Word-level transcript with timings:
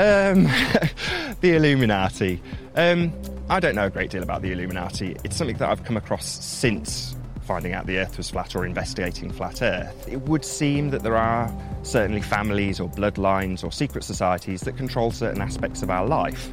Um, 0.00 0.44
the 1.42 1.56
Illuminati. 1.56 2.40
Um, 2.74 3.12
I 3.50 3.60
don't 3.60 3.74
know 3.74 3.84
a 3.84 3.90
great 3.90 4.10
deal 4.10 4.22
about 4.22 4.40
the 4.40 4.50
Illuminati. 4.50 5.14
It's 5.24 5.36
something 5.36 5.58
that 5.58 5.68
I've 5.68 5.84
come 5.84 5.98
across 5.98 6.26
since 6.42 7.14
finding 7.42 7.74
out 7.74 7.84
the 7.84 7.98
Earth 7.98 8.16
was 8.16 8.30
flat 8.30 8.56
or 8.56 8.64
investigating 8.64 9.30
flat 9.30 9.60
Earth. 9.60 10.08
It 10.08 10.22
would 10.22 10.42
seem 10.42 10.88
that 10.90 11.02
there 11.02 11.18
are 11.18 11.52
certainly 11.82 12.22
families 12.22 12.80
or 12.80 12.88
bloodlines 12.88 13.62
or 13.62 13.70
secret 13.70 14.02
societies 14.04 14.62
that 14.62 14.78
control 14.78 15.10
certain 15.10 15.42
aspects 15.42 15.82
of 15.82 15.90
our 15.90 16.06
life. 16.06 16.50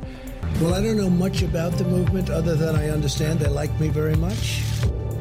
Well, 0.60 0.74
I 0.74 0.82
don't 0.82 0.98
know 0.98 1.10
much 1.10 1.42
about 1.42 1.72
the 1.78 1.86
movement 1.86 2.30
other 2.30 2.56
than 2.56 2.76
I 2.76 2.90
understand 2.90 3.40
they 3.40 3.48
like 3.48 3.80
me 3.80 3.88
very 3.88 4.16
much. 4.16 4.62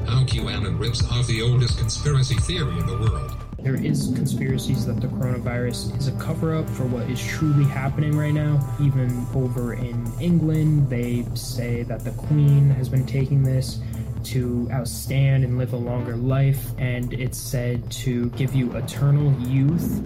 Now 0.07 0.25
QAnon 0.25 0.81
rips 0.81 1.09
off 1.13 1.29
the 1.29 1.43
oldest 1.43 1.79
conspiracy 1.79 2.35
theory 2.35 2.77
in 2.77 2.87
the 2.87 2.99
world. 2.99 3.46
There 3.67 3.75
is 3.75 4.13
conspiracies 4.15 4.87
that 4.87 5.01
the 5.01 5.09
coronavirus 5.09 5.99
is 5.99 6.07
a 6.07 6.13
cover 6.21 6.55
up 6.55 6.71
for 6.71 6.85
what 6.85 7.11
is 7.11 7.21
truly 7.21 7.65
happening 7.65 8.17
right 8.17 8.33
now. 8.33 8.61
Even 8.81 9.27
over 9.35 9.75
in 9.75 10.07
England, 10.21 10.89
they 10.89 11.27
say 11.35 11.83
that 11.83 12.05
the 12.05 12.13
Queen 12.13 12.71
has 12.71 12.89
been 12.89 13.05
taking 13.05 13.43
this 13.43 13.81
to 14.27 14.69
outstand 14.71 15.43
and 15.43 15.59
live 15.59 15.73
a 15.73 15.77
longer 15.77 16.15
life, 16.15 16.65
and 16.79 17.13
it's 17.13 17.39
said 17.39 17.91
to 17.91 18.31
give 18.31 18.55
you 18.55 18.71
eternal 18.77 19.33
youth. 19.49 20.01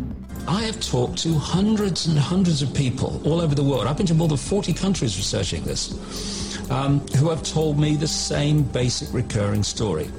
I 0.49 0.63
have 0.63 0.81
talked 0.81 1.19
to 1.19 1.35
hundreds 1.35 2.07
and 2.07 2.19
hundreds 2.19 2.63
of 2.63 2.73
people 2.73 3.21
all 3.27 3.43
over 3.43 3.55
the 3.55 3.63
world. 3.63 3.87
I've 3.87 3.99
been 3.99 4.07
to 4.07 4.15
more 4.15 4.29
than 4.29 4.39
40 4.39 4.73
countries 4.73 5.19
researching 5.19 5.65
this, 5.65 6.71
um, 6.71 7.01
who 7.09 7.29
have 7.29 7.43
told 7.43 7.79
me 7.79 7.97
the 7.97 8.09
same 8.09 8.63
basic 8.63 9.13
recurring 9.13 9.65
story 9.65 10.11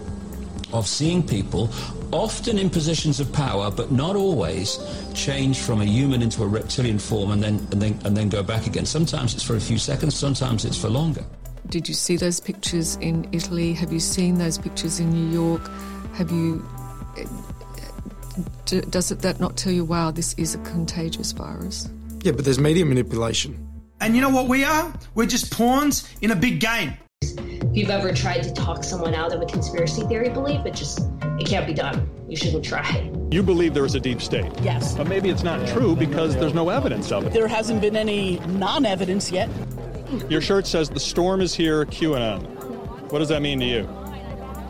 of 0.74 0.88
seeing 0.88 1.26
people, 1.26 1.70
often 2.12 2.58
in 2.58 2.70
positions 2.70 3.20
of 3.20 3.32
power, 3.34 3.72
but 3.72 3.92
not 3.92 4.16
always, 4.16 4.80
change 5.14 5.60
from 5.60 5.82
a 5.82 5.86
human 5.86 6.22
into 6.22 6.44
a 6.44 6.48
reptilian 6.48 7.00
form 7.00 7.32
and 7.32 7.44
then, 7.44 7.56
and 7.72 7.82
then, 7.82 8.00
and 8.06 8.16
then 8.16 8.30
go 8.30 8.44
back 8.44 8.68
again. 8.68 8.86
Sometimes 8.86 9.34
it's 9.34 9.44
for 9.44 9.56
a 9.56 9.60
few 9.60 9.78
seconds, 9.78 10.16
sometimes 10.16 10.66
it's 10.66 10.78
for 10.78 10.90
longer. 10.90 11.26
Did 11.70 11.88
you 11.88 11.94
see 11.94 12.18
those 12.18 12.40
pictures 12.40 12.98
in 12.98 13.28
Italy? 13.32 13.74
Have 13.74 13.94
you 13.94 14.00
seen 14.00 14.38
those 14.38 14.58
pictures 14.58 15.00
in 15.00 15.10
New 15.12 15.32
York? 15.32 15.70
Have 16.14 16.32
you. 16.32 16.68
Eh, 17.18 17.26
does 18.90 19.12
it 19.12 19.20
that 19.20 19.40
not 19.40 19.58
tell 19.58 19.72
you, 19.72 19.84
wow, 19.84 20.12
this 20.12 20.34
is 20.36 20.56
a 20.56 20.58
contagious 20.60 21.34
virus? 21.34 21.90
Yeah, 22.24 22.32
but 22.32 22.46
there's 22.46 22.60
media 22.60 22.86
manipulation. 22.86 23.68
And 24.00 24.16
you 24.16 24.22
know 24.22 24.30
what 24.30 24.48
we 24.48 24.64
are? 24.64 24.94
We're 25.14 25.28
just 25.28 25.52
pawns 25.52 26.10
in 26.22 26.32
a 26.32 26.36
big 26.36 26.60
game. 26.60 26.94
If 27.72 27.78
you've 27.78 27.90
ever 27.90 28.12
tried 28.12 28.44
to 28.44 28.52
talk 28.52 28.84
someone 28.84 29.16
out 29.16 29.32
of 29.32 29.42
a 29.42 29.46
conspiracy 29.46 30.02
theory 30.02 30.28
belief, 30.28 30.66
it 30.66 30.76
just 30.76 31.08
it 31.40 31.48
can't 31.48 31.66
be 31.66 31.74
done. 31.74 32.10
You 32.28 32.36
shouldn't 32.36 32.66
try. 32.66 33.10
You 33.32 33.42
believe 33.42 33.74
there 33.74 33.86
is 33.86 33.96
a 33.96 34.00
deep 34.02 34.22
state. 34.22 34.52
Yes. 34.62 34.94
But 34.94 35.08
maybe 35.08 35.30
it's 35.30 35.42
not 35.42 35.66
true 35.70 35.96
because 35.96 36.36
there's 36.36 36.54
no 36.54 36.68
evidence 36.68 37.14
of 37.14 37.26
it. 37.26 37.32
There 37.32 37.48
hasn't 37.48 37.80
been 37.80 37.96
any 37.96 38.40
non-evidence 38.40 39.32
yet. 39.32 39.50
Your 40.28 40.42
shirt 40.42 40.68
says 40.68 40.90
the 40.90 41.00
storm 41.00 41.40
is 41.40 41.56
here, 41.56 41.86
QAnon. 41.86 42.44
What 43.10 43.20
does 43.20 43.30
that 43.30 43.42
mean 43.42 43.62
to 43.62 43.66
you? 43.66 43.84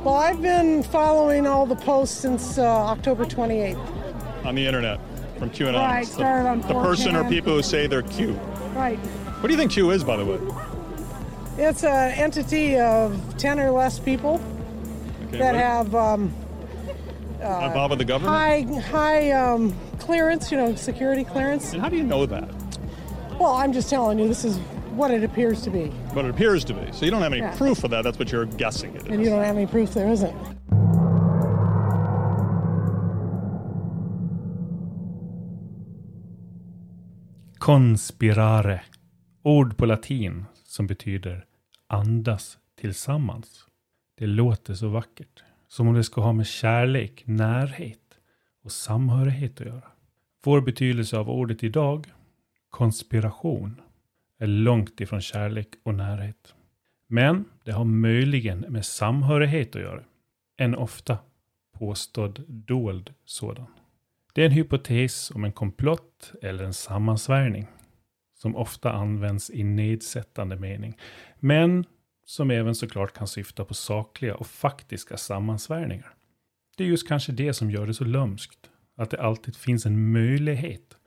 Well, 0.04 0.14
I've 0.14 0.44
been 0.44 0.84
following 0.84 1.48
all 1.48 1.66
the 1.66 1.78
posts 1.78 2.16
since 2.16 2.60
uh, 2.60 2.64
October 2.66 3.26
28th. 3.26 4.46
On 4.46 4.54
the 4.54 4.68
internet 4.68 5.00
from 5.40 5.50
QAnon. 5.50 5.74
Right, 5.74 6.06
the, 6.06 6.14
started 6.14 6.48
on 6.48 6.62
the 6.62 6.68
person 6.68 7.16
or 7.16 7.28
people 7.28 7.56
who 7.56 7.64
say 7.64 7.88
they're 7.88 8.04
Q. 8.04 8.34
Right. 8.76 9.00
What 9.00 9.48
do 9.48 9.54
you 9.54 9.58
think 9.58 9.72
Q 9.72 9.90
is, 9.90 10.04
by 10.04 10.18
the 10.18 10.26
way? 10.26 10.38
It's 11.58 11.84
an 11.84 12.12
entity 12.12 12.78
of 12.80 13.38
10 13.38 13.60
or 13.60 13.72
less 13.72 14.00
people 14.00 14.40
Okay, 15.28 15.38
that 15.40 15.54
what- 15.54 15.64
have 15.64 15.96
um, 15.96 16.34
uh, 17.42 17.66
Involved 17.68 17.92
with 17.92 18.00
the 18.00 18.06
government? 18.06 18.36
high, 18.36 18.62
high 18.90 19.32
um, 19.32 19.74
clearance, 20.00 20.52
you 20.52 20.58
know, 20.58 20.76
security 20.76 21.24
clearance. 21.24 21.74
And 21.74 21.82
how 21.82 21.90
do 21.90 21.98
you 21.98 22.04
know 22.04 22.26
that? 22.26 22.50
Well, 23.40 23.54
I'm 23.54 23.74
just 23.74 23.90
telling 23.90 24.20
you, 24.20 24.28
this 24.28 24.46
is 24.46 24.58
what 24.96 25.10
it 25.12 25.24
appears 25.24 25.62
to 25.64 25.70
be. 25.70 25.92
But 26.14 26.26
it 26.26 26.32
appears 26.32 26.64
to 26.66 26.74
be. 26.74 26.92
So 26.92 27.06
you 27.06 27.12
don't 27.12 27.22
have 27.22 27.32
any 27.34 27.42
Yeah. 27.42 27.56
proof 27.58 27.84
of 27.84 27.90
that. 27.92 28.04
That's 28.04 28.20
what 28.20 28.32
you're 28.32 28.46
guessing 28.46 28.94
it 28.96 29.04
is. 29.04 29.08
And 29.08 29.24
you 29.24 29.30
don't 29.30 29.44
have 29.44 29.56
any 29.58 29.66
proof 29.66 29.94
there 29.94 30.10
isn't. 30.12 30.36
Conspirare. 37.60 38.80
Ord 39.44 39.78
på 39.78 39.86
latin 39.86 40.46
som 40.64 40.88
betyder 40.88 41.46
andas 41.92 42.58
tillsammans. 42.76 43.68
Det 44.18 44.28
låter 44.28 44.74
så 44.74 44.88
vackert. 44.88 45.44
Som 45.68 45.88
om 45.88 45.94
det 45.94 46.04
ska 46.04 46.22
ha 46.22 46.34
med 46.34 46.48
kärlek, 46.48 47.24
närhet 47.26 48.20
och 48.64 48.72
samhörighet 48.72 49.62
att 49.62 49.68
göra. 49.68 49.92
Vår 50.44 50.62
betydelse 50.62 51.18
av 51.18 51.30
ordet 51.30 51.64
idag, 51.64 52.12
konspiration, 52.70 53.82
är 54.40 54.48
långt 54.48 55.02
ifrån 55.02 55.22
kärlek 55.22 55.68
och 55.84 55.96
närhet. 55.96 56.56
Men 57.08 57.46
det 57.64 57.72
har 57.72 57.86
möjligen 57.86 58.60
med 58.60 58.86
samhörighet 58.86 59.76
att 59.76 59.82
göra. 59.82 60.04
En 60.58 60.76
ofta 60.76 61.18
påstådd 61.74 62.44
dold 62.48 63.14
sådan. 63.26 63.66
Det 64.34 64.42
är 64.42 64.46
en 64.46 64.52
hypotes 64.52 65.32
om 65.32 65.44
en 65.44 65.52
komplott 65.52 66.32
eller 66.42 66.64
en 66.64 66.74
sammansvärjning 66.74 67.68
som 68.42 68.56
ofta 68.56 68.92
används 68.92 69.50
i 69.50 69.64
nedsättande 69.64 70.56
mening, 70.56 70.98
men 71.40 71.86
som 72.26 72.52
även 72.52 72.76
såklart 72.76 73.14
kan 73.14 73.28
syfta 73.28 73.66
på 73.66 73.74
sakliga 73.74 74.36
och 74.36 74.48
faktiska 74.48 75.18
sammansvärjningar. 75.18 76.14
Det 76.78 76.84
är 76.84 76.88
just 76.88 77.08
kanske 77.08 77.32
det 77.32 77.54
som 77.54 77.72
gör 77.72 77.88
det 77.88 77.94
så 77.94 78.04
lömskt, 78.04 78.60
att 78.96 79.10
det 79.10 79.22
alltid 79.22 79.56
finns 79.56 79.86
en 79.86 80.12
möjlighet 80.12 80.98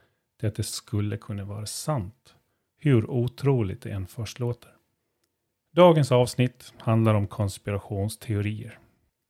till 0.41 0.49
att 0.49 0.55
det 0.55 0.63
skulle 0.63 1.17
kunna 1.17 1.45
vara 1.45 1.67
sant, 1.67 2.35
hur 2.79 3.11
otroligt 3.11 3.83
det 3.83 3.91
än 3.91 4.07
först 4.07 4.39
låter. 4.39 4.71
Dagens 5.73 6.13
avsnitt 6.13 6.75
handlar 6.79 7.15
om 7.15 7.27
konspirationsteorier. 7.27 8.79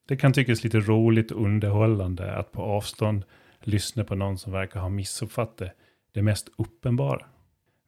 Det 0.09 0.17
kan 0.17 0.33
tyckas 0.33 0.65
lite 0.65 0.81
roligt 0.81 1.31
och 1.31 1.45
underhållande 1.45 2.37
att 2.37 2.53
på 2.53 2.63
avstånd 2.63 3.25
lyssna 3.61 4.05
på 4.05 4.15
någon 4.15 4.39
som 4.39 4.53
verkar 4.53 4.81
ha 4.81 4.89
missuppfattat 4.89 5.71
det 6.13 6.23
mest 6.23 6.49
uppenbara. 6.59 7.27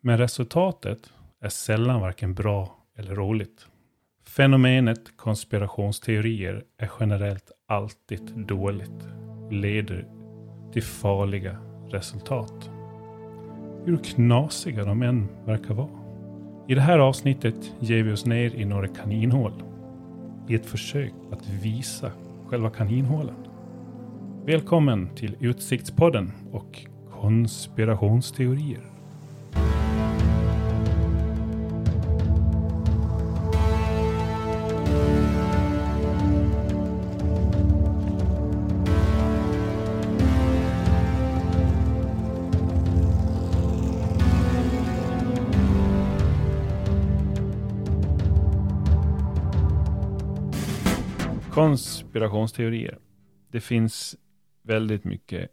Men 0.07 0.19
resultatet 0.19 1.13
är 1.41 1.49
sällan 1.49 2.01
varken 2.01 2.35
bra 2.35 2.77
eller 2.97 3.15
roligt. 3.15 3.67
Fenomenet 4.27 5.17
konspirationsteorier 5.17 6.65
är 6.79 6.91
generellt 7.01 7.53
alltid 7.69 8.47
dåligt 8.49 9.09
och 9.47 9.53
leder 9.53 10.09
till 10.73 10.83
farliga 10.83 11.57
resultat. 11.91 12.71
Hur 13.85 13.97
knasiga 13.97 14.85
de 14.85 15.03
än 15.03 15.29
verkar 15.45 15.75
vara. 15.75 16.01
I 16.69 16.75
det 16.75 16.81
här 16.81 16.99
avsnittet 16.99 17.73
ger 17.81 18.03
vi 18.03 18.13
oss 18.13 18.27
ner 18.27 18.55
i 18.55 18.65
några 18.65 18.89
kaninhål 18.89 19.63
i 20.49 20.55
ett 20.55 20.67
försök 20.67 21.13
att 21.33 21.49
visa 21.49 22.13
själva 22.47 22.71
kaninhålen. 22.71 23.47
Välkommen 24.45 25.15
till 25.15 25.37
Utsiktspodden 25.41 26.33
och 26.53 26.87
konspirationsteorier. 27.11 28.96
Konspirationsteorier. 51.67 52.99
Det 53.51 53.61
finns 53.61 54.17
väldigt 54.63 55.05
mycket 55.05 55.51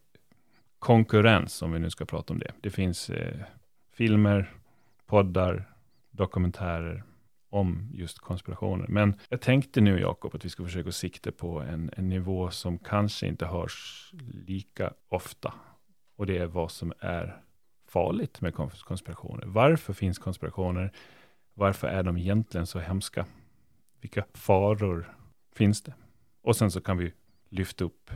konkurrens 0.79 1.61
om 1.61 1.71
vi 1.71 1.79
nu 1.79 1.89
ska 1.89 2.05
prata 2.05 2.33
om 2.33 2.39
det. 2.39 2.51
Det 2.61 2.69
finns 2.69 3.09
eh, 3.09 3.39
filmer, 3.91 4.53
poddar, 5.05 5.73
dokumentärer 6.11 7.03
om 7.49 7.89
just 7.93 8.19
konspirationer. 8.19 8.87
Men 8.87 9.19
jag 9.29 9.41
tänkte 9.41 9.81
nu 9.81 9.99
Jakob 9.99 10.35
att 10.35 10.45
vi 10.45 10.49
ska 10.49 10.63
försöka 10.63 10.91
sikta 10.91 11.31
på 11.31 11.61
en, 11.61 11.91
en 11.97 12.09
nivå 12.09 12.49
som 12.49 12.79
kanske 12.79 13.27
inte 13.27 13.45
hörs 13.45 14.09
lika 14.47 14.93
ofta. 15.09 15.53
Och 16.15 16.25
det 16.25 16.37
är 16.37 16.45
vad 16.45 16.71
som 16.71 16.93
är 16.99 17.41
farligt 17.87 18.41
med 18.41 18.53
konspirationer. 18.83 19.45
Varför 19.45 19.93
finns 19.93 20.19
konspirationer? 20.19 20.91
Varför 21.53 21.87
är 21.87 22.03
de 22.03 22.17
egentligen 22.17 22.67
så 22.67 22.79
hemska? 22.79 23.25
Vilka 24.01 24.23
faror 24.33 25.15
finns 25.55 25.81
det? 25.81 25.93
Och 26.43 26.55
sen 26.55 26.71
så 26.71 26.81
kan 26.81 26.97
vi 26.97 27.13
lyfta 27.49 27.83
upp 27.83 28.11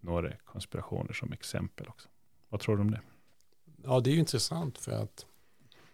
några 0.00 0.32
konspirationer 0.36 1.12
som 1.12 1.32
exempel 1.32 1.88
också. 1.88 2.08
Vad 2.48 2.60
tror 2.60 2.76
du 2.76 2.82
om 2.82 2.90
det? 2.90 3.00
Ja, 3.84 4.00
det 4.00 4.10
är 4.10 4.12
ju 4.12 4.20
intressant 4.20 4.78
för 4.78 4.92
att 4.92 5.26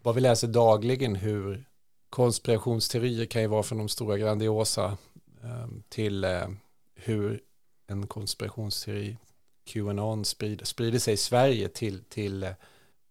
vad 0.03 0.15
vi 0.15 0.21
läser 0.21 0.49
dagligen 0.49 1.15
hur 1.15 1.65
konspirationsteorier 2.11 3.27
kan 3.27 3.43
ju 3.43 3.49
vara 3.49 3.63
från 3.63 3.79
de 3.79 3.89
stora 3.89 4.19
grandiosa 4.19 4.99
ehm, 5.43 5.83
till 5.89 6.25
eh, 6.25 6.49
hur 6.95 7.41
en 7.87 8.07
konspirationsteori, 8.07 9.17
Qanon, 9.65 10.25
sprider, 10.25 10.65
sprider 10.65 10.99
sig 10.99 11.15
i 11.15 11.17
Sverige 11.17 11.69
till, 11.69 12.05
till 12.05 12.43
eh, 12.43 12.53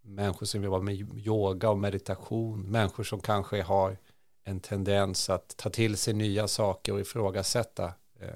människor 0.01 0.45
som 0.45 0.63
jobbar 0.63 0.81
med 0.81 0.95
yoga 1.25 1.69
och 1.69 1.77
meditation, 1.77 2.61
människor 2.61 3.03
som 3.03 3.19
kanske 3.19 3.61
har 3.61 3.97
en 4.43 4.59
tendens 4.59 5.29
att 5.29 5.57
ta 5.57 5.69
till 5.69 5.97
sig 5.97 6.13
nya 6.13 6.47
saker 6.47 6.93
och 6.93 6.99
ifrågasätta 6.99 7.93
eh, 8.19 8.35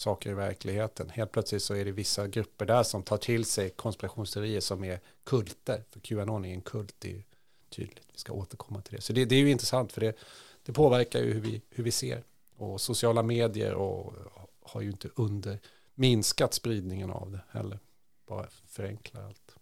saker 0.00 0.30
i 0.30 0.34
verkligheten. 0.34 1.10
Helt 1.10 1.32
plötsligt 1.32 1.62
så 1.62 1.74
är 1.74 1.84
det 1.84 1.92
vissa 1.92 2.28
grupper 2.28 2.66
där 2.66 2.82
som 2.82 3.02
tar 3.02 3.16
till 3.16 3.44
sig 3.44 3.70
konspirationsteorier 3.70 4.60
som 4.60 4.84
är 4.84 5.00
kulter. 5.24 5.84
För 5.90 6.00
Qanon 6.00 6.44
är 6.44 6.54
en 6.54 6.60
kult, 6.60 6.94
det 6.98 7.16
är 7.16 7.24
tydligt. 7.68 8.06
Vi 8.12 8.18
ska 8.18 8.32
återkomma 8.32 8.80
till 8.80 8.96
det. 8.96 9.00
Så 9.00 9.12
det, 9.12 9.24
det 9.24 9.34
är 9.34 9.40
ju 9.40 9.50
intressant 9.50 9.92
för 9.92 10.00
det, 10.00 10.16
det 10.64 10.72
påverkar 10.72 11.20
ju 11.20 11.32
hur 11.32 11.40
vi, 11.40 11.62
hur 11.70 11.84
vi 11.84 11.90
ser. 11.90 12.22
Och 12.56 12.80
sociala 12.80 13.22
medier 13.22 13.74
och, 13.74 14.14
har 14.62 14.80
ju 14.80 14.90
inte 14.90 15.08
under 15.14 15.58
minskat 15.94 16.54
spridningen 16.54 17.10
av 17.10 17.30
det 17.30 17.40
heller. 17.50 17.78
Bara 18.26 18.46
förenklar 18.66 19.22
allt. 19.22 19.56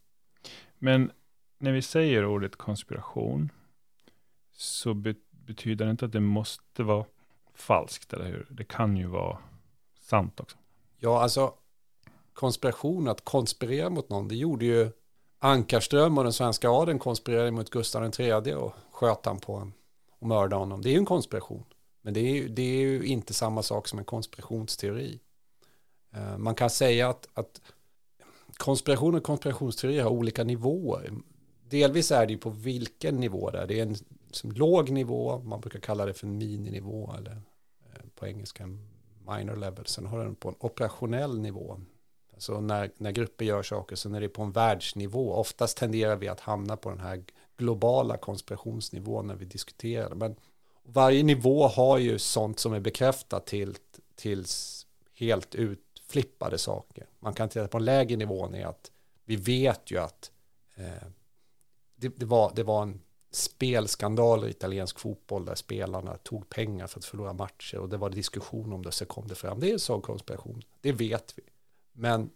Men 0.79 1.12
när 1.58 1.73
vi 1.73 1.82
säger 1.82 2.26
ordet 2.26 2.56
konspiration 2.56 3.52
så 4.52 4.94
betyder 5.31 5.84
det 5.84 5.91
inte 5.91 6.05
att 6.05 6.12
det 6.12 6.20
måste 6.20 6.82
vara 6.82 7.05
falskt, 7.55 8.12
eller 8.12 8.26
hur? 8.26 8.46
Det 8.50 8.64
kan 8.64 8.96
ju 8.96 9.06
vara 9.06 9.38
sant 10.08 10.40
också. 10.40 10.56
Ja, 10.99 11.22
alltså 11.22 11.55
konspiration, 12.32 13.08
att 13.08 13.25
konspirera 13.25 13.90
mot 13.90 14.08
någon, 14.08 14.28
det 14.28 14.37
gjorde 14.37 14.64
ju 14.64 14.90
Ankarström 15.38 16.19
och 16.19 16.25
den 16.25 16.32
svenska 16.32 16.70
adeln 16.70 16.99
konspirerade 16.99 17.50
mot 17.50 17.70
Gustav 17.70 18.20
III 18.20 18.55
och 18.55 18.75
sköt 18.90 19.26
han 19.26 19.38
på 19.38 19.55
en 19.55 19.72
och 20.19 20.26
mördade 20.26 20.56
honom. 20.56 20.82
Det 20.82 20.88
är 20.88 20.93
ju 20.93 20.99
en 20.99 21.05
konspiration. 21.05 21.64
Men 22.02 22.14
det 22.14 22.20
är, 22.20 22.34
ju, 22.34 22.49
det 22.49 22.62
är 22.62 22.81
ju 22.81 23.06
inte 23.06 23.34
samma 23.34 23.62
sak 23.62 23.88
som 23.88 23.99
en 23.99 24.05
konspirationsteori. 24.05 25.20
Eh, 26.14 26.38
man 26.38 26.55
kan 26.55 26.70
säga 26.70 27.08
att, 27.08 27.28
att 27.34 27.60
konspiration 28.56 29.14
och 29.14 29.22
konspirationsteori 29.22 29.99
har 29.99 30.10
olika 30.10 30.44
nivåer. 30.44 31.12
Delvis 31.69 32.10
är 32.10 32.26
det 32.26 32.32
ju 32.32 32.38
på 32.38 32.50
vilken 32.50 33.16
nivå 33.16 33.50
det 33.50 33.58
är. 33.58 33.66
Det 33.66 33.78
är 33.78 33.82
en 33.82 33.96
som 34.31 34.52
låg 34.52 34.90
nivå, 34.90 35.38
man 35.38 35.60
brukar 35.60 35.81
kalla 35.81 36.06
det 36.06 36.14
för 36.14 36.26
en 36.26 36.38
mininivå 36.38 37.14
eller 37.19 37.43
eh, 37.87 38.02
på 38.14 38.26
engelska 38.26 38.62
en 38.62 38.98
minor 39.37 39.57
level. 39.57 39.87
Sen 39.87 40.07
har 40.07 40.19
den 40.19 40.35
på 40.35 40.49
en 40.49 40.55
operationell 40.59 41.41
nivå. 41.41 41.81
Alltså 42.33 42.61
när, 42.61 42.91
när 42.97 43.11
grupper 43.11 43.45
gör 43.45 43.63
saker, 43.63 43.97
så 43.97 44.09
när 44.09 44.21
det 44.21 44.27
är 44.27 44.29
på 44.29 44.43
en 44.43 44.53
världsnivå. 44.53 45.33
Oftast 45.33 45.77
tenderar 45.77 46.17
vi 46.17 46.29
att 46.29 46.41
hamna 46.41 46.77
på 46.77 46.91
den 46.91 47.01
här 47.01 47.25
globala 47.57 48.17
konspirationsnivån 48.17 49.27
när 49.27 49.35
vi 49.35 49.45
diskuterar. 49.45 50.15
Men 50.15 50.37
varje 50.83 51.23
nivå 51.23 51.67
har 51.67 51.99
ju 51.99 52.19
sånt 52.19 52.59
som 52.59 52.73
är 52.73 52.81
bekräftat 52.81 53.47
till, 53.47 53.77
tills 54.15 54.87
helt 55.15 55.55
utflippade 55.55 56.59
saker. 56.59 57.07
Man 57.19 57.35
kan 57.35 57.49
titta 57.49 57.69
på 57.69 57.79
en 57.79 57.85
lägre 57.85 58.17
nivå 58.17 58.55
är 58.55 58.67
att 58.67 58.91
vi 59.25 59.37
vet 59.37 59.91
ju 59.91 59.99
att 59.99 60.31
eh, 60.75 61.09
det, 61.97 62.09
det, 62.09 62.27
var, 62.27 62.53
det 62.55 62.63
var 62.63 62.83
en 62.83 63.01
spelskandal 63.31 64.45
i 64.45 64.51
italiensk 64.51 64.99
fotboll 64.99 65.45
där 65.45 65.55
spelarna 65.55 66.17
tog 66.17 66.49
pengar 66.49 66.87
för 66.87 66.99
att 66.99 67.05
förlora 67.05 67.33
matcher 67.33 67.79
och 67.79 67.89
det 67.89 67.97
var 67.97 68.11
diskussion 68.11 68.73
om 68.73 68.83
det 68.83 68.93
så 68.93 69.07
kom 69.07 69.29
det 69.29 69.35
fram. 69.35 69.61
Det 69.61 69.69
är 69.69 69.73
en 69.73 69.79
sån 69.79 70.03
konspiration, 70.03 70.63
det 70.81 70.93
vet 70.93 71.35
vi. 71.39 71.43
Men 71.93 72.31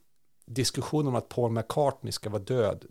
diskussion 0.46 1.06
om 1.06 1.14
att 1.14 1.28
Paul 1.28 1.52
McCartney 1.52 2.12
ska 2.12 2.30
vara 2.30 2.42
död 2.42 2.84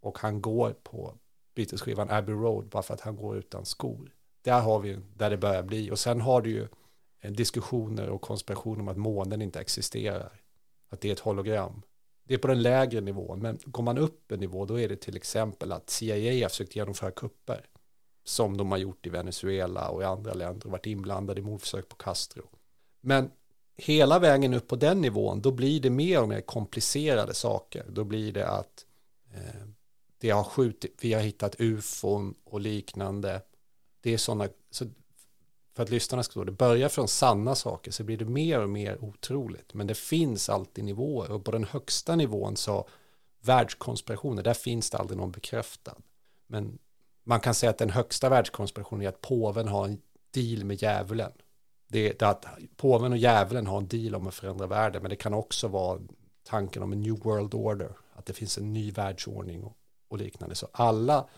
och 0.00 0.18
han 0.18 0.42
går 0.42 0.70
på 0.70 1.14
Beatles-skivan 1.54 2.10
Abbey 2.10 2.34
Road 2.34 2.68
bara 2.68 2.82
för 2.82 2.94
att 2.94 3.00
han 3.00 3.16
går 3.16 3.36
utan 3.36 3.66
skor. 3.66 4.14
Där 4.42 4.60
har 4.60 4.78
vi 4.78 4.98
där 5.14 5.30
det 5.30 5.36
börjar 5.36 5.62
bli. 5.62 5.90
Och 5.90 5.98
sen 5.98 6.20
har 6.20 6.40
du 6.40 6.50
ju 6.50 6.68
diskussioner 7.30 8.08
och 8.08 8.20
konspirationer 8.20 8.80
om 8.80 8.88
att 8.88 8.96
månen 8.96 9.42
inte 9.42 9.60
existerar. 9.60 10.40
Att 10.88 11.00
det 11.00 11.08
är 11.08 11.12
ett 11.12 11.20
hologram. 11.20 11.82
Det 12.24 12.34
är 12.34 12.38
på 12.38 12.48
den 12.48 12.62
lägre 12.62 13.00
nivån, 13.00 13.42
men 13.42 13.58
går 13.64 13.82
man 13.82 13.98
upp 13.98 14.32
en 14.32 14.40
nivå 14.40 14.64
då 14.64 14.80
är 14.80 14.88
det 14.88 14.96
till 14.96 15.16
exempel 15.16 15.72
att 15.72 15.90
CIA 15.90 16.44
har 16.44 16.48
försökt 16.48 16.76
genomföra 16.76 17.10
kupper. 17.10 17.66
Som 18.24 18.56
de 18.56 18.70
har 18.70 18.78
gjort 18.78 19.06
i 19.06 19.10
Venezuela 19.10 19.88
och 19.88 20.02
i 20.02 20.04
andra 20.04 20.32
länder 20.32 20.66
och 20.66 20.72
varit 20.72 20.86
inblandade 20.86 21.40
i 21.40 21.44
mordförsök 21.44 21.88
på 21.88 21.96
Castro. 21.96 22.48
Men 23.00 23.30
hela 23.76 24.18
vägen 24.18 24.54
upp 24.54 24.68
på 24.68 24.76
den 24.76 25.00
nivån, 25.00 25.40
då 25.40 25.50
blir 25.50 25.80
det 25.80 25.90
mer 25.90 26.22
och 26.22 26.28
mer 26.28 26.40
komplicerade 26.40 27.34
saker. 27.34 27.84
Då 27.88 28.04
blir 28.04 28.32
det 28.32 28.48
att 28.48 28.86
eh, 29.34 29.66
det 30.18 30.30
har 30.30 30.44
skjutit, 30.44 30.98
vi 31.00 31.12
har 31.12 31.20
hittat 31.20 31.60
ufon 31.60 32.34
och 32.44 32.60
liknande. 32.60 33.42
Det 34.00 34.14
är 34.14 34.18
sådana, 34.18 34.48
så 34.70 34.86
för 35.74 35.82
att 35.82 35.90
lyssnarna 35.90 36.22
ska 36.22 36.30
förstå, 36.30 36.44
det 36.44 36.52
börjar 36.52 36.88
från 36.88 37.08
sanna 37.08 37.54
saker 37.54 37.90
så 37.90 38.04
blir 38.04 38.16
det 38.16 38.24
mer 38.24 38.62
och 38.62 38.70
mer 38.70 39.04
otroligt. 39.04 39.74
Men 39.74 39.86
det 39.86 39.94
finns 39.94 40.48
alltid 40.48 40.84
nivåer 40.84 41.32
och 41.32 41.44
på 41.44 41.50
den 41.50 41.64
högsta 41.64 42.16
nivån 42.16 42.56
så 42.56 42.88
världskonspirationer, 43.40 44.42
där 44.42 44.54
finns 44.54 44.90
det 44.90 44.98
aldrig 44.98 45.18
någon 45.18 45.32
bekräftad. 45.32 45.96
Men 46.46 46.78
man 47.24 47.40
kan 47.40 47.54
säga 47.54 47.70
att 47.70 47.78
den 47.78 47.90
högsta 47.90 48.28
världskonspirationen 48.28 49.04
är 49.04 49.08
att 49.08 49.20
påven 49.20 49.68
har 49.68 49.84
en 49.84 50.00
deal 50.30 50.64
med 50.64 50.82
djävulen. 50.82 51.32
Det 51.88 52.22
är 52.22 52.26
att 52.26 52.46
påven 52.76 53.12
och 53.12 53.18
djävulen 53.18 53.66
har 53.66 53.78
en 53.78 53.86
deal 53.86 54.14
om 54.14 54.26
att 54.26 54.34
förändra 54.34 54.66
världen, 54.66 55.02
men 55.02 55.10
det 55.10 55.16
kan 55.16 55.34
också 55.34 55.68
vara 55.68 56.00
tanken 56.44 56.82
om 56.82 56.92
en 56.92 57.00
new 57.00 57.18
world 57.18 57.54
order, 57.54 57.96
att 58.12 58.26
det 58.26 58.32
finns 58.32 58.58
en 58.58 58.72
ny 58.72 58.90
världsordning 58.90 59.64
och, 59.64 59.76
och 60.08 60.18
liknande. 60.18 60.54
Så 60.54 60.68
alla 60.72 61.28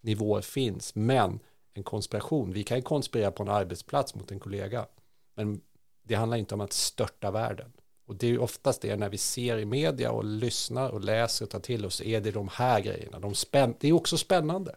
nivåer 0.00 0.40
finns, 0.40 0.94
men 0.94 1.40
en 1.74 1.82
konspiration. 1.82 2.52
Vi 2.52 2.64
kan 2.64 2.76
ju 2.76 2.82
konspirera 2.82 3.30
på 3.30 3.42
en 3.42 3.48
arbetsplats 3.48 4.14
mot 4.14 4.30
en 4.30 4.40
kollega. 4.40 4.86
Men 5.34 5.60
det 6.02 6.14
handlar 6.14 6.36
inte 6.36 6.54
om 6.54 6.60
att 6.60 6.72
störta 6.72 7.30
världen. 7.30 7.72
Och 8.06 8.16
det 8.16 8.26
är 8.26 8.30
ju 8.30 8.38
oftast 8.38 8.82
det 8.82 8.96
när 8.96 9.08
vi 9.08 9.18
ser 9.18 9.58
i 9.58 9.64
media 9.64 10.10
och 10.10 10.24
lyssnar 10.24 10.90
och 10.90 11.00
läser 11.00 11.44
och 11.44 11.50
tar 11.50 11.60
till 11.60 11.86
oss 11.86 12.00
är 12.00 12.20
det 12.20 12.30
de 12.30 12.48
här 12.52 12.80
grejerna. 12.80 13.18
De 13.18 13.34
spänn 13.34 13.74
det 13.80 13.88
är 13.88 13.92
också 13.92 14.16
spännande. 14.16 14.76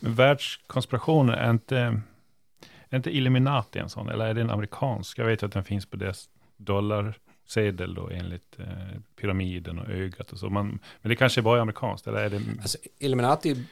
Men 0.00 0.14
världskonspirationer 0.14 1.32
är 1.32 1.50
inte, 1.50 2.00
är 2.88 2.96
inte 2.96 3.16
Illuminati 3.16 3.78
en 3.78 3.88
sån? 3.88 4.08
Eller 4.08 4.26
är 4.26 4.34
det 4.34 4.40
en 4.40 4.50
amerikansk? 4.50 5.18
Jag 5.18 5.26
vet 5.26 5.42
att 5.42 5.52
den 5.52 5.64
finns 5.64 5.86
på 5.86 5.96
deras 5.96 6.28
dollarsedel 6.56 7.94
då 7.94 8.08
enligt 8.08 8.58
eh, 8.58 8.66
pyramiden 9.20 9.78
och 9.78 9.88
ögat 9.88 10.32
och 10.32 10.38
så. 10.38 10.50
Man, 10.50 10.78
men 11.02 11.08
det 11.08 11.16
kanske 11.16 11.42
bara 11.42 11.56
är 11.56 11.62
amerikanskt? 11.62 12.06
Eller 12.06 12.18
är 12.18 12.30
det... 12.30 12.40
Alltså, 12.60 12.78
Illuminati 12.98 13.64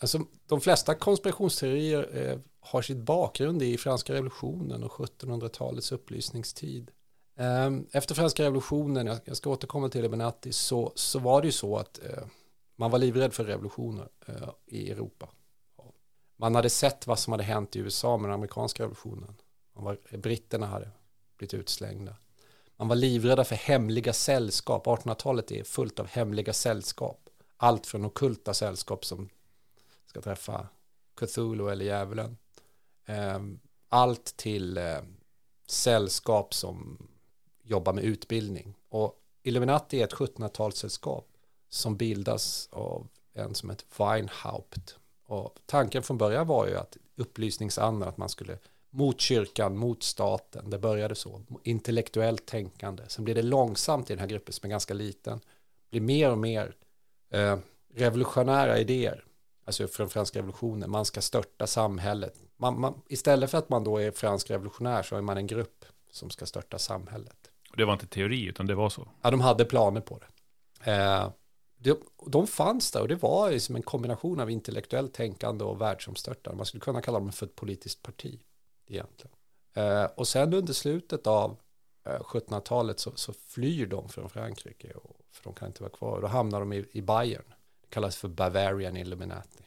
Alltså, 0.00 0.20
de 0.46 0.60
flesta 0.60 0.94
konspirationsteorier 0.94 2.16
eh, 2.16 2.38
har 2.60 2.82
sitt 2.82 2.96
bakgrund 2.96 3.62
i 3.62 3.78
franska 3.78 4.14
revolutionen 4.14 4.84
och 4.84 4.92
1700-talets 4.92 5.92
upplysningstid. 5.92 6.90
Eh, 7.36 7.70
efter 7.92 8.14
franska 8.14 8.42
revolutionen, 8.42 9.06
jag, 9.06 9.18
jag 9.24 9.36
ska 9.36 9.50
återkomma 9.50 9.88
till 9.88 10.02
det 10.02 10.08
Benatti, 10.08 10.52
så, 10.52 10.92
så 10.94 11.18
var 11.18 11.40
det 11.40 11.46
ju 11.48 11.52
så 11.52 11.76
att 11.76 12.00
eh, 12.04 12.24
man 12.76 12.90
var 12.90 12.98
livrädd 12.98 13.32
för 13.32 13.44
revolutioner 13.44 14.08
eh, 14.26 14.48
i 14.66 14.90
Europa. 14.90 15.28
Man 16.36 16.54
hade 16.54 16.70
sett 16.70 17.06
vad 17.06 17.18
som 17.18 17.32
hade 17.32 17.44
hänt 17.44 17.76
i 17.76 17.78
USA 17.78 18.16
med 18.16 18.30
den 18.30 18.34
amerikanska 18.34 18.82
revolutionen. 18.82 19.34
Man 19.74 19.84
var, 19.84 20.16
britterna 20.16 20.66
hade 20.66 20.90
blivit 21.36 21.54
utslängda. 21.54 22.16
Man 22.76 22.88
var 22.88 22.96
livrädda 22.96 23.44
för 23.44 23.56
hemliga 23.56 24.12
sällskap. 24.12 24.86
1800-talet 24.86 25.52
är 25.52 25.64
fullt 25.64 26.00
av 26.00 26.06
hemliga 26.06 26.52
sällskap. 26.52 27.28
Allt 27.56 27.86
från 27.86 28.04
okulta 28.04 28.54
sällskap 28.54 29.04
som 29.04 29.28
ska 30.06 30.20
träffa 30.20 30.68
Cthulhu 31.16 31.70
eller 31.70 31.84
djävulen. 31.84 32.36
Ehm, 33.06 33.60
allt 33.88 34.36
till 34.36 34.78
eh, 34.78 35.02
sällskap 35.66 36.54
som 36.54 37.08
jobbar 37.62 37.92
med 37.92 38.04
utbildning. 38.04 38.74
Och 38.88 39.20
Illuminati 39.42 40.00
är 40.00 40.04
ett 40.04 40.14
1700-talssällskap 40.14 41.24
som 41.68 41.96
bildas 41.96 42.68
av 42.72 43.08
en 43.32 43.54
som 43.54 43.70
heter 43.70 43.86
Weinhaupt. 43.98 44.96
Och 45.26 45.58
tanken 45.66 46.02
från 46.02 46.18
början 46.18 46.46
var 46.46 46.66
ju 46.66 46.76
att 46.76 46.96
upplysningsandan, 47.16 48.08
att 48.08 48.16
man 48.16 48.28
skulle 48.28 48.58
mot 48.90 49.20
kyrkan, 49.20 49.76
mot 49.76 50.02
staten. 50.02 50.70
Det 50.70 50.78
började 50.78 51.14
så, 51.14 51.42
intellektuellt 51.62 52.46
tänkande. 52.46 53.02
Sen 53.08 53.24
blir 53.24 53.34
det 53.34 53.42
långsamt 53.42 54.10
i 54.10 54.12
den 54.12 54.20
här 54.20 54.26
gruppen 54.26 54.52
som 54.52 54.66
är 54.66 54.70
ganska 54.70 54.94
liten, 54.94 55.40
blir 55.90 56.00
mer 56.00 56.30
och 56.30 56.38
mer 56.38 56.76
eh, 57.30 57.58
revolutionära 57.94 58.78
idéer 58.78 59.24
alltså 59.64 59.88
från 59.88 60.10
franska 60.10 60.38
revolutionen, 60.38 60.90
man 60.90 61.04
ska 61.04 61.20
störta 61.20 61.66
samhället. 61.66 62.34
Man, 62.56 62.80
man, 62.80 63.02
istället 63.08 63.50
för 63.50 63.58
att 63.58 63.68
man 63.68 63.84
då 63.84 63.98
är 63.98 64.10
fransk 64.10 64.50
revolutionär 64.50 65.02
så 65.02 65.16
är 65.16 65.20
man 65.20 65.36
en 65.36 65.46
grupp 65.46 65.84
som 66.10 66.30
ska 66.30 66.46
störta 66.46 66.78
samhället. 66.78 67.50
Det 67.76 67.84
var 67.84 67.92
inte 67.92 68.06
teori 68.06 68.44
utan 68.44 68.66
det 68.66 68.74
var 68.74 68.88
så? 68.88 69.08
Ja, 69.22 69.30
de 69.30 69.40
hade 69.40 69.64
planer 69.64 70.00
på 70.00 70.18
det. 70.18 70.26
Eh, 70.92 71.30
de, 71.76 71.96
de 72.26 72.46
fanns 72.46 72.90
där 72.90 73.00
och 73.00 73.08
det 73.08 73.14
var 73.14 73.50
liksom 73.50 73.76
en 73.76 73.82
kombination 73.82 74.40
av 74.40 74.50
intellektuellt 74.50 75.14
tänkande 75.14 75.64
och 75.64 75.80
världsomstörtande. 75.80 76.56
Man 76.56 76.66
skulle 76.66 76.80
kunna 76.80 77.00
kalla 77.00 77.18
dem 77.18 77.32
för 77.32 77.46
ett 77.46 77.56
politiskt 77.56 78.02
parti 78.02 78.40
egentligen. 78.86 79.36
Eh, 79.74 80.04
och 80.04 80.28
sen 80.28 80.54
under 80.54 80.72
slutet 80.72 81.26
av 81.26 81.56
eh, 82.06 82.20
1700-talet 82.20 83.00
så, 83.00 83.12
så, 83.14 83.32
flyr 83.32 83.86
de 83.86 84.08
från 84.08 84.30
Frankrike 84.30 84.92
och, 84.92 85.16
för 85.32 85.44
de 85.44 85.54
kan 85.54 85.68
inte 85.68 85.82
vara 85.82 85.92
kvar. 85.92 86.20
Då 86.20 86.26
hamnar 86.26 86.60
de 86.60 86.72
i, 86.72 86.86
i 86.92 87.02
Bayern 87.02 87.54
kallas 87.94 88.16
för 88.16 88.28
Bavarian 88.28 88.96
Illuminati. 88.96 89.64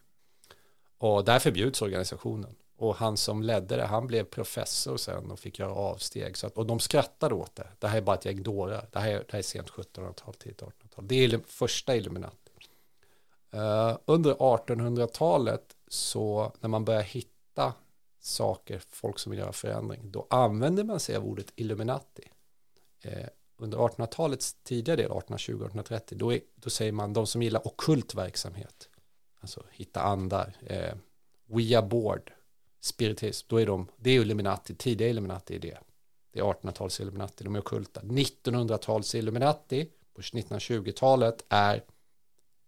Och 0.98 1.26
där 1.26 1.40
förbjuds 1.40 1.82
organisationen. 1.82 2.56
Och 2.78 2.96
han 2.96 3.18
som 3.18 3.44
ledde 3.44 3.76
det, 3.76 3.86
han 3.86 4.08
blev 4.08 4.24
professor 4.24 4.98
sen 4.98 5.32
och 5.32 5.40
fick 5.40 5.60
göra 5.60 5.74
avsteg. 5.74 6.38
Så 6.38 6.48
att, 6.48 6.58
och 6.58 6.66
de 6.66 6.80
skrattade 6.80 7.36
åt 7.36 7.56
det. 7.56 7.68
Det 7.80 7.88
här 7.88 7.98
är 7.98 8.02
bara 8.02 8.16
ett 8.16 8.26
gäng 8.26 8.44
dårar. 8.44 8.88
Det 8.92 9.00
här 9.00 9.10
är, 9.10 9.14
det 9.14 9.32
här 9.32 9.40
är 9.40 9.44
sent 9.44 9.70
1700-tal, 9.70 10.34
tidigt 10.34 10.62
1800-tal. 10.62 11.08
Det 11.08 11.16
är 11.16 11.40
första 11.46 11.96
Illuminati. 11.96 12.36
Uh, 13.54 13.98
under 14.06 14.34
1800-talet 14.34 15.76
så 15.88 16.52
när 16.60 16.70
man 16.70 16.86
börjar 16.86 17.02
hitta 17.02 17.74
saker, 18.20 18.82
folk 18.90 19.20
som 19.20 19.30
vill 19.30 19.40
göra 19.40 19.54
förändring, 19.54 20.12
då 20.12 20.28
använder 20.30 20.84
man 20.84 21.00
sig 21.00 21.16
av 21.16 21.26
ordet 21.26 21.52
Illuminati. 21.56 22.32
Uh, 23.06 23.12
under 23.58 23.78
1800-talets 23.78 24.56
tidiga 24.64 24.96
del, 24.96 25.12
1820-1830, 25.12 26.16
då, 26.16 26.38
då 26.56 26.70
säger 26.70 26.92
man 26.92 27.14
de 27.14 27.28
som 27.28 27.42
gillar 27.42 27.68
okult 27.68 28.16
verksamhet, 28.16 28.90
alltså 29.40 29.64
hitta 29.72 30.02
andar, 30.02 30.58
eh, 30.66 30.96
we 31.46 31.78
are 31.78 31.88
board, 31.88 32.32
spiritism, 32.80 33.48
då 33.50 33.58
är 33.58 33.66
de, 33.66 33.88
det 33.98 34.10
är 34.10 34.22
Illuminati, 34.22 34.76
tidiga 34.76 35.10
Illuminati 35.10 35.56
är 35.56 35.60
det. 35.60 35.78
Det 36.32 36.40
är 36.40 36.44
1800-tals 36.44 37.02
Illuminati, 37.02 37.44
de 37.44 37.56
är 37.56 37.60
okulta. 37.60 38.02
1900-tals 38.02 39.16
Illuminati 39.16 39.90
på 40.14 40.22
1920-talet 40.22 41.46
är 41.50 41.84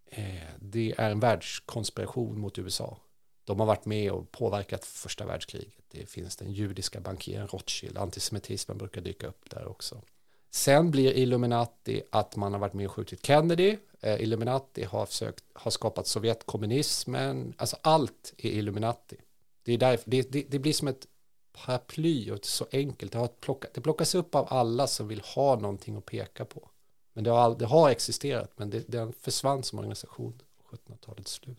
eh, 0.06 0.24
det 0.60 0.94
är 0.98 1.10
en 1.10 1.20
världskonspiration 1.20 2.40
mot 2.40 2.58
USA. 2.58 2.98
De 3.44 3.60
har 3.60 3.66
varit 3.66 3.84
med 3.84 4.12
och 4.12 4.32
påverkat 4.32 4.84
första 4.84 5.26
världskriget. 5.26 5.84
Det 5.88 6.06
finns 6.06 6.36
den 6.36 6.52
judiska 6.52 7.00
bankiren 7.00 7.48
Rothschild, 7.48 7.98
antisemitismen 7.98 8.78
brukar 8.78 9.00
dyka 9.00 9.26
upp 9.26 9.50
där 9.50 9.66
också. 9.68 10.02
Sen 10.50 10.90
blir 10.90 11.12
Illuminati 11.12 12.02
att 12.10 12.36
man 12.36 12.52
har 12.52 12.60
varit 12.60 12.74
med 12.74 12.86
och 12.86 12.92
skjutit 12.92 13.26
Kennedy. 13.26 13.76
Eh, 14.00 14.22
Illuminati 14.22 14.84
har, 14.84 15.06
försökt, 15.06 15.44
har 15.52 15.70
skapat 15.70 16.06
Sovjetkommunismen. 16.06 17.54
Alltså 17.56 17.76
allt 17.82 18.34
är 18.38 18.50
Illuminati. 18.50 19.16
Det, 19.62 19.72
är 19.72 19.78
där, 19.78 20.00
det, 20.04 20.32
det, 20.32 20.44
det 20.48 20.58
blir 20.58 20.72
som 20.72 20.88
ett 20.88 21.06
paraply 21.52 22.30
och 22.30 22.44
så 22.44 22.66
enkelt. 22.72 23.12
Det, 23.12 23.18
har 23.18 23.28
plockat, 23.28 23.74
det 23.74 23.80
plockas 23.80 24.14
upp 24.14 24.34
av 24.34 24.46
alla 24.50 24.86
som 24.86 25.08
vill 25.08 25.20
ha 25.20 25.56
någonting 25.56 25.96
att 25.96 26.06
peka 26.06 26.44
på. 26.44 26.68
Men 27.12 27.24
det 27.24 27.30
har, 27.30 27.54
det 27.54 27.66
har 27.66 27.90
existerat, 27.90 28.52
men 28.56 28.70
det, 28.70 28.88
den 28.88 29.12
försvann 29.12 29.62
som 29.62 29.78
organisation 29.78 30.42
på 30.58 30.76
1700-talets 30.76 31.32
slut. 31.32 31.58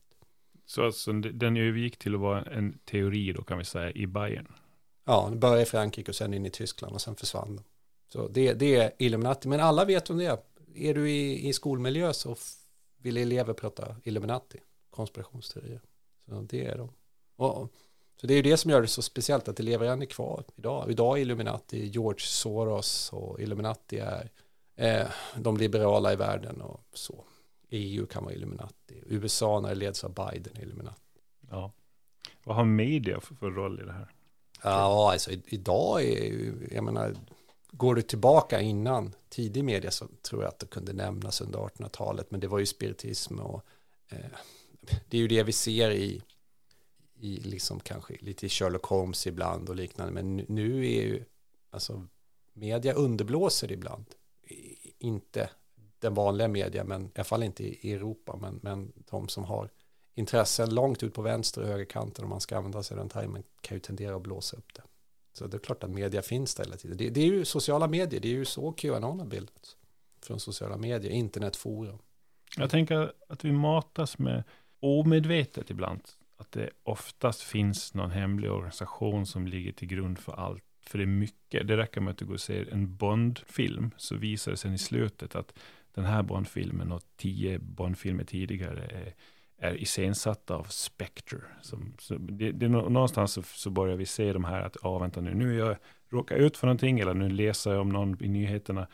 Så 0.66 0.86
alltså, 0.86 1.12
den 1.14 1.58
övergick 1.58 1.98
till 1.98 2.16
att 2.16 2.22
vara 2.22 2.42
en 2.44 2.80
teori 2.86 3.34
då 3.34 3.44
kan 3.44 3.58
vi 3.58 3.66
säga 3.66 3.92
i 3.92 4.08
Bayern? 4.08 4.48
Ja, 5.06 5.28
den 5.30 5.40
började 5.40 5.62
i 5.62 5.66
Frankrike 5.66 6.12
och 6.12 6.16
sen 6.16 6.34
in 6.34 6.46
i 6.46 6.50
Tyskland 6.50 6.94
och 6.94 7.02
sen 7.02 7.16
försvann 7.16 7.56
den. 7.56 7.66
Så 8.14 8.28
det, 8.28 8.54
det 8.54 8.76
är 8.76 8.92
Illuminati, 8.98 9.48
men 9.48 9.60
alla 9.60 9.86
vet 9.86 10.10
om 10.10 10.18
det 10.18 10.26
är. 10.26 10.38
Är 10.76 10.94
du 10.94 11.12
i, 11.12 11.50
i 11.50 11.54
skolmiljö 11.54 12.14
så 12.14 12.36
vill 12.98 13.18
elever 13.18 13.54
prata 13.54 13.96
Illuminati, 14.04 14.60
konspirationsteorier. 14.90 15.82
Så 16.26 16.42
det 16.42 16.66
är 16.66 16.78
de. 16.78 16.90
Och, 17.36 17.72
så 18.22 18.28
det 18.28 18.34
är 18.34 18.36
ju 18.36 18.42
det 18.42 18.58
som 18.58 18.72
gör 18.72 18.82
det 18.82 18.88
så 18.88 19.02
speciellt 19.02 19.48
att 19.48 19.60
elever 19.60 19.88
än 19.88 20.02
är 20.02 20.06
kvar 20.06 20.44
idag. 20.56 20.92
Idag 20.92 21.18
är 21.18 21.22
Illuminati 21.22 21.86
George 21.86 22.20
Soros 22.20 23.14
och 23.14 23.42
Illuminati 23.42 24.00
är 24.00 24.30
eh, 24.76 25.08
de 25.36 25.58
liberala 25.58 26.14
i 26.14 26.16
världen 26.16 26.62
och 26.62 26.84
så. 26.94 27.24
EU 27.70 28.06
kan 28.06 28.24
vara 28.24 28.34
Illuminati. 28.34 29.04
USA 29.06 29.60
när 29.60 29.70
det 29.70 29.76
leds 29.76 30.04
av 30.04 30.14
Biden 30.14 30.54
är 30.58 30.62
Illuminati. 30.62 31.20
Ja. 31.50 31.72
Vad 32.44 32.56
har 32.56 32.66
media 32.66 33.20
för, 33.20 33.36
för 33.36 33.52
roll 33.52 33.80
i 33.80 33.84
det 33.84 33.92
här? 33.92 34.12
Ja, 34.64 35.12
alltså 35.12 35.32
idag 35.32 36.04
är 36.04 36.24
ju, 36.24 36.68
jag 36.72 36.84
menar, 36.84 37.16
går 37.72 37.96
du 37.96 38.02
tillbaka 38.02 38.62
innan 38.62 39.16
tidig 39.30 39.64
media 39.64 39.92
så 39.92 40.08
tror 40.22 40.44
jag 40.44 40.50
att 40.50 40.60
det 40.60 40.66
kunde 40.66 40.94
nämnas 40.94 41.42
under 41.42 41.60
1800-talet, 41.60 42.32
men 42.32 42.40
det 42.40 42.48
var 42.48 42.60
ju 42.60 42.66
spiritism 42.66 43.40
och 43.40 43.66
eh, 44.10 44.38
det 45.10 45.18
är 45.18 45.22
ju 45.22 45.28
det 45.28 45.44
vi 45.44 45.52
ser 45.52 45.92
i, 45.92 46.22
i 47.20 47.36
liksom 47.36 47.80
kanske 47.80 48.18
lite 48.20 48.46
i 48.46 48.50
Sherlock 48.50 48.86
Holmes 48.86 49.28
ibland 49.28 49.70
och 49.70 49.76
liknande, 49.76 50.14
men 50.14 50.38
nu 50.38 50.86
är 50.86 51.02
ju, 51.02 51.24
alltså 51.70 52.08
media 52.54 52.94
underblåser 52.94 53.72
ibland 53.72 54.06
inte 55.00 55.50
den 56.00 56.14
vanliga 56.14 56.48
media, 56.48 56.84
men 56.84 57.06
i 57.06 57.10
alla 57.16 57.24
fall 57.24 57.44
inte 57.44 57.64
i 57.64 57.94
Europa, 57.94 58.38
men, 58.42 58.60
men 58.64 58.92
de 59.10 59.28
som 59.28 59.44
har 59.44 59.70
intressen 60.16 60.76
långt 60.76 61.04
ut 61.04 61.14
på 61.14 61.22
vänster 61.22 61.62
och 61.62 61.68
högerkanten 61.68 62.24
om 62.24 62.30
man 62.30 62.42
ska 62.42 62.58
använda 62.58 62.84
sig 62.84 62.96
av 62.96 63.00
den 63.00 63.10
termen 63.10 63.44
kan 63.62 63.76
ju 63.76 63.80
tendera 63.80 64.16
att 64.16 64.22
blåsa 64.22 64.58
upp 64.58 64.74
det. 64.74 64.82
Så 65.34 65.48
det 65.48 65.58
är 65.58 65.60
klart 65.60 65.84
att 65.84 65.90
media 65.90 66.22
finns 66.22 66.56
där 66.56 66.64
hela 66.64 66.78
tiden. 66.78 66.98
Det, 66.98 67.10
det 67.10 67.22
är 67.22 67.26
ju 67.26 67.46
sociala 67.46 67.88
medier, 67.88 68.20
det 68.20 68.28
är 68.28 68.34
ju 68.34 68.46
så 68.46 68.72
Qanon 68.72 69.20
har 69.20 69.28
bildats. 69.28 69.78
Från 70.22 70.40
sociala 70.40 70.78
medier, 70.78 71.12
internetforum. 71.12 71.98
Jag 72.58 72.70
tänker 72.70 73.14
att 73.30 73.46
vi 73.46 73.52
matas 73.52 74.18
med 74.18 74.44
omedvetet 74.80 75.70
ibland. 75.70 76.02
Att 76.38 76.52
det 76.52 76.70
oftast 76.84 77.42
finns 77.42 77.94
någon 77.94 78.12
hemlig 78.12 78.52
organisation 78.52 79.26
som 79.26 79.48
ligger 79.48 79.72
till 79.72 79.88
grund 79.88 80.20
för 80.20 80.34
allt 80.34 80.64
för 80.82 80.98
det 80.98 81.04
är 81.04 81.08
mycket. 81.08 81.68
Det 81.68 81.78
räcker 81.78 82.02
med 82.02 82.12
att 82.12 82.18
du 82.18 82.26
går 82.26 82.34
och 82.34 82.42
ser 82.42 82.74
en 82.74 82.96
Bond-film 82.96 83.92
så 83.98 84.16
visar 84.16 84.52
det 84.52 84.58
sig 84.58 84.74
i 84.74 84.78
slutet 84.78 85.36
att 85.36 85.54
den 85.94 86.06
här 86.06 86.24
Bond-filmen 86.24 86.92
och 86.92 87.02
tio 87.16 87.60
Bond-filmer 87.60 88.24
tidigare 88.24 88.86
är, 88.86 89.14
är 89.62 89.82
iscensatta 89.82 90.56
av 90.56 90.64
Spectre. 90.64 91.38
Som, 91.62 91.94
så 92.00 92.16
det, 92.16 92.52
det, 92.52 92.68
någonstans 92.68 93.34
så, 93.34 93.42
så 93.44 93.70
börjar 93.70 93.96
vi 93.96 94.06
se 94.06 94.34
de 94.34 94.44
här 94.44 94.62
att, 94.62 94.78
ja 94.84 94.90
ah, 94.90 95.00
vänta 95.00 95.22
nu, 95.22 95.34
nu 95.34 95.56
jag 95.56 95.78
råkar 96.10 96.36
ut 96.36 96.58
för 96.58 96.68
någonting 96.68 97.00
eller 97.00 97.14
nu 97.14 97.30
läser 97.30 97.72
jag 97.72 97.82
om 97.82 97.90
någon 97.90 98.24
i 98.24 98.28
nyheterna. 98.28 98.88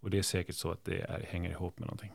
Och 0.00 0.10
det 0.10 0.18
är 0.18 0.22
säkert 0.22 0.54
så 0.54 0.70
att 0.70 0.84
det 0.84 1.00
är, 1.00 1.26
hänger 1.28 1.50
ihop 1.50 1.78
med 1.78 1.86
någonting. 1.86 2.12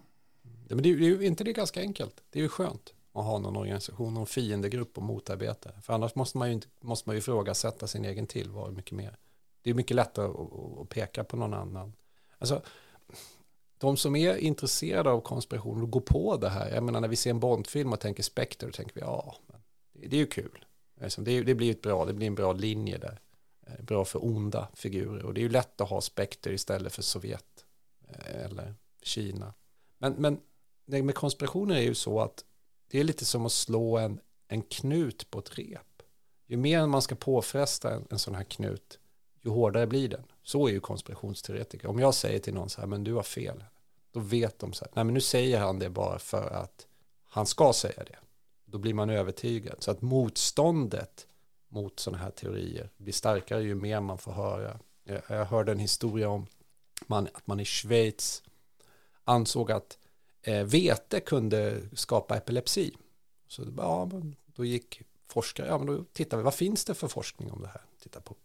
Ja, 0.67 0.75
men 0.75 0.83
det 0.83 0.89
är 0.89 0.93
ju 0.93 1.25
inte 1.25 1.43
det 1.43 1.53
ganska 1.53 1.81
enkelt. 1.81 2.23
Det 2.29 2.39
är 2.39 2.43
ju 2.43 2.49
skönt 2.49 2.93
att 3.13 3.25
ha 3.25 3.39
någon 3.39 3.57
organisation, 3.57 4.13
någon 4.13 4.27
fiendegrupp 4.27 4.97
och 4.97 5.03
motarbeta. 5.03 5.71
För 5.81 5.93
annars 5.93 6.15
måste 6.15 6.37
man 6.37 6.53
ju, 6.53 6.61
måste 6.81 7.09
man 7.09 7.15
ju 7.15 7.19
ifrågasätta 7.19 7.87
sin 7.87 8.05
egen 8.05 8.27
tillvaro 8.27 8.71
mycket 8.71 8.91
mer. 8.91 9.17
Det 9.61 9.69
är 9.69 9.73
mycket 9.73 9.95
lättare 9.95 10.25
att, 10.25 10.79
att 10.79 10.89
peka 10.89 11.23
på 11.23 11.37
någon 11.37 11.53
annan. 11.53 11.93
Alltså, 12.37 12.61
de 13.77 13.97
som 13.97 14.15
är 14.15 14.37
intresserade 14.37 15.09
av 15.09 15.21
konspiration 15.21 15.81
och 15.81 15.91
går 15.91 16.01
på 16.01 16.37
det 16.37 16.49
här, 16.49 16.73
jag 16.73 16.83
menar 16.83 17.01
när 17.01 17.07
vi 17.07 17.15
ser 17.15 17.29
en 17.29 17.39
Bondfilm 17.39 17.93
och 17.93 17.99
tänker 17.99 18.23
Spectre, 18.23 18.67
då 18.67 18.73
tänker 18.73 18.95
vi 18.95 19.01
ja, 19.01 19.35
det 19.93 20.15
är 20.15 20.19
ju 20.19 20.25
kul. 20.25 20.65
Liksom, 21.01 21.23
det, 21.23 21.43
det 21.43 21.55
blir 21.55 21.71
ett 21.71 21.81
bra, 21.81 22.05
det 22.05 22.13
blir 22.13 22.27
en 22.27 22.35
bra 22.35 22.53
linje 22.53 22.97
där. 22.97 23.19
Eh, 23.67 23.83
bra 23.83 24.05
för 24.05 24.25
onda 24.25 24.67
figurer 24.73 25.23
och 25.23 25.33
det 25.33 25.39
är 25.39 25.43
ju 25.43 25.49
lätt 25.49 25.81
att 25.81 25.89
ha 25.89 26.01
Spectre 26.01 26.53
istället 26.53 26.93
för 26.93 27.01
Sovjet 27.01 27.65
eh, 28.07 28.45
eller 28.45 28.75
Kina. 29.01 29.53
Men, 29.97 30.13
men 30.13 30.39
med 30.87 31.15
konspirationer 31.15 31.75
är 31.75 31.81
ju 31.81 31.95
så 31.95 32.21
att 32.21 32.45
det 32.87 32.99
är 32.99 33.03
lite 33.03 33.25
som 33.25 33.45
att 33.45 33.51
slå 33.51 33.97
en, 33.97 34.19
en 34.47 34.61
knut 34.61 35.31
på 35.31 35.39
ett 35.39 35.57
rep. 35.57 36.01
Ju 36.47 36.57
mer 36.57 36.87
man 36.87 37.01
ska 37.01 37.15
påfresta 37.15 37.93
en, 37.93 38.07
en 38.09 38.19
sån 38.19 38.35
här 38.35 38.43
knut, 38.43 38.99
ju 39.41 39.49
hårdare 39.49 39.87
blir 39.87 40.09
den. 40.09 40.23
Så 40.45 40.67
är 40.67 40.71
ju 40.71 40.79
konspirationsteoretiker. 40.79 41.87
Om 41.87 41.99
jag 41.99 42.13
säger 42.13 42.39
till 42.39 42.53
någon 42.53 42.69
så 42.69 42.81
här, 42.81 42.87
men 42.87 43.03
du 43.03 43.13
har 43.13 43.23
fel, 43.23 43.63
då 44.11 44.19
vet 44.19 44.59
de 44.59 44.73
så 44.73 44.85
här, 44.85 44.91
nej 44.95 45.03
men 45.03 45.13
nu 45.13 45.21
säger 45.21 45.59
han 45.59 45.79
det 45.79 45.89
bara 45.89 46.19
för 46.19 46.49
att 46.51 46.87
han 47.23 47.45
ska 47.45 47.73
säga 47.73 48.03
det. 48.03 48.17
Då 48.65 48.77
blir 48.77 48.93
man 48.93 49.09
övertygad. 49.09 49.75
Så 49.79 49.91
att 49.91 50.01
motståndet 50.01 51.27
mot 51.67 51.99
sådana 51.99 52.23
här 52.23 52.31
teorier 52.31 52.89
blir 52.97 53.13
starkare 53.13 53.63
ju 53.63 53.75
mer 53.75 53.99
man 53.99 54.17
får 54.17 54.31
höra. 54.31 54.79
Jag, 55.03 55.21
jag 55.27 55.45
hörde 55.45 55.71
en 55.71 55.79
historia 55.79 56.29
om 56.29 56.47
man, 57.07 57.27
att 57.33 57.47
man 57.47 57.59
i 57.59 57.65
Schweiz 57.65 58.43
ansåg 59.23 59.71
att 59.71 59.97
eh, 60.41 60.63
vete 60.63 61.19
kunde 61.19 61.81
skapa 61.93 62.37
epilepsi. 62.37 62.95
Så 63.47 63.63
ja, 63.77 64.09
då 64.45 64.65
gick 64.65 65.01
forskare, 65.27 65.67
ja 65.67 65.77
men 65.77 65.87
då 65.87 66.03
tittar 66.13 66.37
vi, 66.37 66.43
vad 66.43 66.53
finns 66.53 66.85
det 66.85 66.93
för 66.93 67.07
forskning 67.07 67.51
om 67.51 67.61
det 67.61 67.67
här? 67.67 67.81
Titta 68.03 68.21
på, 68.21 68.35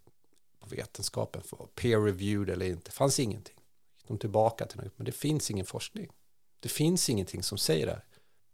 vetenskapen, 0.72 1.42
för 1.42 1.56
peer-reviewed 1.74 2.50
eller 2.50 2.66
inte, 2.66 2.82
det 2.84 2.90
fanns 2.90 3.20
ingenting. 3.20 3.56
De 4.06 4.18
tillbaka 4.18 4.66
till 4.66 4.80
något, 4.80 4.92
men 4.96 5.04
det 5.04 5.12
finns 5.12 5.50
ingen 5.50 5.66
forskning. 5.66 6.08
Det 6.60 6.68
finns 6.68 7.10
ingenting 7.10 7.42
som 7.42 7.58
säger 7.58 7.86
det 7.86 7.92
här. 7.92 8.04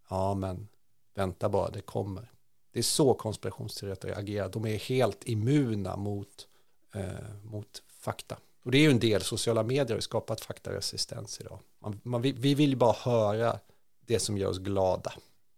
Ja, 0.09 0.35
men 0.35 0.69
vänta 1.15 1.49
bara, 1.49 1.71
det 1.71 1.81
kommer. 1.81 2.31
Det 2.73 2.79
är 2.79 2.83
så 2.83 3.15
konspirationsteoretiker 3.15 4.19
agerar. 4.19 4.49
De 4.49 4.67
är 4.67 4.79
helt 4.79 5.25
immuna 5.25 5.97
mot, 5.97 6.49
eh, 6.95 7.35
mot 7.43 7.83
fakta. 7.89 8.39
Och 8.63 8.71
det 8.71 8.79
är 8.79 8.83
ju 8.83 8.91
en 8.91 8.99
del, 8.99 9.23
sociala 9.23 9.63
medier 9.63 9.97
har 9.97 10.01
skapat 10.01 10.41
faktaresistens 10.41 11.41
idag. 11.41 11.59
Man, 11.79 12.01
man, 12.03 12.23
vi, 12.23 12.33
vi 12.33 12.55
vill 12.55 12.77
bara 12.77 12.93
höra 12.93 13.61
det 14.01 14.19
som 14.19 14.39
gör 14.39 14.49
oss 14.49 14.59
glada 14.59 15.13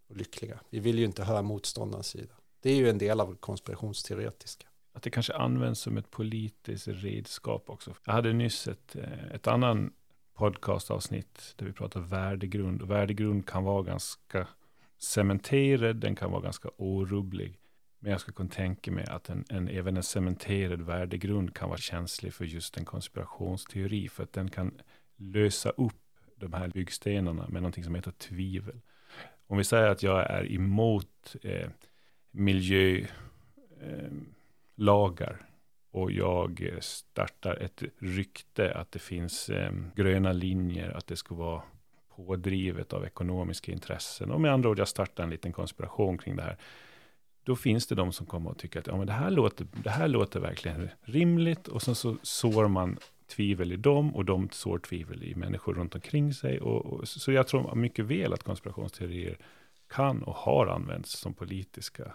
och 0.09 0.17
lyckliga. 0.17 0.61
Vi 0.71 0.79
vill 0.79 0.99
ju 0.99 1.05
inte 1.05 1.25
höra 1.25 1.43
motståndarens 1.43 2.07
sida. 2.07 2.35
Det 2.61 2.71
är 2.71 2.77
ju 2.77 2.91
en 2.91 2.99
del 2.99 3.21
av 3.21 3.37
konspirationsteoretiska. 3.37 4.68
Att 4.99 5.03
det 5.03 5.11
kanske 5.11 5.35
används 5.35 5.81
som 5.81 5.97
ett 5.97 6.11
politiskt 6.11 6.89
redskap 6.89 7.71
också. 7.71 7.95
Jag 8.05 8.13
hade 8.13 8.33
nyss 8.33 8.69
ett, 8.69 8.97
eh, 8.97 9.35
ett 9.35 9.47
annan 9.47 9.93
podcastavsnitt 10.35 11.55
där 11.57 11.67
vi 11.67 11.73
pratar 11.73 12.01
värdegrund. 12.01 12.83
Och 12.83 12.91
värdegrund 12.91 13.47
kan 13.47 13.65
vara 13.65 13.83
ganska 13.83 14.49
cementerad, 14.99 15.97
den 15.97 16.17
kan 16.17 16.31
vara 16.31 16.43
ganska 16.43 16.71
orubblig. 16.77 17.59
Men 17.99 18.13
jag 18.13 18.21
skulle 18.21 18.35
kunna 18.35 18.49
tänka 18.49 18.93
mig 18.93 19.05
att 19.05 19.29
en, 19.29 19.45
en, 19.49 19.69
även 19.69 19.97
en 19.97 20.03
cementerad 20.03 20.83
värdegrund 20.83 21.55
kan 21.55 21.69
vara 21.69 21.79
känslig 21.79 22.35
för 22.35 22.45
just 22.45 22.77
en 22.77 22.85
konspirationsteori. 22.85 24.09
För 24.09 24.23
att 24.23 24.33
den 24.33 24.51
kan 24.51 24.73
lösa 25.17 25.71
upp 25.71 26.03
de 26.37 26.53
här 26.53 26.69
byggstenarna 26.69 27.49
med 27.49 27.63
någonting 27.63 27.85
som 27.85 27.95
heter 27.95 28.11
tvivel. 28.11 28.81
Om 29.47 29.59
vi 29.59 29.65
säger 29.65 29.89
att 29.89 30.03
jag 30.03 30.31
är 30.31 30.53
emot 30.53 31.37
eh, 31.43 31.69
miljö, 32.31 33.07
eh, 33.81 34.11
lagar, 34.79 35.47
och 35.91 36.13
jag 36.13 36.63
eh, 36.63 36.81
startar 36.81 37.57
ett 37.57 37.83
rykte 37.99 38.75
att 38.75 38.93
det 38.93 38.99
finns 38.99 39.49
eh, 39.49 39.73
gröna 39.95 40.33
linjer, 40.33 40.91
att 40.91 41.07
det 41.07 41.17
ska 41.17 41.35
vara 41.35 41.63
pådrivet 42.17 42.93
av 42.93 43.05
ekonomiska 43.05 43.73
intressen. 43.73 44.31
Och 44.31 44.41
med 44.41 44.53
andra 44.53 44.71
ord, 44.71 44.79
jag 44.79 44.89
startar 44.89 45.25
en 45.25 45.31
liten 45.31 45.53
konspiration 45.53 46.19
kring 46.19 46.37
det 46.37 46.43
här. 46.43 46.57
Då 47.45 47.57
finns 47.57 47.87
det 47.87 47.95
de 47.95 48.13
som 48.13 48.27
kommer 48.27 48.51
att 48.51 48.59
tycka 48.59 48.79
att 48.79 48.87
ja, 48.87 48.97
men 48.97 49.07
det, 49.07 49.13
här 49.13 49.31
låter, 49.31 49.67
det 49.83 49.91
här 49.91 50.09
låter 50.09 50.41
verkligen 50.41 50.89
rimligt. 51.03 51.69
Och 51.69 51.83
sen 51.83 51.95
så 51.95 52.17
sår 52.23 52.69
man 52.69 52.99
tvivel 53.37 53.73
i 53.73 53.77
dem 53.77 54.17
och 54.17 54.25
de 54.25 54.49
sår 54.51 54.79
tvivel 54.79 55.23
i 55.25 55.35
människor 55.35 55.75
runt 55.75 55.95
omkring 55.95 56.35
sig. 56.35 56.61
Och, 56.61 56.87
och, 56.87 57.09
så 57.09 57.33
jag 57.33 57.49
tror 57.49 57.75
mycket 57.75 58.05
väl 58.05 58.33
att 58.33 58.43
konspirationsteorier 58.43 59.39
kan 59.89 60.23
och 60.23 60.35
har 60.35 60.67
använts 60.67 61.13
som 61.13 61.35
politiska 61.35 62.13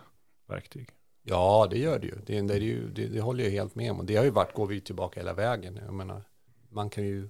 verktyg. 0.47 0.89
Ja, 1.23 1.67
det 1.69 1.77
gör 1.77 1.99
det 1.99 2.07
ju. 2.07 2.15
Det, 2.25 2.41
det, 2.41 2.57
ju, 2.57 2.89
det, 2.89 3.07
det 3.07 3.21
håller 3.21 3.43
jag 3.43 3.51
helt 3.51 3.75
med 3.75 3.91
om. 3.91 4.05
Det 4.05 4.15
har 4.15 4.23
ju 4.23 4.29
varit, 4.29 4.53
går 4.53 4.67
vi 4.67 4.81
tillbaka 4.81 5.19
hela 5.19 5.33
vägen. 5.33 5.79
Jag 5.85 5.93
menar, 5.93 6.23
man 6.69 6.89
kan 6.89 7.03
ju, 7.03 7.29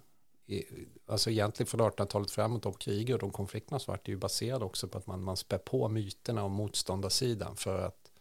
alltså 1.06 1.30
egentligen 1.30 1.68
från 1.68 1.82
1800-talet 1.82 2.32
framåt, 2.32 2.64
de 2.64 2.74
krig 2.74 3.14
och 3.14 3.20
de 3.20 3.32
konflikterna 3.32 3.80
som 3.80 3.92
varit, 3.92 4.06
det 4.06 4.12
ju 4.12 4.18
baserade 4.18 4.66
också 4.66 4.88
på 4.88 4.98
att 4.98 5.08
man, 5.08 5.24
man 5.24 5.38
spär 5.38 5.58
på 5.58 5.90
myterna 5.90 6.44
om 6.44 6.52
motståndarsidan 6.52 7.56
för 7.56 7.80
att 7.80 8.12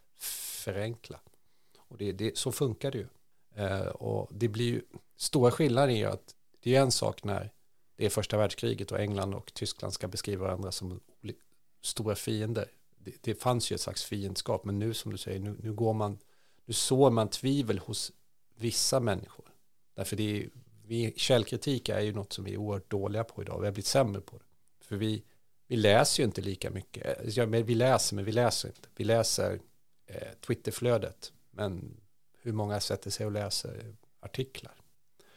förenkla. 0.63 1.19
Och 1.77 1.97
det, 1.97 2.11
det, 2.11 2.37
så 2.37 2.51
funkar 2.51 2.91
det 2.91 2.97
ju. 2.97 3.07
Eh, 3.55 3.87
och 3.87 4.29
det 4.31 4.47
blir 4.47 4.65
ju, 4.65 4.81
stora 5.15 5.51
skillnaden 5.51 5.89
är 5.89 5.99
ju 5.99 6.05
att 6.05 6.35
det 6.59 6.75
är 6.75 6.81
en 6.81 6.91
sak 6.91 7.23
när 7.23 7.51
det 7.95 8.05
är 8.05 8.09
första 8.09 8.37
världskriget 8.37 8.91
och 8.91 8.99
England 8.99 9.33
och 9.33 9.53
Tyskland 9.53 9.93
ska 9.93 10.07
beskriva 10.07 10.45
varandra 10.45 10.71
som 10.71 10.99
stora 11.81 12.15
fiender 12.15 12.67
det, 13.03 13.11
det 13.21 13.35
fanns 13.35 13.71
ju 13.71 13.73
ett 13.73 13.81
slags 13.81 14.03
fiendskap, 14.03 14.65
men 14.65 14.79
nu 14.79 14.93
som 14.93 15.11
du 15.11 15.17
säger, 15.17 15.39
nu, 15.39 15.55
nu 15.59 15.73
går 15.73 15.93
man, 15.93 16.19
nu 16.65 16.73
sår 16.73 17.09
man 17.09 17.29
tvivel 17.29 17.79
hos 17.79 18.11
vissa 18.55 18.99
människor. 18.99 19.45
Därför 19.93 20.15
det 20.15 20.37
är, 20.37 20.49
vi, 20.85 21.13
källkritik 21.17 21.89
är 21.89 21.99
ju 21.99 22.13
något 22.13 22.33
som 22.33 22.43
vi 22.43 22.53
är 22.53 22.57
oerhört 22.57 22.91
dåliga 22.91 23.23
på 23.23 23.41
idag, 23.41 23.59
vi 23.59 23.65
har 23.65 23.71
blivit 23.71 23.85
sämre 23.85 24.21
på 24.21 24.37
det. 24.37 24.43
För 24.85 24.95
vi, 24.95 25.23
vi 25.67 25.75
läser 25.75 26.23
ju 26.23 26.25
inte 26.25 26.41
lika 26.41 26.69
mycket, 26.71 27.35
ja, 27.35 27.45
men 27.45 27.65
vi 27.65 27.75
läser 27.75 28.15
men 28.15 28.25
vi 28.25 28.31
läser 28.31 28.69
inte. 28.69 28.89
Vi 28.95 29.03
läser 29.03 29.59
eh, 30.05 30.27
Twitterflödet, 30.47 31.33
men 31.51 31.97
hur 32.41 32.53
många 32.53 32.79
sätter 32.79 33.09
sig 33.09 33.25
och 33.25 33.31
läser 33.31 33.95
artiklar? 34.19 34.75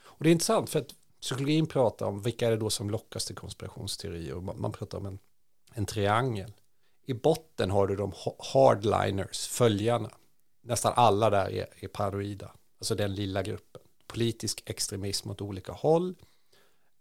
Och 0.00 0.25
det 0.25 0.30
är 0.30 0.32
intressant 0.32 0.70
för 0.70 0.78
att 0.78 0.94
psykologin 1.20 1.66
pratar 1.66 2.06
om 2.06 2.23
vilka 2.23 2.46
är 2.46 2.50
det 2.50 2.56
då 2.56 2.70
som 2.70 2.90
lockas 2.90 3.25
till 3.25 3.37
konspirationsteorier 3.37 4.35
och 4.35 4.42
man, 4.42 4.61
man 4.61 4.73
pratar 4.73 4.99
om 4.99 5.06
en, 5.06 5.18
en 5.75 5.87
triangel 5.87 6.52
i 7.06 7.14
botten 7.14 7.70
har 7.70 7.86
du 7.86 7.96
de 7.96 8.12
hardliners, 8.38 9.46
följarna. 9.46 10.10
Nästan 10.60 10.92
alla 10.96 11.30
där 11.30 11.50
är, 11.50 11.66
är 11.80 11.88
paranoida, 11.88 12.52
alltså 12.78 12.94
den 12.94 13.14
lilla 13.14 13.42
gruppen. 13.42 13.82
Politisk 14.06 14.62
extremism 14.66 15.30
åt 15.30 15.40
olika 15.40 15.72
håll. 15.72 16.14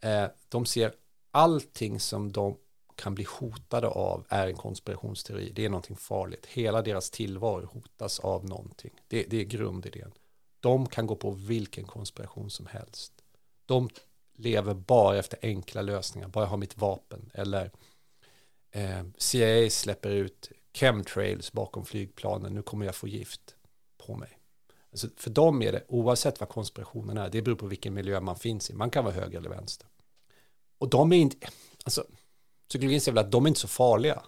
Eh, 0.01 0.25
de 0.49 0.65
ser 0.65 0.93
allting 1.31 1.99
som 1.99 2.31
de 2.31 2.57
kan 2.95 3.15
bli 3.15 3.25
hotade 3.39 3.87
av 3.87 4.25
är 4.29 4.47
en 4.47 4.55
konspirationsteori. 4.55 5.51
Det 5.55 5.65
är 5.65 5.69
någonting 5.69 5.95
farligt. 5.95 6.45
Hela 6.45 6.81
deras 6.81 7.09
tillvaro 7.09 7.65
hotas 7.65 8.19
av 8.19 8.45
någonting. 8.45 8.91
Det, 9.07 9.23
det 9.23 9.37
är 9.37 9.43
grundidén. 9.43 10.11
De 10.59 10.87
kan 10.87 11.07
gå 11.07 11.15
på 11.15 11.31
vilken 11.31 11.85
konspiration 11.85 12.49
som 12.49 12.65
helst. 12.65 13.13
De 13.65 13.89
lever 14.35 14.73
bara 14.73 15.17
efter 15.17 15.39
enkla 15.41 15.81
lösningar. 15.81 16.27
Bara 16.27 16.45
ha 16.45 16.57
mitt 16.57 16.77
vapen. 16.77 17.31
Eller 17.33 17.71
Eh, 18.75 19.03
CIA 19.17 19.69
släpper 19.69 20.09
ut 20.09 20.51
chemtrails 20.73 21.51
bakom 21.51 21.85
flygplanen, 21.85 22.53
nu 22.53 22.61
kommer 22.61 22.85
jag 22.85 22.95
få 22.95 23.07
gift 23.07 23.55
på 23.97 24.15
mig. 24.15 24.39
Alltså 24.91 25.07
för 25.17 25.29
dem 25.29 25.61
är 25.61 25.71
det, 25.71 25.83
oavsett 25.87 26.39
vad 26.39 26.49
konspirationen 26.49 27.17
är, 27.17 27.29
det 27.29 27.41
beror 27.41 27.55
på 27.55 27.65
vilken 27.65 27.93
miljö 27.93 28.19
man 28.19 28.35
finns 28.35 28.69
i, 28.69 28.73
man 28.73 28.89
kan 28.89 29.03
vara 29.03 29.13
höger 29.13 29.37
eller 29.37 29.49
vänster. 29.49 29.87
Och 30.77 30.89
de 30.89 31.13
är 31.13 31.17
inte, 31.17 31.47
alltså, 31.85 32.03
psykologin 32.69 33.01
säger 33.01 33.15
väl 33.15 33.25
att 33.25 33.31
de 33.31 33.45
är 33.45 33.47
inte 33.47 33.59
så 33.59 33.67
farliga, 33.67 34.23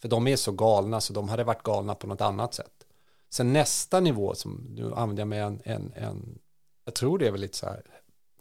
för 0.00 0.08
de 0.08 0.26
är 0.26 0.36
så 0.36 0.52
galna 0.52 1.00
så 1.00 1.12
de 1.12 1.28
hade 1.28 1.44
varit 1.44 1.62
galna 1.62 1.94
på 1.94 2.06
något 2.06 2.20
annat 2.20 2.54
sätt. 2.54 2.86
Sen 3.30 3.52
nästa 3.52 4.00
nivå, 4.00 4.34
som 4.34 4.66
nu 4.70 4.94
använder 4.94 5.20
jag 5.20 5.28
med 5.28 5.44
en, 5.44 5.60
en, 5.64 5.92
en 5.92 6.38
jag 6.84 6.94
tror 6.94 7.18
det 7.18 7.26
är 7.26 7.32
väl 7.32 7.40
lite 7.40 7.58
så 7.58 7.66
här 7.66 7.82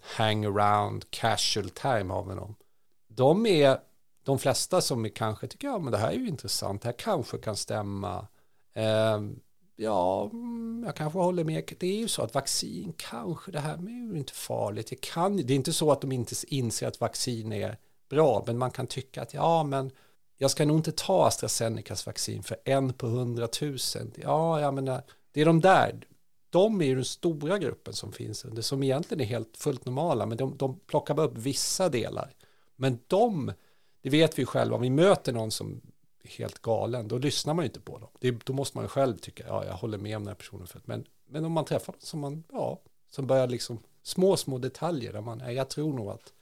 hang 0.01 0.45
around 0.45 1.11
casual 1.11 1.69
time 1.69 2.13
av 2.13 2.35
dem. 2.35 2.55
De 3.07 3.45
är 3.45 3.79
de 4.23 4.39
flesta 4.39 4.81
som 4.81 5.05
är 5.05 5.09
kanske 5.09 5.47
tycker 5.47 5.67
ja 5.67 5.79
men 5.79 5.91
det 5.91 5.97
här 5.97 6.09
är 6.11 6.15
ju 6.15 6.27
intressant, 6.27 6.81
det 6.81 6.87
här 6.87 6.95
kanske 6.97 7.37
kan 7.37 7.55
stämma. 7.55 8.27
Eh, 8.73 9.19
ja, 9.75 10.29
mm, 10.33 10.83
jag 10.85 10.95
kanske 10.95 11.19
håller 11.19 11.43
med. 11.43 11.73
Det 11.79 11.87
är 11.87 11.97
ju 11.97 12.07
så 12.07 12.21
att 12.21 12.33
vaccin 12.33 12.93
kanske, 12.97 13.51
det 13.51 13.59
här 13.59 13.73
är 13.73 14.11
ju 14.11 14.17
inte 14.17 14.33
farligt. 14.33 14.87
Det, 14.89 15.01
kan, 15.01 15.37
det 15.37 15.53
är 15.53 15.55
inte 15.55 15.73
så 15.73 15.91
att 15.91 16.01
de 16.01 16.11
inte 16.11 16.35
inser 16.47 16.87
att 16.87 16.99
vaccin 16.99 17.53
är 17.53 17.77
bra, 18.09 18.43
men 18.47 18.57
man 18.57 18.71
kan 18.71 18.87
tycka 18.87 19.21
att 19.21 19.33
ja, 19.33 19.63
men 19.63 19.91
jag 20.37 20.51
ska 20.51 20.65
nog 20.65 20.77
inte 20.77 20.91
ta 20.91 21.27
AstraZenecas 21.27 22.05
vaccin 22.05 22.43
för 22.43 22.57
en 22.65 22.93
på 22.93 23.07
hundratusen. 23.07 24.11
Ja, 24.15 24.61
jag 24.61 24.73
menar, 24.73 24.95
eh, 24.95 25.01
det 25.31 25.41
är 25.41 25.45
de 25.45 25.61
där. 25.61 26.01
De 26.49 26.81
är 26.81 26.85
ju 26.85 26.95
den 26.95 27.05
stora 27.05 27.57
gruppen 27.57 27.93
som 27.93 28.11
finns, 28.11 28.45
under, 28.45 28.61
som 28.61 28.83
egentligen 28.83 29.21
är 29.21 29.25
helt 29.25 29.57
fullt 29.57 29.85
normala, 29.85 30.25
men 30.25 30.37
de, 30.37 30.57
de 30.57 30.79
plockar 30.79 31.13
bara 31.13 31.25
upp 31.25 31.37
vissa 31.37 31.89
delar. 31.89 32.33
Men 32.75 32.99
de 33.07 33.51
det 34.01 34.09
vet 34.09 34.39
vi 34.39 34.45
själva, 34.45 34.75
om 34.75 34.81
vi 34.81 34.89
möter 34.89 35.33
någon 35.33 35.51
som 35.51 35.81
är 36.23 36.29
helt 36.29 36.61
galen, 36.61 37.07
då 37.07 37.17
lyssnar 37.17 37.53
man 37.53 37.65
ju 37.65 37.67
inte 37.67 37.79
på 37.79 37.97
dem. 37.97 38.09
Det, 38.19 38.31
då 38.45 38.53
måste 38.53 38.77
man 38.77 38.85
ju 38.85 38.89
själv 38.89 39.17
tycka, 39.17 39.43
ja, 39.47 39.65
jag 39.65 39.73
håller 39.73 39.97
med 39.97 40.17
om 40.17 40.23
den 40.23 40.27
här 40.27 40.35
personen. 40.35 40.67
Men, 40.85 41.05
men 41.27 41.45
om 41.45 41.51
man 41.51 41.65
träffar 41.65 41.93
någon 41.93 42.01
som 42.01 42.19
man, 42.19 42.43
ja, 42.51 42.79
som 43.09 43.27
börjar 43.27 43.47
liksom, 43.47 43.79
små, 44.03 44.37
små 44.37 44.57
detaljer 44.57 45.13
där 45.13 45.21
man, 45.21 45.37
nej, 45.37 45.55
jag 45.55 45.69
tror 45.69 45.93
nog 45.93 46.09
att 46.09 46.33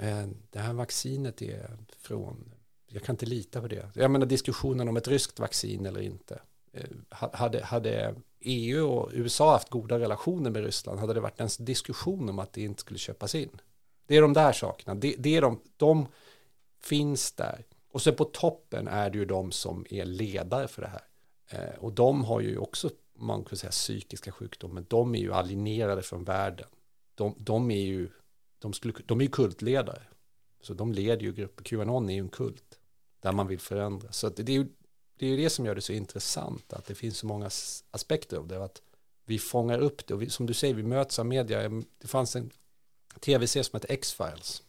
eh, 0.00 0.26
det 0.50 0.58
här 0.58 0.72
vaccinet 0.72 1.42
är 1.42 1.78
från, 1.98 2.52
jag 2.88 3.02
kan 3.02 3.12
inte 3.12 3.26
lita 3.26 3.60
på 3.60 3.68
det. 3.68 3.90
Jag 3.94 4.10
menar 4.10 4.26
diskussionen 4.26 4.88
om 4.88 4.96
ett 4.96 5.08
ryskt 5.08 5.38
vaccin 5.38 5.86
eller 5.86 6.00
inte. 6.00 6.40
Eh, 6.72 6.84
hade, 7.10 7.64
hade 7.64 8.14
EU 8.40 8.88
och 8.88 9.10
USA 9.12 9.52
haft 9.52 9.70
goda 9.70 9.98
relationer 9.98 10.50
med 10.50 10.64
Ryssland 10.64 11.00
hade 11.00 11.14
det 11.14 11.20
varit 11.20 11.40
en 11.40 11.48
diskussion 11.58 12.28
om 12.28 12.38
att 12.38 12.52
det 12.52 12.62
inte 12.62 12.80
skulle 12.80 12.98
köpas 12.98 13.34
in. 13.34 13.60
Det 14.06 14.16
är 14.16 14.22
de 14.22 14.32
där 14.32 14.52
sakerna. 14.52 14.94
Det, 14.94 15.14
det 15.18 15.36
är 15.36 15.40
de, 15.40 15.60
de 15.76 16.06
finns 16.88 17.32
där. 17.32 17.64
Och 17.88 18.02
sen 18.02 18.14
på 18.14 18.24
toppen 18.24 18.88
är 18.88 19.10
det 19.10 19.18
ju 19.18 19.24
de 19.24 19.52
som 19.52 19.86
är 19.90 20.04
ledare 20.04 20.68
för 20.68 20.82
det 20.82 20.88
här. 20.88 21.04
Eh, 21.48 21.78
och 21.78 21.92
de 21.92 22.24
har 22.24 22.40
ju 22.40 22.58
också, 22.58 22.90
man 23.14 23.44
kan 23.44 23.58
säga 23.58 23.70
psykiska 23.70 24.32
sjukdomar, 24.32 24.74
men 24.74 24.86
de 24.88 25.14
är 25.14 25.18
ju 25.18 25.32
alienerade 25.32 26.02
från 26.02 26.24
världen. 26.24 26.66
De, 27.14 27.34
de 27.38 27.70
är 27.70 27.84
ju, 27.84 28.08
de, 28.58 28.72
skulle, 28.72 28.94
de 29.06 29.20
är 29.20 29.24
ju 29.24 29.30
kultledare. 29.30 30.02
Så 30.60 30.74
de 30.74 30.92
leder 30.92 31.22
ju 31.22 31.32
grupper. 31.32 31.64
Qanon 31.64 32.10
är 32.10 32.14
ju 32.14 32.20
en 32.20 32.28
kult 32.28 32.78
där 33.20 33.32
man 33.32 33.46
vill 33.46 33.60
förändra. 33.60 34.12
Så 34.12 34.28
det 34.28 34.52
är 34.52 34.56
ju 34.56 34.66
det, 35.18 35.26
är 35.26 35.30
ju 35.30 35.36
det 35.36 35.50
som 35.50 35.66
gör 35.66 35.74
det 35.74 35.80
så 35.80 35.92
intressant, 35.92 36.72
att 36.72 36.84
det 36.84 36.94
finns 36.94 37.18
så 37.18 37.26
många 37.26 37.50
aspekter 37.90 38.36
av 38.36 38.48
det. 38.48 38.64
Att 38.64 38.82
vi 39.24 39.38
fångar 39.38 39.78
upp 39.78 40.06
det 40.06 40.14
och 40.14 40.22
vi, 40.22 40.30
som 40.30 40.46
du 40.46 40.54
säger, 40.54 40.74
vi 40.74 40.82
möts 40.82 41.18
av 41.18 41.26
media. 41.26 41.68
Det 41.98 42.08
fanns 42.08 42.36
en 42.36 42.50
tv-serie 43.20 43.64
som 43.64 43.76
heter 43.76 43.92
X-Files 43.92 44.62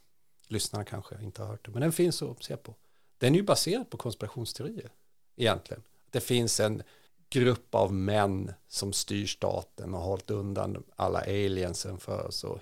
lyssnarna 0.47 0.86
kanske 0.86 1.15
inte 1.21 1.41
har 1.41 1.49
hört 1.49 1.65
det, 1.65 1.71
men 1.71 1.81
den 1.81 1.91
finns 1.91 2.21
att 2.21 2.43
se 2.43 2.57
på. 2.57 2.75
Den 3.17 3.33
är 3.33 3.38
ju 3.38 3.43
baserad 3.43 3.89
på 3.89 3.97
konspirationsteorier 3.97 4.91
egentligen. 5.36 5.83
Det 6.10 6.21
finns 6.21 6.60
en 6.60 6.83
grupp 7.29 7.75
av 7.75 7.93
män 7.93 8.53
som 8.67 8.93
styr 8.93 9.25
staten 9.25 9.93
och 9.93 9.99
har 9.99 10.07
hållit 10.07 10.31
undan 10.31 10.83
alla 10.95 11.19
aliensen 11.19 11.99
för 11.99 12.27
oss. 12.27 12.43
Och 12.43 12.60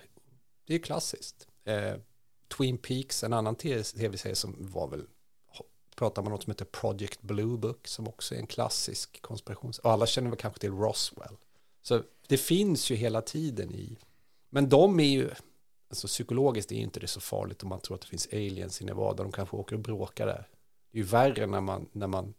det 0.66 0.74
är 0.74 0.78
klassiskt. 0.78 1.48
Eh, 1.64 1.94
Twin 2.56 2.78
Peaks, 2.78 3.24
en 3.24 3.32
annan 3.32 3.54
tv-serie 3.56 4.34
som 4.34 4.56
var 4.58 4.88
väl 4.88 5.06
pratar 5.96 6.22
man 6.22 6.32
om 6.32 6.32
något 6.32 6.42
som 6.42 6.50
heter 6.50 6.64
Project 6.64 7.22
Blue 7.22 7.58
Book 7.58 7.88
som 7.88 8.08
också 8.08 8.34
är 8.34 8.38
en 8.38 8.46
klassisk 8.46 9.22
konspirations... 9.22 9.78
Och 9.78 9.90
alla 9.90 10.06
känner 10.06 10.30
väl 10.30 10.38
kanske 10.38 10.60
till 10.60 10.72
Roswell. 10.72 11.36
Så 11.82 12.02
det 12.28 12.36
finns 12.36 12.90
ju 12.90 12.94
hela 12.94 13.22
tiden 13.22 13.74
i... 13.74 13.98
Men 14.50 14.68
de 14.68 15.00
är 15.00 15.04
ju 15.04 15.30
alltså 15.88 16.06
psykologiskt 16.06 16.72
är 16.72 16.76
inte 16.76 17.00
det 17.00 17.06
så 17.06 17.20
farligt 17.20 17.62
om 17.62 17.68
man 17.68 17.80
tror 17.80 17.94
att 17.94 18.00
det 18.00 18.08
finns 18.08 18.28
aliens 18.32 18.82
i 18.82 18.84
Nevada. 18.84 19.22
De 19.22 19.32
kanske 19.32 19.56
åker 19.56 19.76
och 19.76 19.82
bråkar 19.82 20.26
där. 20.26 20.48
Det 20.90 20.98
är 20.98 21.02
ju 21.02 21.08
värre 21.08 21.46
när 21.46 21.60
man, 21.60 21.88
när 21.92 22.06
man 22.06 22.34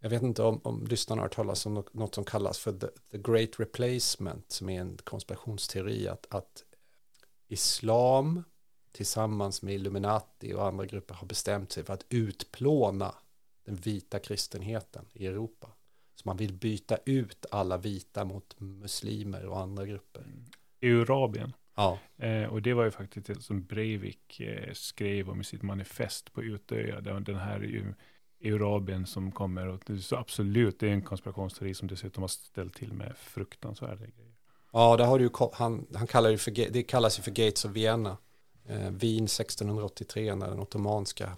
jag 0.00 0.10
vet 0.10 0.22
inte 0.22 0.42
om, 0.42 0.60
om 0.64 0.86
lyssnarna 0.86 1.22
har 1.22 1.24
hört 1.28 1.34
talas 1.34 1.66
om 1.66 1.74
något, 1.74 1.94
något 1.94 2.14
som 2.14 2.24
kallas 2.24 2.58
för 2.58 2.72
the, 2.72 2.86
the, 3.10 3.18
Great 3.18 3.60
Replacement 3.60 4.52
som 4.52 4.68
är 4.68 4.80
en 4.80 4.98
konspirationsteori 5.04 6.08
att, 6.08 6.26
att 6.30 6.64
islam 7.48 8.44
tillsammans 8.92 9.62
med 9.62 9.74
Illuminati 9.74 10.54
och 10.54 10.66
andra 10.66 10.86
grupper 10.86 11.14
har 11.14 11.26
bestämt 11.26 11.72
sig 11.72 11.84
för 11.84 11.94
att 11.94 12.06
utplåna 12.08 13.14
den 13.64 13.76
vita 13.76 14.18
kristenheten 14.18 15.04
i 15.12 15.26
Europa. 15.26 15.70
Så 16.14 16.22
man 16.28 16.36
vill 16.36 16.52
byta 16.52 16.98
ut 17.04 17.46
alla 17.50 17.76
vita 17.76 18.24
mot 18.24 18.60
muslimer 18.60 19.46
och 19.46 19.60
andra 19.60 19.86
grupper. 19.86 20.20
Mm. 20.20 20.44
Eurabien. 20.80 21.52
Ja. 21.80 21.98
Eh, 22.26 22.44
och 22.44 22.62
det 22.62 22.74
var 22.74 22.84
ju 22.84 22.90
faktiskt 22.90 23.26
det 23.26 23.42
som 23.42 23.64
Breivik 23.64 24.40
eh, 24.40 24.72
skrev 24.72 25.30
om 25.30 25.40
i 25.40 25.44
sitt 25.44 25.62
manifest 25.62 26.32
på 26.32 26.42
Utöya. 26.42 27.00
Den 27.00 27.36
här 27.36 27.94
Eurabien 28.40 29.06
som 29.06 29.32
kommer. 29.32 29.66
Och 29.66 29.82
det, 29.86 29.98
så 29.98 30.16
absolut, 30.16 30.78
det 30.78 30.88
är 30.88 30.92
en 30.92 31.02
konspirationsteori 31.02 31.74
som 31.74 31.88
dessutom 31.88 32.22
har 32.22 32.28
ställt 32.28 32.74
till 32.74 32.92
med 32.92 33.16
fruktansvärda 33.16 33.96
grejer. 33.96 34.34
Ja, 34.72 34.96
det 34.96 35.04
har 35.04 35.18
du 35.18 35.30
han, 35.52 35.86
han 35.94 36.06
kallar 36.06 36.30
det 36.30 36.38
för, 36.38 36.50
det 36.50 36.82
kallas 36.82 37.18
ju 37.18 37.22
för 37.22 37.30
Gates 37.30 37.64
of 37.64 37.70
Vienna. 37.70 38.16
Eh, 38.68 38.90
Wien 38.90 39.24
1683 39.24 40.34
när 40.34 40.48
den 40.48 40.60
ottomanska 40.60 41.36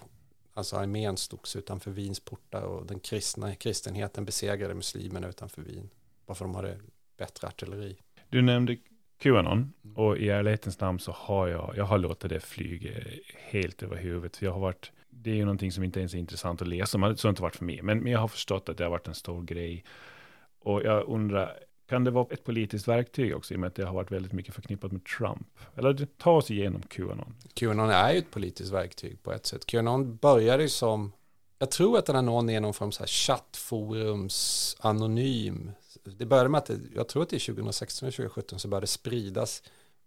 alltså 0.55 0.77
armén 0.77 1.17
slogs 1.17 1.57
utanför 1.57 1.91
Wiens 1.91 2.21
portar 2.21 2.63
och 2.63 2.87
den 2.87 3.01
kristna 3.01 3.55
kristenheten 3.55 4.25
besegrade 4.25 4.75
muslimerna 4.75 5.29
utanför 5.29 5.63
Wien. 5.63 5.91
Bara 6.27 6.35
för 6.35 6.45
att 6.45 6.53
de 6.53 6.55
hade 6.55 6.79
bättre 7.17 7.49
artilleri. 7.49 7.97
Du 8.31 8.43
nämnde 8.43 8.77
Qanon 9.23 9.73
och 9.95 10.17
i 10.17 10.29
ärlighetens 10.29 10.81
namn 10.81 10.99
så 10.99 11.13
har 11.13 11.49
jag, 11.49 11.75
jag 11.77 11.85
har 11.85 11.99
låtit 11.99 12.31
det 12.31 12.41
flyga 12.41 12.91
helt 13.35 13.83
över 13.83 13.97
huvudet. 13.97 14.37
För 14.37 14.47
jag 14.47 14.53
har 14.53 14.61
varit, 14.61 14.93
det 15.11 15.31
är 15.31 15.35
ju 15.35 15.45
någonting 15.45 15.73
som 15.73 15.85
inte 15.85 15.99
ens 16.01 16.15
är 16.15 16.19
intressant 16.19 16.63
att 16.63 16.69
läsa, 16.69 16.99
men 16.99 17.17
så 17.17 17.29
har 17.29 17.31
det 17.31 17.33
inte 17.33 17.43
varit 17.43 17.57
för 17.57 17.65
mig. 17.65 17.83
Men, 17.83 17.99
men 17.99 18.13
jag 18.13 18.21
har 18.21 18.29
förstått 18.29 18.69
att 18.69 18.77
det 18.77 18.85
har 18.85 18.91
varit 18.91 19.09
en 19.09 19.15
stor 19.15 19.43
grej. 19.43 19.85
Och 20.59 20.83
jag 20.83 21.09
undrar, 21.09 21.53
kan 21.89 22.05
det 22.05 22.11
vara 22.11 22.27
ett 22.31 22.45
politiskt 22.45 22.89
verktyg 22.89 23.37
också 23.37 23.55
i 23.55 23.57
och 23.57 23.61
med 23.61 23.69
att 23.69 23.75
det 23.75 23.85
har 23.85 23.95
varit 23.95 24.11
väldigt 24.11 24.33
mycket 24.33 24.55
förknippat 24.55 24.93
med 24.93 25.05
Trump? 25.05 25.59
Eller 25.75 26.07
ta 26.19 26.31
oss 26.31 26.51
igenom 26.51 26.83
Qanon. 26.83 27.35
Qanon 27.55 27.91
är 27.91 28.13
ju 28.13 28.19
ett 28.19 28.31
politiskt 28.31 28.73
verktyg 28.73 29.23
på 29.23 29.33
ett 29.33 29.47
sätt. 29.47 29.67
Qanon 29.67 30.17
började 30.17 30.63
ju 30.63 30.69
som, 30.69 31.13
jag 31.59 31.71
tror 31.71 31.99
att 31.99 32.07
den 32.07 32.15
här 32.15 32.23
någon 32.23 32.51
är 32.51 32.61
någon 32.61 32.75
form 32.75 32.91
här 32.99 33.07
chattforums 33.07 34.77
anonym. 34.81 35.71
Det 36.05 36.27
började 36.27 36.49
med 36.49 36.59
att, 36.59 36.67
det, 36.67 36.81
jag 36.95 37.09
tror 37.09 37.23
att 37.23 37.29
det 37.29 37.37
är 37.37 37.55
2016 37.55 38.07
eller 38.07 38.17
2017 38.17 38.59
så 38.59 38.69
började 38.69 38.83
det 38.83 38.89
spridas 38.89 39.63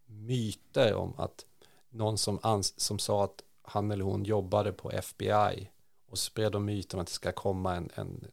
myter 0.06 0.94
om 0.94 1.14
att 1.18 1.46
någon 1.90 2.18
som, 2.18 2.40
ans, 2.44 2.80
som 2.80 3.00
sa 3.00 3.24
att 3.24 3.44
han 3.62 3.92
eller 3.92 4.04
hon 4.04 4.24
jobbade 4.24 4.72
på 4.72 4.92
FBI 4.92 5.70
och 6.10 6.18
spred 6.18 6.52
de 6.52 6.66
myter 6.66 6.98
om 6.98 7.02
att 7.02 7.08
det 7.08 7.14
ska 7.14 7.32
komma 7.32 7.76
en, 7.76 7.90
en 7.96 8.28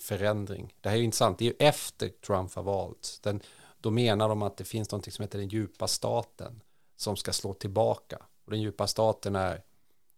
förändring. 0.00 0.74
Det 0.80 0.88
här 0.88 0.96
är 0.96 0.98
ju 0.98 1.04
intressant, 1.04 1.38
det 1.38 1.44
är 1.44 1.46
ju 1.46 1.56
efter 1.58 2.08
Trump 2.08 2.54
har 2.54 2.62
valt. 2.62 3.18
Den, 3.22 3.40
då 3.80 3.90
menar 3.90 4.28
de 4.28 4.42
att 4.42 4.56
det 4.56 4.64
finns 4.64 4.90
något 4.90 5.12
som 5.12 5.22
heter 5.22 5.38
den 5.38 5.48
djupa 5.48 5.88
staten 5.88 6.62
som 6.96 7.16
ska 7.16 7.32
slå 7.32 7.54
tillbaka. 7.54 8.18
Och 8.44 8.50
den 8.50 8.60
djupa 8.62 8.86
staten 8.86 9.36
är 9.36 9.62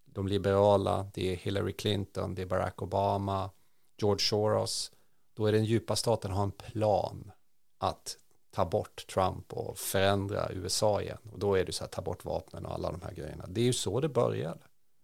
de 0.04 0.28
liberala, 0.28 1.10
det 1.14 1.32
är 1.32 1.36
Hillary 1.36 1.72
Clinton, 1.72 2.34
det 2.34 2.42
är 2.42 2.46
Barack 2.46 2.82
Obama, 2.82 3.50
George 3.96 4.20
Soros. 4.20 4.92
Då 5.40 5.46
är 5.46 5.52
den 5.52 5.64
djupa 5.64 5.96
staten 5.96 6.30
har 6.30 6.42
en 6.42 6.50
plan 6.50 7.32
att 7.78 8.16
ta 8.50 8.64
bort 8.64 9.06
Trump 9.06 9.52
och 9.52 9.78
förändra 9.78 10.52
USA 10.52 11.02
igen. 11.02 11.18
Och 11.32 11.38
då 11.38 11.54
är 11.54 11.64
det 11.64 11.72
så 11.72 11.84
här, 11.84 11.88
ta 11.88 12.02
bort 12.02 12.24
vapnen 12.24 12.66
och 12.66 12.74
alla 12.74 12.92
de 12.92 13.02
här 13.02 13.12
grejerna. 13.12 13.46
Det 13.48 13.60
är 13.60 13.64
ju 13.64 13.72
så 13.72 14.00
det 14.00 14.08
började. 14.08 14.60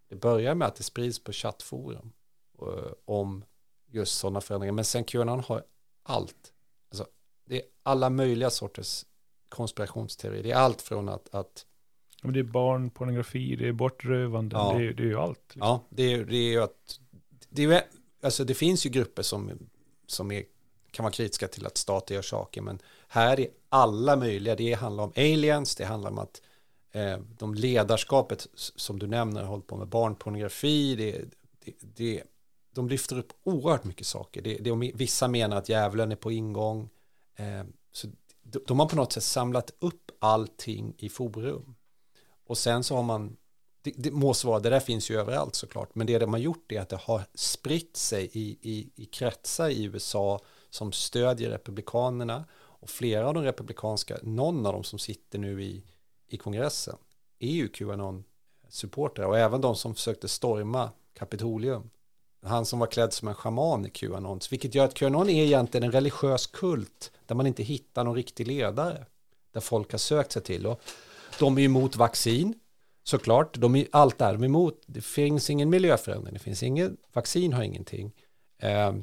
Det 0.08 0.16
börjar 0.16 0.54
med 0.54 0.68
att 0.68 0.76
det 0.76 0.82
sprids 0.82 1.18
på 1.18 1.32
chattforum 1.32 2.12
eh, 2.62 2.92
om 3.04 3.44
just 3.86 4.18
sådana 4.18 4.40
förändringar. 4.40 4.72
Men 4.72 4.84
sen 4.84 5.04
Qanon 5.04 5.40
har 5.40 5.64
allt. 6.02 6.52
Alltså, 6.88 7.06
det 7.44 7.56
är 7.56 7.62
alla 7.82 8.10
möjliga 8.10 8.50
sorters 8.50 9.04
konspirationsteorier. 9.48 10.42
Det 10.42 10.50
är 10.50 10.56
allt 10.56 10.82
från 10.82 11.08
att, 11.08 11.34
att 11.34 11.66
det 12.22 12.38
är 12.38 12.44
barnpornografi, 12.44 13.56
det 13.56 13.68
är 13.68 13.72
bortrövande, 13.72 14.56
ja. 14.56 14.74
det, 14.78 14.86
är, 14.86 14.92
det 14.92 15.02
är 15.02 15.06
ju 15.06 15.18
allt. 15.18 15.40
Liksom. 15.48 15.60
Ja, 15.60 15.80
det 15.90 16.12
är, 16.12 16.24
det 16.24 16.36
är 16.36 16.50
ju 16.50 16.62
att, 16.62 17.00
det, 17.48 17.64
är, 17.64 17.82
alltså 18.22 18.44
det 18.44 18.54
finns 18.54 18.86
ju 18.86 18.90
grupper 18.90 19.22
som, 19.22 19.68
som 20.06 20.30
är, 20.30 20.44
kan 20.90 21.02
vara 21.02 21.12
kritiska 21.12 21.48
till 21.48 21.66
att 21.66 21.76
stater 21.76 22.14
gör 22.14 22.22
saker, 22.22 22.62
men 22.62 22.78
här 23.08 23.40
är 23.40 23.48
alla 23.68 24.16
möjliga, 24.16 24.56
det 24.56 24.72
handlar 24.72 25.04
om 25.04 25.12
aliens, 25.16 25.76
det 25.76 25.84
handlar 25.84 26.10
om 26.10 26.18
att 26.18 26.42
eh, 26.92 27.18
de 27.38 27.54
ledarskapet 27.54 28.46
som 28.54 28.98
du 28.98 29.06
nämner 29.06 29.40
har 29.40 29.48
hållit 29.48 29.66
på 29.66 29.76
med 29.76 29.88
barnpornografi, 29.88 30.94
det, 30.94 31.24
det, 31.64 31.74
det 31.80 32.22
de 32.76 32.88
lyfter 32.88 33.18
upp 33.18 33.32
oerhört 33.44 33.84
mycket 33.84 34.06
saker. 34.06 34.42
Det, 34.42 34.58
det, 34.58 34.92
vissa 34.94 35.28
menar 35.28 35.56
att 35.56 35.68
djävulen 35.68 36.12
är 36.12 36.16
på 36.16 36.32
ingång. 36.32 36.88
Eh, 37.36 37.64
så 37.92 38.08
de, 38.42 38.60
de, 38.66 38.78
har 38.78 38.86
på 38.86 38.96
något 38.96 39.12
sätt 39.12 39.22
samlat 39.22 39.70
upp 39.78 40.10
allting 40.18 40.94
i 40.98 41.08
forum. 41.08 41.74
Och 42.46 42.58
sen 42.58 42.84
så 42.84 42.96
har 42.96 43.02
man, 43.02 43.36
det, 43.86 43.92
det 43.96 44.10
må 44.10 44.34
vara, 44.44 44.60
det 44.60 44.70
där 44.70 44.80
finns 44.80 45.10
ju 45.10 45.20
överallt 45.20 45.54
såklart, 45.54 45.94
men 45.94 46.06
det 46.06 46.18
de 46.18 46.32
har 46.32 46.40
gjort 46.40 46.72
är 46.72 46.80
att 46.80 46.88
det 46.88 47.00
har 47.02 47.22
spritt 47.34 47.96
sig 47.96 48.30
i, 48.32 48.58
i, 48.62 48.90
i 48.96 49.04
kretsar 49.04 49.68
i 49.68 49.84
USA 49.84 50.40
som 50.70 50.92
stödjer 50.92 51.50
republikanerna 51.50 52.44
och 52.54 52.90
flera 52.90 53.28
av 53.28 53.34
de 53.34 53.42
republikanska, 53.42 54.16
någon 54.22 54.66
av 54.66 54.72
dem 54.72 54.84
som 54.84 54.98
sitter 54.98 55.38
nu 55.38 55.62
i, 55.62 55.82
i 56.28 56.36
kongressen 56.36 56.96
är 57.38 57.50
ju 57.50 57.68
Qanon-supportrar 57.68 59.24
och 59.24 59.38
även 59.38 59.60
de 59.60 59.76
som 59.76 59.94
försökte 59.94 60.28
storma 60.28 60.90
Kapitolium 61.14 61.90
han 62.46 62.66
som 62.66 62.78
var 62.78 62.86
klädd 62.86 63.12
som 63.12 63.28
en 63.28 63.34
schaman 63.34 63.86
i 63.86 63.90
Qanon, 63.90 64.40
vilket 64.50 64.74
gör 64.74 64.84
att 64.84 64.94
Qanon 64.94 65.28
är 65.28 65.44
egentligen 65.44 65.84
en 65.84 65.92
religiös 65.92 66.46
kult 66.46 67.12
där 67.26 67.34
man 67.34 67.46
inte 67.46 67.62
hittar 67.62 68.04
någon 68.04 68.14
riktig 68.14 68.46
ledare, 68.46 69.06
där 69.52 69.60
folk 69.60 69.92
har 69.92 69.98
sökt 69.98 70.32
sig 70.32 70.42
till. 70.42 70.66
Och 70.66 70.80
de 71.38 71.58
är 71.58 71.62
emot 71.62 71.96
vaccin, 71.96 72.54
såklart, 73.08 73.56
de 73.56 73.76
är, 73.76 73.86
allt 73.92 74.20
är 74.20 74.32
de 74.32 74.44
emot. 74.44 74.82
Det 74.86 75.00
finns 75.00 75.50
ingen 75.50 75.70
miljöförändring, 75.70 76.34
det 76.34 76.40
finns 76.40 76.62
ingen, 76.62 76.96
vaccin 77.12 77.52
har 77.52 77.62
ingenting. 77.62 78.12
Eh, 78.58 78.94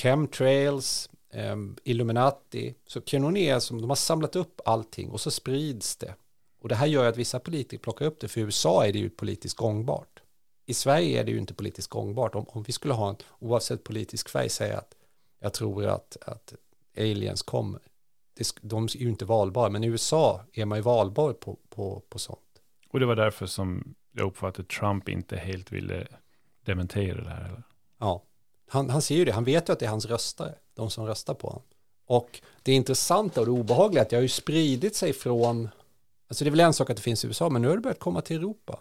chemtrails, 0.00 1.10
eh, 1.32 1.56
Illuminati, 1.84 2.74
så 2.86 3.00
Qanon 3.00 3.36
är 3.36 3.58
som, 3.58 3.80
de 3.80 3.90
har 3.90 3.96
samlat 3.96 4.36
upp 4.36 4.60
allting 4.64 5.10
och 5.10 5.20
så 5.20 5.30
sprids 5.30 5.96
det. 5.96 6.14
Och 6.60 6.68
det 6.68 6.74
här 6.74 6.86
gör 6.86 7.08
att 7.08 7.16
vissa 7.16 7.40
politiker 7.40 7.78
plockar 7.78 8.06
upp 8.06 8.20
det, 8.20 8.28
för 8.28 8.40
i 8.40 8.44
USA 8.44 8.86
är 8.86 8.92
det 8.92 8.98
ju 8.98 9.10
politiskt 9.10 9.56
gångbart 9.56 10.22
i 10.68 10.74
Sverige 10.74 11.20
är 11.20 11.24
det 11.24 11.30
ju 11.30 11.38
inte 11.38 11.54
politiskt 11.54 11.88
gångbart. 11.88 12.34
Om, 12.34 12.44
om 12.48 12.62
vi 12.62 12.72
skulle 12.72 12.94
ha 12.94 13.08
en, 13.08 13.16
oavsett 13.38 13.84
politisk 13.84 14.28
färg, 14.28 14.48
säga 14.48 14.78
att 14.78 14.94
jag 15.40 15.52
tror 15.52 15.86
att, 15.86 16.16
att 16.20 16.54
aliens 16.96 17.42
kommer. 17.42 17.80
Det, 18.34 18.52
de 18.62 18.84
är 18.84 18.96
ju 18.96 19.08
inte 19.08 19.24
valbara, 19.24 19.70
men 19.70 19.84
i 19.84 19.86
USA 19.86 20.44
är 20.52 20.64
man 20.64 20.78
ju 20.78 20.82
valbar 20.82 21.32
på, 21.32 21.58
på, 21.68 22.02
på 22.08 22.18
sånt. 22.18 22.40
Och 22.88 23.00
det 23.00 23.06
var 23.06 23.16
därför 23.16 23.46
som 23.46 23.94
jag 24.12 24.26
uppfattade 24.26 24.68
Trump 24.68 25.08
inte 25.08 25.36
helt 25.36 25.72
ville 25.72 26.06
dementera 26.64 27.24
det 27.24 27.30
här? 27.30 27.44
Eller? 27.44 27.62
Ja, 27.98 28.24
han, 28.68 28.90
han 28.90 29.02
ser 29.02 29.14
ju 29.16 29.24
det. 29.24 29.32
Han 29.32 29.44
vet 29.44 29.68
ju 29.68 29.72
att 29.72 29.78
det 29.78 29.86
är 29.86 29.90
hans 29.90 30.06
röstare, 30.06 30.54
de 30.74 30.90
som 30.90 31.06
röstar 31.06 31.34
på 31.34 31.48
honom. 31.48 31.62
Och 32.06 32.40
det 32.62 32.72
intressanta 32.72 33.40
och 33.40 33.46
det 33.46 33.52
obehagliga 33.52 34.00
är 34.00 34.04
att 34.04 34.10
det 34.10 34.16
har 34.16 34.22
ju 34.22 34.28
spridit 34.28 34.96
sig 34.96 35.12
från, 35.12 35.68
alltså 36.28 36.44
det 36.44 36.48
är 36.48 36.50
väl 36.50 36.60
en 36.60 36.72
sak 36.72 36.90
att 36.90 36.96
det 36.96 37.02
finns 37.02 37.24
i 37.24 37.26
USA, 37.26 37.48
men 37.48 37.62
nu 37.62 37.68
har 37.68 37.74
det 37.74 37.80
börjat 37.82 37.98
komma 37.98 38.20
till 38.20 38.36
Europa. 38.36 38.80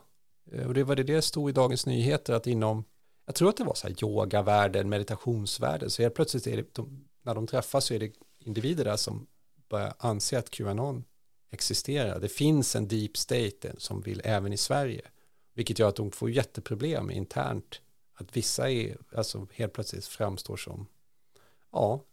Eh, 0.52 0.68
och 0.68 0.74
det 0.74 0.84
var 0.84 0.96
det 0.96 1.04
det 1.04 1.22
stod 1.22 1.50
i 1.50 1.54
Dagens 1.54 1.86
Nyheter 1.86 2.34
att 2.34 2.48
inom, 2.48 2.84
jag 3.26 3.36
tror 3.36 3.50
att 3.50 3.58
det 3.58 3.64
var 3.64 3.74
så 3.74 3.88
här 3.88 3.96
yogavärlden, 4.04 4.90
meditationsvärlden, 4.90 5.90
så 5.90 6.02
helt 6.02 6.16
plötsligt 6.16 6.48
är 6.48 6.58
det, 6.58 6.76
de, 6.76 7.08
när 7.22 7.36
de 7.36 7.48
träffas 7.48 7.86
så 7.86 7.94
är 7.94 8.00
det 8.00 8.12
individer 8.40 8.86
där 8.86 8.98
som 8.98 9.28
börjar 9.70 9.94
anse 9.98 10.40
att 10.40 10.50
Qanon 10.50 11.04
existerar. 11.50 12.20
Det 12.20 12.30
finns 12.30 12.76
en 12.76 12.88
deep 12.88 13.18
state 13.18 13.74
som 13.78 14.02
vill 14.02 14.22
även 14.24 14.54
i 14.54 14.58
Sverige, 14.58 15.02
vilket 15.54 15.80
gör 15.80 15.90
att 15.90 15.96
de 15.96 16.12
får 16.12 16.32
jätteproblem 16.32 17.12
internt. 17.12 17.82
Att 18.14 18.38
vissa 18.38 18.72
är, 18.72 18.98
alltså 19.16 19.48
helt 19.54 19.74
plötsligt 19.74 20.06
framstår 20.06 20.58
som, 20.58 20.88
ja, 21.72 22.04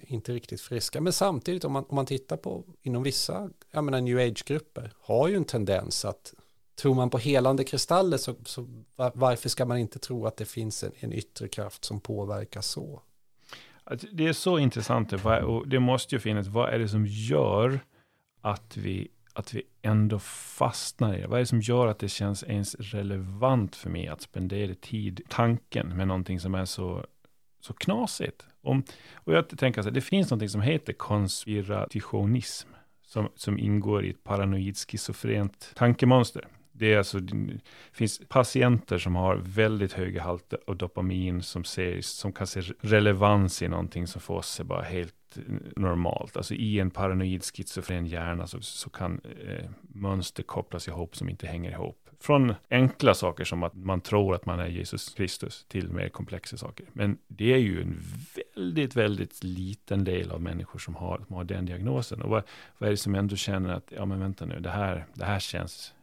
inte 0.00 0.32
riktigt 0.32 0.60
friska. 0.60 1.00
Men 1.00 1.12
samtidigt 1.12 1.64
om 1.64 1.72
man, 1.72 1.84
om 1.88 1.96
man 1.96 2.06
tittar 2.06 2.36
på 2.36 2.64
inom 2.82 3.02
vissa, 3.02 3.50
jag 3.70 3.84
menar 3.84 4.00
new 4.00 4.18
age-grupper, 4.18 4.92
har 5.00 5.28
ju 5.28 5.36
en 5.36 5.44
tendens 5.44 6.04
att 6.04 6.34
tror 6.78 6.94
man 6.94 7.10
på 7.10 7.18
helande 7.18 7.64
kristaller 7.64 8.16
så, 8.16 8.34
så 8.44 8.66
varför 9.14 9.48
ska 9.48 9.64
man 9.64 9.78
inte 9.78 9.98
tro 9.98 10.26
att 10.26 10.36
det 10.36 10.44
finns 10.44 10.84
en, 10.84 10.92
en 10.96 11.12
yttre 11.12 11.48
kraft 11.48 11.84
som 11.84 12.00
påverkar 12.00 12.60
så? 12.60 13.02
Det 14.12 14.26
är 14.26 14.32
så 14.32 14.58
intressant 14.58 15.12
och 15.44 15.68
det 15.68 15.80
måste 15.80 16.14
ju 16.14 16.18
finnas, 16.18 16.46
vad 16.46 16.74
är 16.74 16.78
det 16.78 16.88
som 16.88 17.06
gör 17.06 17.80
att 18.40 18.76
vi, 18.76 19.08
att 19.32 19.54
vi 19.54 19.62
ändå 19.82 20.18
fastnar 20.18 21.14
i 21.14 21.20
det? 21.20 21.26
Vad 21.26 21.38
är 21.38 21.42
det 21.42 21.46
som 21.46 21.60
gör 21.60 21.86
att 21.86 21.98
det 21.98 22.08
känns 22.08 22.42
ens 22.44 22.74
relevant 22.74 23.76
för 23.76 23.90
mig 23.90 24.08
att 24.08 24.22
spendera 24.22 24.74
tid, 24.74 25.20
tanken 25.28 25.96
med 25.96 26.08
någonting 26.08 26.40
som 26.40 26.54
är 26.54 26.64
så, 26.64 27.06
så 27.60 27.72
knasigt? 27.72 28.46
Om, 28.62 28.82
och 29.14 29.32
jag 29.32 29.58
tänker 29.58 29.82
så 29.82 29.88
här, 29.88 29.94
det 29.94 30.00
finns 30.00 30.30
någonting 30.30 30.48
som 30.48 30.60
heter 30.60 30.92
konspirationism 30.92 32.68
som, 33.08 33.28
som 33.34 33.58
ingår 33.58 34.04
i 34.04 34.10
ett 34.10 34.24
paranoid 34.24 34.76
schizofrent 34.76 35.72
tankemönster. 35.74 36.48
Det, 36.72 36.92
är 36.92 36.98
alltså, 36.98 37.20
det 37.20 37.60
finns 37.92 38.20
patienter 38.28 38.98
som 38.98 39.16
har 39.16 39.36
väldigt 39.36 39.92
höga 39.92 40.22
halter 40.22 40.58
av 40.66 40.76
dopamin 40.76 41.42
som, 41.42 41.64
ser, 41.64 42.00
som 42.00 42.32
kan 42.32 42.46
se 42.46 42.60
relevans 42.80 43.62
i 43.62 43.68
någonting 43.68 44.06
som 44.06 44.20
för 44.20 44.34
oss 44.34 44.60
är 44.60 44.64
bara 44.64 44.82
helt 44.82 45.14
normalt. 45.76 46.36
Alltså 46.36 46.54
i 46.54 46.80
en 46.80 46.90
paranoid 46.90 47.44
schizofren 47.44 48.06
hjärna 48.06 48.46
så, 48.46 48.60
så 48.60 48.90
kan 48.90 49.20
eh, 49.46 49.70
mönster 49.82 50.42
kopplas 50.42 50.88
ihop 50.88 51.16
som 51.16 51.28
inte 51.28 51.46
hänger 51.46 51.70
ihop. 51.70 52.08
Från 52.20 52.54
enkla 52.70 53.14
saker 53.14 53.44
som 53.44 53.62
att 53.62 53.74
man 53.74 54.00
tror 54.00 54.34
att 54.34 54.46
man 54.46 54.60
är 54.60 54.66
Jesus 54.66 55.14
Kristus 55.14 55.64
till 55.68 55.88
mer 55.88 56.08
komplexa 56.08 56.56
saker. 56.56 56.86
Men 56.92 57.18
det 57.28 57.52
är 57.52 57.58
ju 57.58 57.82
en 57.82 58.02
väldigt, 58.54 58.96
väldigt 58.96 59.44
liten 59.44 60.04
del 60.04 60.30
av 60.30 60.42
människor 60.42 60.78
som 60.78 60.94
har, 60.94 61.20
som 61.26 61.36
har 61.36 61.44
den 61.44 61.66
diagnosen. 61.66 62.22
Och 62.22 62.30
vad, 62.30 62.42
vad 62.78 62.86
är 62.86 62.90
det 62.90 62.96
som 62.96 63.14
ändå 63.14 63.36
känner 63.36 63.70
att, 63.70 63.92
ja 63.96 64.04
men 64.04 64.20
vänta 64.20 64.46
nu, 64.46 64.60
det 64.60 64.70
här, 64.70 65.06
det 65.14 65.24
här 65.24 65.38
känns 65.38 65.94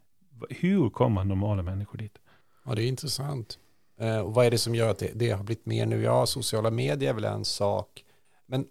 hur 0.49 0.89
kommer 0.89 1.23
normala 1.23 1.63
människor 1.63 1.97
dit? 1.97 2.17
Ja, 2.65 2.75
det 2.75 2.83
är 2.83 2.87
intressant. 2.87 3.59
Eh, 3.97 4.19
och 4.19 4.33
vad 4.33 4.45
är 4.45 4.51
det 4.51 4.57
som 4.57 4.75
gör 4.75 4.89
att 4.89 4.99
det, 4.99 5.11
det, 5.15 5.31
har 5.31 5.43
blivit 5.43 5.65
mer 5.65 5.85
nu? 5.85 6.01
Ja, 6.01 6.25
sociala 6.25 6.71
medier 6.71 7.09
är 7.09 7.13
väl 7.13 7.25
en 7.25 7.45
sak. 7.45 8.05
Men 8.45 8.67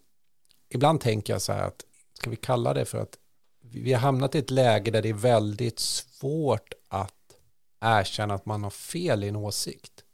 ibland 0.69 1.01
tänker 1.01 1.33
jag 1.33 1.43
så 1.43 1.53
här 1.53 1.63
att, 1.63 1.85
ska 2.13 2.31
vi 2.31 2.37
kalla 2.37 2.75
det 2.75 2.85
för 2.85 2.99
att 2.99 3.19
vi 3.61 3.93
har 3.93 4.01
hamnat 4.01 4.35
i 4.35 4.39
ett 4.39 4.51
läge 4.51 4.91
där 4.91 5.03
det 5.03 5.09
är 5.09 5.15
väldigt 5.15 5.79
svårt 5.79 6.73
att 6.89 7.15
erkänna 7.81 8.35
att 8.35 8.47
man 8.47 8.63
har 8.63 8.71
fel 8.71 9.25
i 9.25 9.29
en 9.29 9.37
åsikt. 9.37 10.05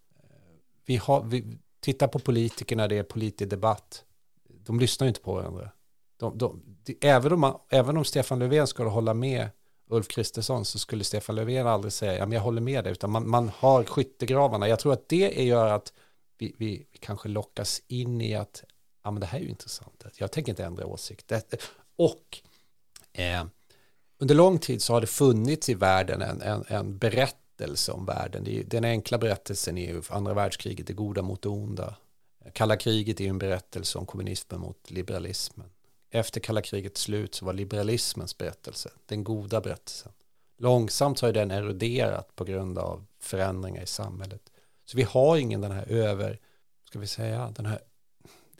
vi 0.86 0.96
har, 0.96 1.22
vi, 1.22 1.58
titta 1.80 2.08
på 2.08 2.18
politiker 2.18 2.76
när 2.76 2.88
det 2.88 2.98
är 2.98 3.02
politisk 3.02 3.50
debatt. 3.50 4.04
De 4.48 4.80
lyssnar 4.80 5.04
ju 5.04 5.08
inte 5.08 5.20
på 5.20 5.34
varandra. 5.34 5.70
De, 6.16 6.38
de, 6.38 6.62
de, 6.84 6.98
även, 7.00 7.32
om 7.32 7.40
man, 7.40 7.58
även 7.68 7.96
om 7.96 8.04
Stefan 8.04 8.38
Löfven 8.38 8.66
skulle 8.66 8.88
hålla 8.88 9.14
med 9.14 9.48
Ulf 9.90 10.08
Kristersson 10.08 10.64
så 10.64 10.78
skulle 10.78 11.04
Stefan 11.04 11.36
Löfven 11.36 11.66
aldrig 11.66 11.92
säga 11.92 12.18
ja, 12.18 12.26
men 12.26 12.32
jag 12.32 12.42
håller 12.42 12.60
med 12.60 12.84
dig, 12.84 12.92
utan 12.92 13.10
man, 13.10 13.28
man 13.28 13.48
har 13.48 13.84
skyttegravarna. 13.84 14.68
Jag 14.68 14.78
tror 14.78 14.92
att 14.92 15.08
det 15.08 15.44
gör 15.44 15.66
att 15.66 15.92
vi, 16.38 16.54
vi, 16.58 16.86
vi 16.92 16.98
kanske 16.98 17.28
lockas 17.28 17.82
in 17.86 18.20
i 18.20 18.34
att 18.34 18.64
ja, 19.02 19.10
men 19.10 19.20
det 19.20 19.26
här 19.26 19.38
är 19.38 19.42
ju 19.42 19.48
intressant, 19.48 20.04
jag 20.16 20.32
tänker 20.32 20.52
inte 20.52 20.64
ändra 20.64 20.86
åsikt. 20.86 21.32
Och 21.96 22.38
eh, 23.12 23.44
under 24.18 24.34
lång 24.34 24.58
tid 24.58 24.82
så 24.82 24.92
har 24.92 25.00
det 25.00 25.06
funnits 25.06 25.68
i 25.68 25.74
världen 25.74 26.22
en, 26.22 26.42
en, 26.42 26.64
en 26.68 26.98
berättelse 26.98 27.92
om 27.92 28.06
världen. 28.06 28.64
Den 28.66 28.84
enkla 28.84 29.18
berättelsen 29.18 29.78
är 29.78 29.92
ju 29.92 30.02
andra 30.08 30.34
världskriget, 30.34 30.86
det 30.86 30.92
goda 30.92 31.22
mot 31.22 31.42
det 31.42 31.48
onda. 31.48 31.96
Kalla 32.52 32.76
kriget 32.76 33.20
är 33.20 33.24
ju 33.24 33.30
en 33.30 33.38
berättelse 33.38 33.98
om 33.98 34.06
kommunismen 34.06 34.60
mot 34.60 34.90
liberalismen. 34.90 35.70
Efter 36.10 36.40
kalla 36.40 36.62
krigets 36.62 37.00
slut 37.00 37.34
så 37.34 37.44
var 37.44 37.52
liberalismens 37.52 38.38
berättelse 38.38 38.90
den 39.06 39.24
goda 39.24 39.60
berättelsen. 39.60 40.12
Långsamt 40.56 41.20
har 41.20 41.32
den 41.32 41.50
eroderat 41.50 42.36
på 42.36 42.44
grund 42.44 42.78
av 42.78 43.04
förändringar 43.18 43.82
i 43.82 43.86
samhället. 43.86 44.50
Så 44.84 44.96
vi 44.96 45.02
har 45.02 45.36
ingen 45.36 45.60
den 45.60 45.72
här 45.72 45.88
över, 45.88 46.38
ska 46.84 46.98
vi 46.98 47.06
säga, 47.06 47.52
den 47.56 47.66
här, 47.66 47.80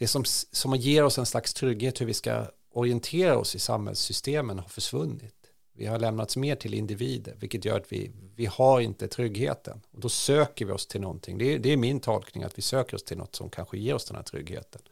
det 0.00 0.06
som, 0.06 0.24
som 0.24 0.74
ger 0.76 1.04
oss 1.04 1.18
en 1.18 1.26
slags 1.26 1.54
trygghet 1.54 2.00
hur 2.00 2.06
vi 2.06 2.14
ska 2.14 2.46
orientera 2.72 3.38
oss 3.38 3.54
i 3.54 3.58
samhällssystemen 3.58 4.58
har 4.58 4.68
försvunnit. 4.68 5.34
Vi 5.72 5.86
har 5.86 5.98
lämnats 5.98 6.36
mer 6.36 6.56
till 6.56 6.74
individer, 6.74 7.34
vilket 7.38 7.64
gör 7.64 7.76
att 7.76 7.92
vi, 7.92 8.10
vi 8.36 8.46
har 8.46 8.80
inte 8.80 9.08
tryggheten. 9.08 9.80
Och 9.90 10.00
då 10.00 10.08
söker 10.08 10.64
vi 10.64 10.72
oss 10.72 10.86
till 10.86 11.00
någonting. 11.00 11.38
Det 11.38 11.54
är, 11.54 11.58
det 11.58 11.72
är 11.72 11.76
min 11.76 12.00
tolkning 12.00 12.44
att 12.44 12.58
vi 12.58 12.62
söker 12.62 12.96
oss 12.96 13.02
till 13.02 13.18
något 13.18 13.36
som 13.36 13.50
kanske 13.50 13.78
ger 13.78 13.94
oss 13.94 14.04
den 14.04 14.16
här 14.16 14.22
tryggheten. 14.22 14.82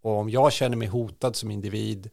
Och 0.00 0.12
om 0.12 0.30
jag 0.30 0.52
känner 0.52 0.76
mig 0.76 0.88
hotad 0.88 1.36
som 1.36 1.50
individ 1.50 2.10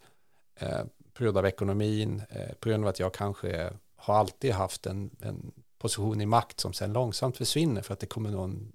eh, 0.56 0.82
på 1.14 1.24
grund 1.24 1.38
av 1.38 1.46
ekonomin, 1.46 2.22
eh, 2.30 2.56
på 2.60 2.70
grund 2.70 2.84
av 2.84 2.90
att 2.90 3.00
jag 3.00 3.14
kanske 3.14 3.74
har 3.96 4.16
alltid 4.16 4.52
haft 4.52 4.86
en, 4.86 5.10
en 5.22 5.52
position 5.78 6.22
i 6.22 6.26
makt 6.26 6.60
som 6.60 6.74
sen 6.74 6.94
långsamt 6.94 7.38
försvinner 7.38 7.82
för 7.82 7.94
att 7.94 8.00
det 8.00 8.08
kommer 8.08 8.30
någon 8.30 8.72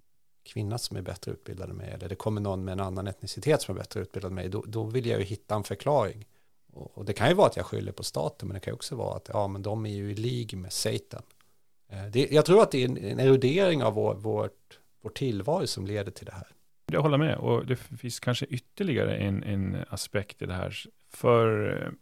kvinna 0.52 0.78
som 0.78 0.96
är 0.96 1.02
bättre 1.02 1.32
utbildad 1.32 1.70
än 1.70 1.76
mig 1.76 1.90
eller 1.90 2.08
det 2.08 2.14
kommer 2.14 2.40
någon 2.40 2.64
med 2.64 2.72
en 2.72 2.80
annan 2.80 3.06
etnicitet 3.06 3.62
som 3.62 3.76
är 3.76 3.80
bättre 3.80 4.00
utbildad 4.00 4.30
än 4.30 4.34
mig, 4.34 4.48
då, 4.48 4.64
då 4.66 4.84
vill 4.84 5.06
jag 5.06 5.18
ju 5.18 5.24
hitta 5.24 5.54
en 5.54 5.64
förklaring. 5.64 6.26
Och, 6.72 6.98
och, 6.98 7.04
det 7.04 7.12
kan 7.12 7.28
ju 7.28 7.34
vara 7.34 7.46
att 7.46 7.56
jag 7.56 7.66
skyller 7.66 7.92
på 7.92 8.02
staten, 8.02 8.48
men 8.48 8.54
det 8.54 8.60
kan 8.60 8.70
ju 8.70 8.74
också 8.74 8.96
vara 8.96 9.16
att 9.16 9.30
ja, 9.32 9.48
men 9.48 9.62
de 9.62 9.86
är 9.86 9.90
ju 9.90 10.10
i 10.10 10.14
lig 10.14 10.56
med 10.56 10.72
Satan. 10.72 11.22
Eh, 11.88 12.06
det, 12.06 12.30
jag 12.30 12.44
tror 12.44 12.62
att 12.62 12.70
det 12.70 12.84
är 12.84 12.88
en, 12.88 12.96
en 12.96 13.20
erodering 13.20 13.82
av 13.82 13.94
vår, 13.94 14.14
vårt, 14.14 14.78
vår 15.00 15.10
tillvaro 15.10 15.66
som 15.66 15.86
leder 15.86 16.12
till 16.12 16.26
det 16.26 16.32
här. 16.32 16.46
Jag 16.92 17.02
håller 17.02 17.18
med 17.18 17.36
och 17.36 17.66
det 17.66 17.76
finns 17.76 18.20
kanske 18.20 18.46
ytterligare 18.46 19.16
en, 19.16 19.42
en 19.42 19.84
aspekt 19.88 20.42
i 20.42 20.46
det 20.46 20.54
här. 20.54 20.76
För 21.10 21.76
eh, 21.82 21.92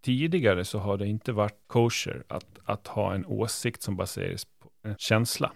tidigare 0.00 0.64
så 0.64 0.78
har 0.78 0.96
det 0.96 1.06
inte 1.06 1.32
varit 1.32 1.58
kosher 1.66 2.24
att, 2.28 2.58
att 2.64 2.86
ha 2.86 3.14
en 3.14 3.26
åsikt 3.26 3.82
som 3.82 3.96
baseras 3.96 4.44
på 4.44 4.70
en 4.82 4.96
känsla. 4.98 5.52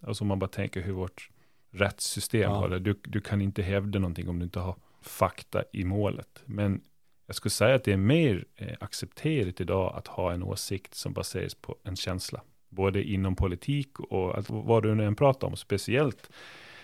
Alltså 0.00 0.24
om 0.24 0.28
man 0.28 0.38
bara 0.38 0.50
tänker 0.50 0.80
hur 0.80 0.92
vårt 0.92 1.30
rättssystem 1.70 2.40
ja. 2.40 2.48
har 2.48 2.68
det. 2.68 2.78
Du, 2.78 3.00
du 3.02 3.20
kan 3.20 3.40
inte 3.40 3.62
hävda 3.62 3.98
någonting 3.98 4.28
om 4.28 4.38
du 4.38 4.44
inte 4.44 4.60
har 4.60 4.76
fakta 5.02 5.64
i 5.72 5.84
målet. 5.84 6.42
Men 6.44 6.80
jag 7.26 7.36
skulle 7.36 7.50
säga 7.50 7.74
att 7.74 7.84
det 7.84 7.92
är 7.92 7.96
mer 7.96 8.44
eh, 8.56 8.76
accepterat 8.80 9.60
idag 9.60 9.94
att 9.96 10.06
ha 10.06 10.32
en 10.32 10.42
åsikt 10.42 10.94
som 10.94 11.12
baseras 11.12 11.54
på 11.54 11.76
en 11.84 11.96
känsla. 11.96 12.40
Både 12.68 13.02
inom 13.02 13.36
politik 13.36 14.00
och 14.00 14.38
att, 14.38 14.50
vad 14.50 14.82
du 14.82 14.94
nu 14.94 15.04
än 15.04 15.16
pratar 15.16 15.46
om, 15.46 15.56
speciellt 15.56 16.30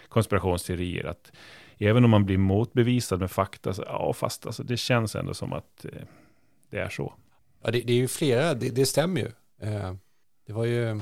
konspirationsteorier. 0.09 1.05
Att 1.05 1.33
även 1.79 2.05
om 2.05 2.11
man 2.11 2.25
blir 2.25 2.38
motbevisad 2.38 3.20
med 3.20 3.31
fakta, 3.31 3.75
så, 3.75 3.83
ja 3.87 4.12
fast 4.12 4.46
alltså, 4.46 4.62
det 4.62 4.77
känns 4.77 5.16
ändå 5.16 5.35
som 5.35 5.53
att 5.53 5.85
eh, 5.85 6.03
det 6.70 6.79
är 6.79 6.88
så. 6.88 7.14
Ja, 7.62 7.70
det, 7.70 7.81
det, 7.81 7.92
är 7.92 7.96
ju 7.96 8.09
flera, 8.09 8.55
det, 8.55 8.70
det 8.70 8.87
stämmer 8.87 9.20
ju. 9.20 9.31
Eh, 9.68 9.94
det 10.46 10.53
var 10.53 10.64
ju 10.64 11.01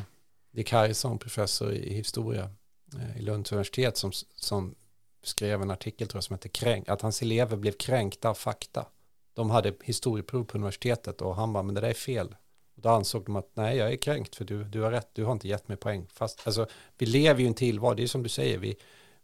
Dick 0.51 0.73
Harrison, 0.73 1.19
professor 1.19 1.73
i 1.73 1.95
historia 1.95 2.51
Eh, 3.01 3.19
i 3.19 3.23
Lunds 3.23 3.53
universitet, 3.53 3.97
som, 3.97 4.13
som 4.35 4.75
skrev 5.23 5.63
en 5.63 5.71
artikel 5.71 6.09
tror 6.09 6.17
jag 6.17 6.25
som 6.25 6.35
heter 6.35 6.49
Kränk, 6.49 6.89
att 6.89 7.03
hans 7.03 7.23
elever 7.23 7.57
blev 7.57 7.73
kränkta 7.73 8.29
av 8.29 8.35
fakta. 8.35 8.87
De 9.35 9.51
hade 9.51 9.75
historieprov 9.85 10.45
på 10.45 10.59
universitetet 10.59 11.23
och 11.23 11.37
han 11.37 11.53
bara, 11.53 11.63
men 11.63 11.75
det 11.75 11.81
där 11.81 11.89
är 11.89 11.95
fel. 11.95 12.37
Och 12.77 12.83
då 12.83 12.89
ansåg 12.89 13.25
de 13.25 13.37
att 13.37 13.51
nej, 13.55 13.77
jag 13.77 13.93
är 13.93 13.97
kränkt 13.97 14.37
för 14.37 14.45
du, 14.45 14.65
du 14.65 14.81
har 14.81 14.91
rätt, 14.91 15.09
du 15.13 15.25
har 15.25 15.33
inte 15.33 15.49
gett 15.49 15.69
mig 15.69 15.77
poäng. 15.77 16.07
Fast 16.13 16.47
alltså, 16.47 16.67
vi 16.99 17.07
lever 17.07 17.41
ju 17.41 17.47
i 17.47 17.49
en 17.49 17.55
tillvaro, 17.55 17.95
det 17.95 18.03
är 18.03 18.07
som 18.07 18.23
du 18.23 18.29
säger, 18.29 18.59
vi, 18.59 18.77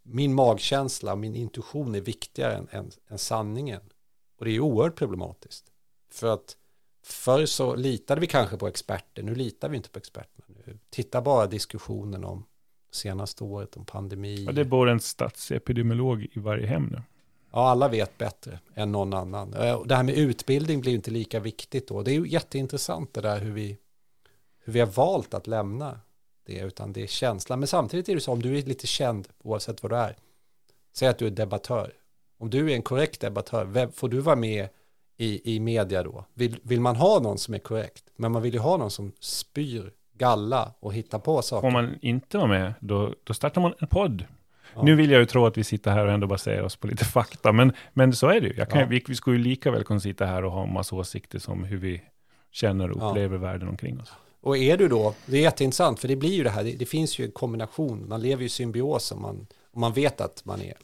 min 0.03 0.35
magkänsla, 0.35 1.17
min 1.17 1.35
intuition 1.35 1.95
är 1.95 2.01
viktigare 2.01 2.55
än, 2.55 2.69
än, 2.71 2.91
än 3.09 3.19
sanningen. 3.19 3.83
Och 4.39 4.45
det 4.45 4.51
är 4.51 4.53
ju 4.53 4.61
oerhört 4.61 4.97
problematiskt. 4.97 5.65
För 6.11 6.27
att 6.27 6.57
förr 7.03 7.47
så 7.47 7.75
litade 7.75 8.21
vi 8.21 8.27
kanske 8.27 8.57
på 8.57 8.69
experter, 8.69 9.23
nu 9.23 9.35
litar 9.35 9.69
vi 9.69 9.77
inte 9.77 9.91
på 9.91 9.99
experterna. 9.99 10.45
Nu. 10.67 10.79
Titta 10.91 11.23
bara 11.23 11.47
diskussionen 11.47 12.25
om 12.25 12.45
senaste 12.91 13.45
året, 13.45 13.77
om 13.77 13.85
pandemi. 13.85 14.45
Ja, 14.45 14.53
det 14.53 14.65
bor 14.65 14.89
en 14.89 15.01
statsepidemiolog 15.01 16.23
i 16.33 16.41
varje 16.41 16.67
hem 16.67 16.87
nu. 16.87 17.03
Ja, 17.53 17.69
alla 17.69 17.89
vet 17.89 18.19
bättre 18.19 18.59
än 18.75 18.93
någon 18.93 19.15
annan. 19.15 19.55
Eh, 19.55 19.83
det 19.85 19.95
här 19.95 20.03
med 20.03 20.15
utbildning 20.15 20.81
blir 20.81 20.95
inte 20.95 21.11
lika 21.11 21.41
viktigt 21.41 21.89
då. 21.89 22.03
Det 22.03 22.11
är 22.11 22.15
ju 22.15 22.29
jätteintressant 22.29 23.15
det 23.15 23.21
där 23.21 23.41
hur 23.41 23.53
vi, 23.53 23.79
hur 24.65 24.73
vi 24.73 24.81
har 24.81 24.87
valt 24.87 25.35
att 25.35 25.47
lämna 25.47 26.01
det, 26.47 26.61
utan 26.61 26.93
det 26.93 27.03
är 27.03 27.07
känslan. 27.07 27.59
Men 27.59 27.69
samtidigt 27.69 28.09
är 28.09 28.15
det 28.15 28.21
så, 28.21 28.33
om 28.33 28.43
du 28.43 28.59
är 28.59 28.63
lite 28.63 28.87
känd, 28.87 29.29
oavsett 29.43 29.83
vad 29.83 29.93
du 29.93 29.97
är, 29.97 30.17
säg 30.93 31.09
att 31.09 31.19
du 31.19 31.27
är 31.27 31.31
debattör. 31.31 31.93
Om 32.39 32.51
du 32.51 32.71
är 32.71 32.75
en 32.75 32.83
korrekt 32.83 33.21
debattör, 33.21 33.91
får 33.93 34.09
du 34.09 34.21
vara 34.21 34.37
med 34.37 34.69
i, 35.17 35.55
i 35.57 35.61
media 35.61 36.03
då? 36.03 36.25
Vill, 36.35 36.61
vill 36.63 36.81
man 36.81 36.97
ha 36.97 37.21
någon 37.21 37.39
som 37.39 37.55
är 37.55 37.59
korrekt? 37.59 38.05
Men 38.17 38.33
man 38.33 38.43
vill 38.43 38.55
ju 38.55 38.61
ha 38.61 38.77
någon 38.77 38.91
som 38.91 39.13
spyr 39.21 39.93
galla 40.21 40.73
och 40.81 40.95
hittar 40.95 41.19
på 41.19 41.43
saker. 41.43 41.67
Om 41.67 41.73
man 41.73 41.99
inte 42.03 42.39
var 42.39 42.47
med, 42.47 42.75
då, 42.81 43.15
då 43.25 43.35
startar 43.35 43.61
man 43.61 43.75
en 43.79 43.89
podd. 43.89 44.25
Ja. 44.75 44.83
Nu 44.83 44.95
vill 44.95 45.11
jag 45.11 45.21
ju 45.21 45.27
tro 45.27 45.47
att 45.47 45.59
vi 45.59 45.65
sitter 45.65 45.91
här 45.91 46.07
och 46.07 46.13
ändå 46.13 46.27
baserar 46.27 46.63
oss 46.63 46.77
på 46.77 46.87
lite 46.87 47.05
fakta, 47.17 47.53
men, 47.53 47.73
men 47.93 48.13
så 48.13 48.29
är 48.29 48.41
det 48.41 48.47
ju. 48.47 48.55
Jag 48.57 48.71
kan, 48.71 48.81
ja. 48.81 48.87
vi, 48.87 49.05
vi 49.09 49.15
skulle 49.15 49.37
ju 49.37 49.43
lika 49.43 49.71
väl 49.71 49.85
kunna 49.85 50.01
sitta 50.01 50.27
här 50.27 50.45
och 50.45 50.53
ha 50.53 50.63
en 50.63 50.73
massa 50.73 50.97
åsikter 50.97 51.39
som 51.39 51.65
hur 51.65 51.77
vi 51.77 52.03
känner 52.51 52.91
och 52.91 53.11
upplever 53.11 53.37
ja. 53.37 53.43
världen 53.43 53.69
omkring 53.69 54.01
oss. 54.01 54.13
Och 54.41 54.57
är 54.57 54.77
du 54.77 54.89
då, 54.89 55.15
det 55.27 55.37
är 55.37 55.43
jätteintressant, 55.43 56.01
för 56.01 56.09
det 56.09 56.17
blir 56.17 56.33
ju 56.35 56.45
det 56.45 56.51
här, 56.51 56.65
det, 56.65 56.73
det 56.73 56.87
finns 56.87 57.19
ju 57.19 57.25
en 57.25 57.33
kombination, 57.33 58.09
man 58.09 58.23
lever 58.23 58.41
ju 58.41 58.47
i 58.47 58.49
symbios 58.49 59.13
om 59.13 59.23
man, 59.23 59.47
om 59.71 59.81
man 59.81 59.93
vet 59.93 60.21
att 60.21 60.45
man 60.45 60.63
är 60.63 60.75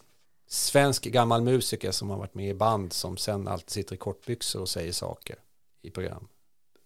svensk 0.46 1.05
gammal 1.05 1.42
musiker 1.42 1.90
som 1.90 2.11
har 2.11 2.18
varit 2.18 2.35
med 2.35 2.49
i 2.49 2.55
band 2.55 2.92
som 2.92 3.16
sen 3.16 3.49
alltid 3.49 3.70
sitter 3.70 3.94
i 3.94 3.99
kortbyxor 3.99 4.61
och 4.61 4.68
säger 4.68 4.92
saker 4.92 5.37
i 5.83 5.90
program. 5.90 6.29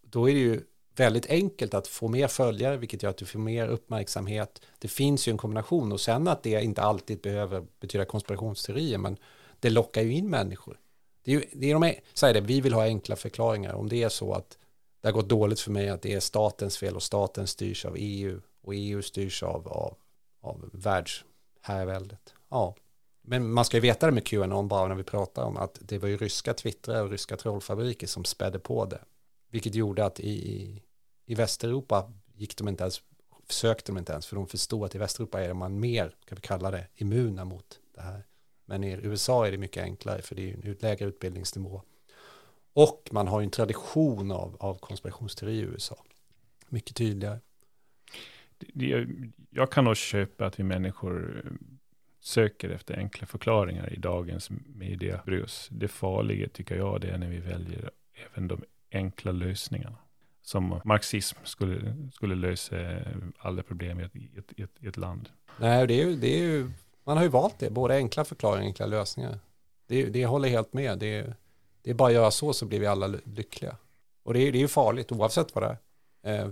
Då 0.03 0.31
är 0.31 0.35
det 0.35 0.41
ju 0.41 0.61
väldigt 1.01 1.31
enkelt 1.31 1.75
att 1.75 1.89
få 1.89 2.09
mer 2.09 2.29
följare, 2.29 2.77
vilket 2.77 3.03
gör 3.03 3.11
att 3.11 3.17
du 3.17 3.27
får 3.27 3.39
mer 3.39 3.69
uppmärksamhet. 3.69 4.63
Det 4.79 4.89
finns 4.89 5.29
ju 5.29 5.31
en 5.31 5.39
kombination 5.39 5.93
och 5.93 6.01
sen 6.01 6.29
att 6.29 6.43
det 6.43 6.63
inte 6.63 6.83
alltid 6.83 7.21
behöver 7.21 7.67
betyda 7.81 8.05
konspirationsteorier, 8.05 8.99
men 8.99 9.17
det 9.61 9.71
lockar 9.71 10.03
ju 10.03 10.13
in 10.13 10.31
människor. 10.31 10.81
Det 11.25 11.31
är 11.31 11.35
ju, 11.35 11.45
det 11.53 11.71
är 11.71 11.75
de, 11.75 11.95
säger 12.15 12.35
det, 12.35 12.41
vi 12.41 12.61
vill 12.61 12.73
ha 12.73 12.85
enkla 12.85 13.17
förklaringar. 13.17 13.75
Om 13.75 13.89
det 13.89 14.03
är 14.03 14.09
så 14.09 14.33
att 14.33 14.59
det 15.01 15.09
har 15.09 15.13
gått 15.13 15.29
dåligt 15.29 15.61
för 15.61 15.71
mig, 15.71 15.89
att 15.89 16.03
det 16.03 16.15
är 16.15 16.21
statens 16.21 16.79
fel 16.79 16.97
och 16.97 17.03
staten 17.03 17.47
styrs 17.47 17.85
av 17.85 17.95
EU 17.99 18.41
och 18.63 18.75
EU 18.75 19.03
styrs 19.03 19.43
av, 19.43 19.69
av, 19.69 19.97
av 20.41 20.71
världsherraväldet. 20.73 22.35
Ja, 22.51 22.75
men 23.23 23.53
man 23.53 23.65
ska 23.65 23.77
ju 23.77 23.81
veta 23.81 24.07
det 24.07 24.13
med 24.13 24.27
Qanon 24.27 24.69
bara 24.69 24.89
när 24.89 24.95
vi 24.95 25.03
pratar 25.03 25.45
om 25.45 25.57
att 25.57 25.79
det 25.81 25.99
var 25.99 26.09
ju 26.09 26.17
ryska 26.17 26.55
twittrar 26.55 27.03
och 27.03 27.11
ryska 27.11 27.37
trollfabriker 27.37 28.07
som 28.07 28.25
spädde 28.25 28.59
på 28.59 28.85
det. 28.85 29.01
Vilket 29.51 29.75
gjorde 29.75 30.05
att 30.05 30.21
i, 30.21 30.31
i 30.31 30.83
i 31.31 31.35
Västeuropa 31.35 32.13
gick 32.37 32.57
de 32.57 32.69
inte 32.69 32.83
ens, 32.83 33.03
försökte 33.47 33.93
de 33.93 33.99
inte 33.99 34.13
ens, 34.13 34.27
för 34.27 34.37
de 34.37 34.47
förstod 34.47 34.85
att 34.85 34.95
i 34.95 34.99
Västeuropa 34.99 35.41
är 35.41 35.55
man 35.55 35.81
mer, 35.81 36.15
kan 36.25 36.37
vi 36.37 36.43
kalla 36.43 36.71
det, 36.71 36.87
immuna 36.95 37.45
mot 37.45 37.81
det 37.95 38.01
här. 38.01 38.25
Men 38.65 38.85
i 38.85 38.93
USA 38.93 39.47
är 39.47 39.51
det 39.51 39.59
mycket 39.59 39.83
enklare, 39.83 40.23
för 40.23 40.35
det 40.35 40.43
är 40.43 40.47
ju 40.47 40.71
en 40.71 40.77
lägre 40.81 41.07
utbildningsnivå. 41.07 41.83
Och 42.73 43.09
man 43.13 43.29
har 43.29 43.41
ju 43.41 43.45
en 43.45 43.51
tradition 43.51 44.33
av, 44.33 44.57
av 44.61 44.75
konspirationsteori 44.79 45.53
i 45.53 45.61
USA. 45.61 46.05
Mycket 46.69 46.97
tydligare. 46.97 47.39
Jag 49.51 49.73
kan 49.73 49.85
nog 49.85 49.97
köpa 49.97 50.47
att 50.47 50.59
vi 50.59 50.65
människor 50.65 51.43
eh, 51.45 51.53
söker 52.21 52.71
efter 52.71 52.97
enkla 52.97 53.27
förklaringar 53.27 53.93
i 53.93 53.97
dagens 53.97 54.51
mediebrus. 54.67 55.69
Det 55.71 55.89
farliga 55.89 56.49
tycker 56.49 56.77
jag 56.77 57.01
det 57.01 57.09
är 57.09 57.19
när 57.19 57.29
vi 57.29 57.39
väljer 57.39 57.91
även 58.13 58.49
de 58.49 58.65
enkla 58.91 59.33
lösningarna. 59.33 59.99
Som 60.43 60.81
marxism 60.85 61.39
skulle, 61.45 61.97
skulle 62.13 62.35
lösa 62.35 62.81
eh, 62.81 63.07
alla 63.39 63.63
problem 63.63 64.01
i 64.01 64.05
ett, 64.05 64.15
i 64.15 64.63
ett, 64.63 64.71
i 64.81 64.87
ett, 64.87 64.97
land. 64.97 65.29
Nej, 65.59 65.87
det 65.87 65.95
är, 65.95 66.07
ju, 66.07 66.17
det 66.17 66.35
är 66.35 66.39
ju, 66.39 66.71
man 67.05 67.17
har 67.17 67.25
ju 67.25 67.31
valt 67.31 67.59
det, 67.59 67.71
både 67.71 67.97
enkla 67.97 68.25
förklaringar 68.25 68.63
och 68.63 68.67
enkla 68.67 68.87
lösningar. 68.87 69.39
Det, 69.87 70.05
det 70.05 70.27
håller 70.27 70.49
helt 70.49 70.73
med. 70.73 70.99
Det, 70.99 71.35
det 71.83 71.91
är 71.91 71.95
bara 71.95 72.09
att 72.09 72.15
göra 72.15 72.31
så 72.31 72.53
så 72.53 72.67
blir 72.67 72.81
vi 72.81 72.87
alla 72.87 73.07
lyckliga. 73.07 73.77
Och 74.23 74.35
det 74.35 74.41
är, 74.41 74.53
det 74.53 74.59
är 74.59 74.61
ju 74.61 74.69
farligt 74.69 75.13
oavsett 75.13 75.55
vad 75.55 75.65
det 75.65 75.77
är. 76.23 76.45
Eh, 76.45 76.51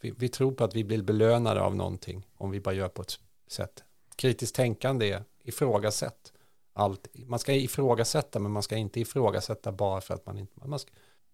vi, 0.00 0.14
vi, 0.16 0.28
tror 0.28 0.52
på 0.52 0.64
att 0.64 0.74
vi 0.74 0.84
blir 0.84 1.02
belönade 1.02 1.60
av 1.60 1.76
någonting 1.76 2.26
om 2.36 2.50
vi 2.50 2.60
bara 2.60 2.74
gör 2.74 2.88
på 2.88 3.02
ett 3.02 3.18
sätt. 3.46 3.84
Kritiskt 4.16 4.54
tänkande 4.54 5.10
är, 5.10 5.22
ifrågasätt 5.44 6.32
allt. 6.72 7.08
Man 7.12 7.38
ska 7.38 7.52
ifrågasätta, 7.52 8.38
men 8.38 8.52
man 8.52 8.62
ska 8.62 8.76
inte 8.76 9.00
ifrågasätta 9.00 9.72
bara 9.72 10.00
för 10.00 10.14
att 10.14 10.26
man 10.26 10.38
inte... 10.38 10.68
Man 10.68 10.78
ska, 10.78 10.90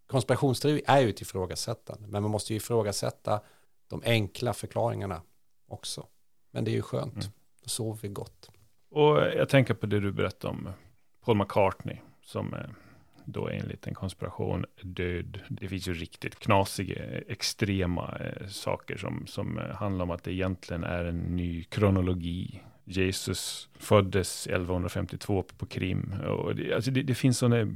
konspirationsteori 0.08 0.82
är 0.86 1.00
ju 1.00 1.10
ett 1.10 1.20
ifrågasättande, 1.20 2.08
men 2.08 2.22
man 2.22 2.30
måste 2.30 2.52
ju 2.52 2.56
ifrågasätta 2.56 3.40
de 3.88 4.02
enkla 4.04 4.52
förklaringarna 4.52 5.22
också. 5.68 6.06
Men 6.50 6.64
det 6.64 6.70
är 6.70 6.72
ju 6.72 6.82
skönt, 6.82 7.14
mm. 7.14 7.26
då 7.62 7.68
sover 7.68 7.98
vi 8.02 8.08
gott. 8.08 8.50
Och 8.90 9.16
jag 9.16 9.48
tänker 9.48 9.74
på 9.74 9.86
det 9.86 10.00
du 10.00 10.12
berättade 10.12 10.54
om 10.54 10.68
Paul 11.24 11.36
McCartney, 11.36 11.96
som 12.22 12.54
då 13.24 13.48
enligt 13.48 13.86
en 13.86 13.94
konspiration 13.94 14.64
död. 14.82 15.40
Det 15.48 15.68
finns 15.68 15.88
ju 15.88 15.94
riktigt 15.94 16.38
knasiga, 16.38 17.02
extrema 17.28 18.18
eh, 18.20 18.46
saker 18.46 18.96
som, 18.96 19.26
som 19.26 19.60
handlar 19.74 20.02
om 20.02 20.10
att 20.10 20.24
det 20.24 20.32
egentligen 20.32 20.84
är 20.84 21.04
en 21.04 21.18
ny 21.18 21.64
kronologi. 21.64 22.62
Jesus 22.84 23.68
föddes 23.74 24.46
1152 24.46 25.42
på 25.42 25.66
Krim. 25.66 26.12
Och 26.12 26.54
det, 26.54 26.74
alltså 26.74 26.90
det, 26.90 27.02
det 27.02 27.14
finns 27.14 27.38
sådana 27.38 27.72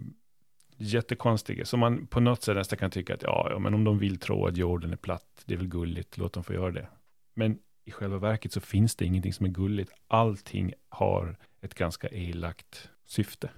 jättekonstiga, 0.83 1.65
som 1.65 1.81
man 1.81 2.07
på 2.07 2.21
något 2.21 2.43
sätt 2.43 2.57
nästan 2.57 2.79
kan 2.79 2.91
tycka 2.91 3.15
att 3.15 3.23
ja, 3.23 3.49
ja, 3.51 3.59
men 3.59 3.75
om 3.75 3.85
de 3.85 3.99
vill 3.99 4.19
tro 4.19 4.47
att 4.47 4.57
jorden 4.57 4.93
är 4.93 4.97
platt, 4.97 5.43
det 5.45 5.55
är 5.55 5.59
väl 5.59 5.69
gulligt, 5.69 6.19
låt 6.19 6.33
dem 6.33 6.45
få 6.45 6.53
göra 6.53 6.71
det. 6.71 6.89
Men 7.35 7.59
i 7.85 7.91
själva 7.91 8.19
verket 8.19 8.53
så 8.53 8.61
finns 8.61 8.97
det 8.97 9.05
ingenting 9.05 9.33
som 9.33 9.47
är 9.47 9.51
gulligt. 9.51 9.93
Allting 10.09 10.73
har 10.89 11.37
ett 11.61 11.75
ganska 11.75 12.09
elakt 12.09 12.89
syfte 13.05 13.51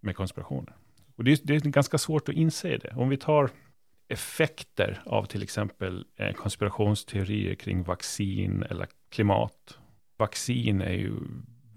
med 0.00 0.16
konspirationer. 0.16 0.76
Och 1.16 1.24
det 1.24 1.32
är, 1.32 1.38
det 1.42 1.54
är 1.54 1.60
ganska 1.60 1.98
svårt 1.98 2.28
att 2.28 2.34
inse 2.34 2.76
det. 2.76 2.94
Om 2.96 3.08
vi 3.08 3.16
tar 3.16 3.50
effekter 4.08 5.02
av 5.06 5.24
till 5.24 5.42
exempel 5.42 6.06
eh, 6.16 6.32
konspirationsteorier 6.32 7.54
kring 7.54 7.82
vaccin 7.82 8.62
eller 8.70 8.88
klimat. 9.08 9.78
Vaccin 10.16 10.80
är 10.80 10.92
ju 10.92 11.12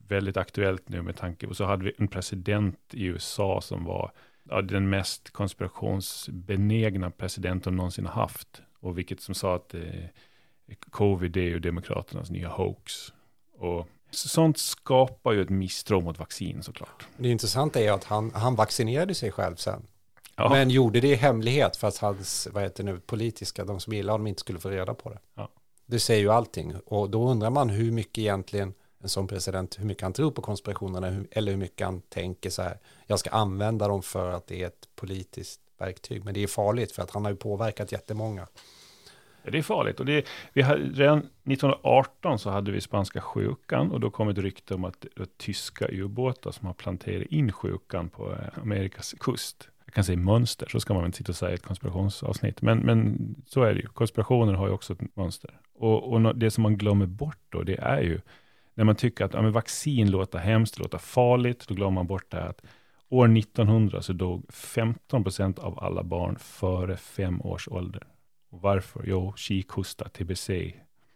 väldigt 0.07 0.38
aktuellt 0.38 0.89
nu 0.89 1.01
med 1.01 1.17
tanke 1.17 1.47
på 1.47 1.53
så 1.53 1.65
hade 1.65 1.85
vi 1.85 1.93
en 1.97 2.07
president 2.07 2.79
i 2.91 3.05
USA 3.05 3.62
som 3.62 3.85
var 3.85 4.12
ja, 4.49 4.62
den 4.62 4.89
mest 4.89 5.31
konspirationsbenägna 5.31 7.12
president 7.12 7.63
de 7.63 7.75
någonsin 7.75 8.05
haft. 8.05 8.62
Och 8.79 8.97
vilket 8.97 9.21
som 9.21 9.35
sa 9.35 9.55
att 9.55 9.73
eh, 9.73 9.81
covid 10.89 11.38
är 11.38 11.41
ju 11.41 11.59
demokraternas 11.59 12.29
nya 12.29 12.49
hoax. 12.49 13.13
Och 13.57 13.88
Sånt 14.12 14.57
skapar 14.57 15.31
ju 15.31 15.41
ett 15.41 15.49
misstro 15.49 16.01
mot 16.01 16.19
vaccin 16.19 16.63
såklart. 16.63 17.07
Det 17.17 17.29
intressanta 17.29 17.81
är 17.81 17.91
att 17.91 18.03
han, 18.03 18.31
han 18.33 18.55
vaccinerade 18.55 19.15
sig 19.15 19.31
själv 19.31 19.55
sen. 19.55 19.88
Ja. 20.35 20.49
Men 20.49 20.69
gjorde 20.69 20.99
det 20.99 21.07
i 21.07 21.15
hemlighet 21.15 21.77
för 21.77 21.88
att 21.88 21.97
hans, 21.97 22.47
vad 22.51 22.63
heter 22.63 22.83
nu, 22.83 22.99
politiska, 22.99 23.65
de 23.65 23.79
som 23.79 23.93
gillar 23.93 24.13
honom 24.13 24.27
inte 24.27 24.39
skulle 24.39 24.59
få 24.59 24.69
reda 24.69 24.93
på 24.93 25.09
det. 25.09 25.19
Ja. 25.35 25.49
Det 25.85 25.99
säger 25.99 26.21
ju 26.21 26.29
allting. 26.29 26.75
Och 26.85 27.09
då 27.09 27.29
undrar 27.29 27.49
man 27.49 27.69
hur 27.69 27.91
mycket 27.91 28.17
egentligen 28.17 28.73
en 29.01 29.09
sån 29.09 29.27
president, 29.27 29.79
hur 29.79 29.85
mycket 29.85 30.03
han 30.03 30.13
tror 30.13 30.31
på 30.31 30.41
konspirationerna 30.41 31.23
eller 31.31 31.51
hur 31.51 31.59
mycket 31.59 31.85
han 31.85 32.01
tänker 32.01 32.49
så 32.49 32.62
här, 32.62 32.77
jag 33.07 33.19
ska 33.19 33.29
använda 33.29 33.88
dem 33.88 34.01
för 34.01 34.31
att 34.31 34.47
det 34.47 34.63
är 34.63 34.67
ett 34.67 34.89
politiskt 34.95 35.62
verktyg. 35.77 36.25
Men 36.25 36.33
det 36.33 36.43
är 36.43 36.47
farligt 36.47 36.91
för 36.91 37.03
att 37.03 37.12
han 37.12 37.25
har 37.25 37.31
ju 37.31 37.38
påverkat 37.38 37.91
jättemånga. 37.91 38.47
Det 39.43 39.57
är 39.57 39.62
farligt. 39.62 39.99
Och 39.99 40.05
det, 40.05 40.25
vi 40.53 40.62
hade, 40.62 40.83
redan 40.83 41.17
1918 41.17 42.39
så 42.39 42.49
hade 42.49 42.71
vi 42.71 42.81
spanska 42.81 43.21
sjukan 43.21 43.91
och 43.91 43.99
då 43.99 44.09
kom 44.09 44.29
ett 44.29 44.38
rykte 44.38 44.73
om 44.73 44.85
att 44.85 45.01
det 45.01 45.09
var 45.15 45.27
tyska 45.38 45.88
ubåtar 45.89 46.51
som 46.51 46.67
har 46.67 46.73
planterat 46.73 47.27
in 47.27 47.51
sjukan 47.51 48.09
på 48.09 48.31
eh, 48.31 48.62
Amerikas 48.62 49.15
kust. 49.19 49.69
Jag 49.85 49.93
kan 49.93 50.03
säga 50.03 50.17
mönster, 50.17 50.67
så 50.71 50.79
ska 50.79 50.93
man 50.93 51.05
inte 51.05 51.17
sitta 51.17 51.31
och 51.31 51.35
säga 51.35 51.53
ett 51.53 51.62
konspirationsavsnitt. 51.62 52.62
Men, 52.62 52.79
men 52.79 53.35
så 53.47 53.63
är 53.63 53.73
det 53.73 53.79
ju. 53.79 53.88
Konspirationer 53.88 54.53
har 54.53 54.67
ju 54.67 54.73
också 54.73 54.93
ett 54.93 55.15
mönster. 55.15 55.59
Och, 55.73 56.13
och 56.13 56.35
det 56.35 56.51
som 56.51 56.62
man 56.62 56.77
glömmer 56.77 57.05
bort 57.05 57.39
då, 57.49 57.63
det 57.63 57.75
är 57.75 58.01
ju 58.01 58.21
när 58.80 58.86
man 58.86 58.96
tycker 58.96 59.26
att 59.26 59.34
ja, 59.34 59.42
men 59.42 59.52
vaccin 59.52 60.12
låter 60.12 60.39
hemskt, 60.39 60.80
låter 60.80 60.98
farligt, 60.98 61.68
då 61.68 61.76
glömmer 61.76 61.92
man 61.92 62.08
bort 62.08 62.32
det 62.32 62.38
här 62.38 62.48
att 62.48 62.62
år 63.10 63.38
1900 63.38 64.02
så 64.02 64.13
dog 64.13 64.54
15 64.54 65.24
procent 65.24 65.60
av 65.60 65.80
alla 65.80 66.04
barn 66.04 66.36
före 66.39 66.98
fem 66.98 67.42
års 67.42 67.68
ålder. 67.68 68.04
Och 68.50 68.62
varför? 68.62 69.04
Jo, 69.08 69.34
kikhosta, 69.36 70.10
tbc, 70.10 70.50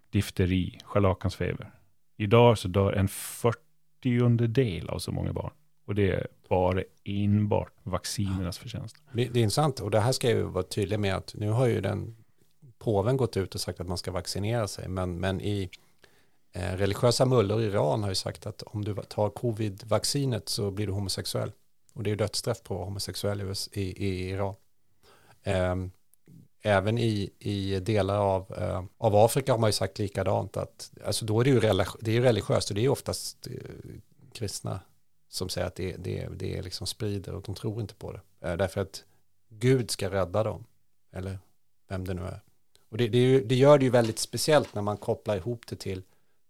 difteri, 0.09 0.79
scharlakansfeber. 0.83 1.71
Idag 2.17 2.57
så 2.57 2.67
dör 2.67 2.93
en 2.93 3.07
fyrtiondel 3.07 4.89
av 4.89 4.99
så 4.99 5.11
många 5.11 5.33
barn. 5.33 5.51
Och 5.85 5.95
det 5.95 6.11
är 6.11 6.27
bara 6.49 6.83
enbart 7.03 7.73
vaccinernas 7.83 8.57
förtjänst. 8.57 8.95
Det, 9.11 9.25
det 9.25 9.39
är 9.39 9.43
intressant 9.43 9.79
och 9.79 9.91
det 9.91 9.99
här 9.99 10.11
ska 10.11 10.29
jag 10.29 10.37
ju 10.37 10.43
vara 10.43 10.63
tydlig 10.63 10.99
med 10.99 11.15
att 11.15 11.35
nu 11.37 11.49
har 11.49 11.67
ju 11.67 11.81
den 11.81 12.15
påven 12.77 13.17
gått 13.17 13.37
ut 13.37 13.55
och 13.55 13.61
sagt 13.61 13.79
att 13.79 13.87
man 13.87 13.97
ska 13.97 14.11
vaccinera 14.11 14.67
sig. 14.67 14.87
Men, 14.87 15.19
men 15.19 15.41
i 15.41 15.69
Eh, 16.55 16.77
religiösa 16.77 17.25
mullor 17.25 17.61
i 17.61 17.65
Iran 17.65 18.03
har 18.03 18.09
ju 18.09 18.15
sagt 18.15 18.47
att 18.47 18.61
om 18.61 18.85
du 18.85 18.95
tar 18.95 19.29
covid-vaccinet 19.29 20.49
så 20.49 20.71
blir 20.71 20.87
du 20.87 20.93
homosexuell. 20.93 21.51
Och 21.93 22.03
det 22.03 22.11
är 22.11 22.15
dödsstraff 22.15 22.63
på 22.63 22.83
homosexuell 22.83 23.41
i, 23.41 23.81
i, 23.81 24.07
i 24.07 24.29
Iran. 24.29 24.55
Um, 25.45 25.91
även 26.61 26.97
i, 26.97 27.33
i 27.39 27.79
delar 27.79 28.17
av, 28.17 28.53
eh, 28.57 28.83
av 28.97 29.15
Afrika 29.15 29.51
har 29.51 29.59
man 29.59 29.67
ju 29.67 29.73
sagt 29.73 29.99
likadant 29.99 30.57
att 30.57 30.91
alltså 31.05 31.25
då 31.25 31.39
är 31.39 31.43
det 31.43 31.49
ju 31.49 31.59
religi 31.59 31.91
det 31.99 32.17
är 32.17 32.21
religiöst 32.21 32.69
och 32.69 32.75
det 32.75 32.85
är 32.85 32.89
oftast 32.89 33.47
eh, 33.47 33.53
kristna 34.33 34.79
som 35.29 35.49
säger 35.49 35.67
att 35.67 35.75
det, 35.75 35.95
det, 35.97 36.27
det 36.35 36.57
är 36.57 36.63
liksom 36.63 36.87
sprider 36.87 37.33
och 37.35 37.41
de 37.41 37.55
tror 37.55 37.81
inte 37.81 37.95
på 37.95 38.11
det. 38.11 38.21
Därför 38.39 38.81
att 38.81 39.03
Gud 39.49 39.91
ska 39.91 40.11
rädda 40.11 40.43
dem, 40.43 40.65
eller 41.11 41.39
vem 41.87 42.05
det 42.05 42.13
nu 42.13 42.21
är. 42.21 42.41
Och 42.89 42.97
det, 42.97 43.07
det, 43.07 43.17
är 43.17 43.21
ju, 43.21 43.43
det, 43.43 43.55
gör 43.55 43.77
det 43.77 43.85
ju 43.85 43.91
väldigt 43.91 44.19
speciellt 44.19 44.75
när 44.75 44.81
man 44.81 44.97
kopplar 44.97 45.35
ihop 45.35 45.67
det 45.67 45.75
till, 45.75 46.03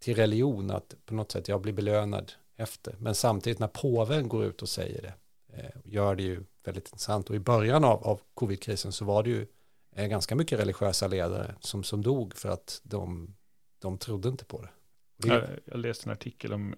till 0.04 0.16
religion, 0.16 0.72
att 0.72 0.96
på 1.06 1.14
något 1.14 1.32
sätt 1.32 1.48
jag 1.48 1.62
blir 1.62 1.74
belönad 1.74 2.32
efter. 2.56 2.96
Men 3.00 3.16
samtidigt 3.16 3.60
när 3.60 3.68
påven 3.68 4.30
går 4.30 4.46
ut 4.46 4.62
och 4.62 4.70
säger 4.70 5.02
det, 5.02 5.14
eh, 5.58 5.70
gör 5.84 6.16
det 6.16 6.24
ju 6.24 6.44
väldigt 6.66 6.88
intressant. 6.88 7.30
Och 7.30 7.36
i 7.36 7.40
början 7.40 7.84
av, 7.84 8.04
av 8.04 8.22
covid-krisen 8.34 8.92
så 8.92 9.06
var 9.06 9.24
det 9.24 9.30
ju 9.30 9.48
ganska 9.96 10.36
mycket 10.36 10.60
religiösa 10.60 11.08
ledare 11.08 11.56
som, 11.60 11.84
som 11.84 12.02
dog 12.02 12.36
för 12.36 12.50
att 12.50 12.82
de, 12.84 13.36
de 13.80 13.98
trodde 13.98 14.30
inte 14.30 14.46
på 14.46 14.62
det. 14.62 14.70
det 15.18 15.34
jag, 15.34 15.44
jag 15.66 15.80
läste 15.80 16.10
en 16.10 16.14
artikel 16.14 16.54
om 16.54 16.76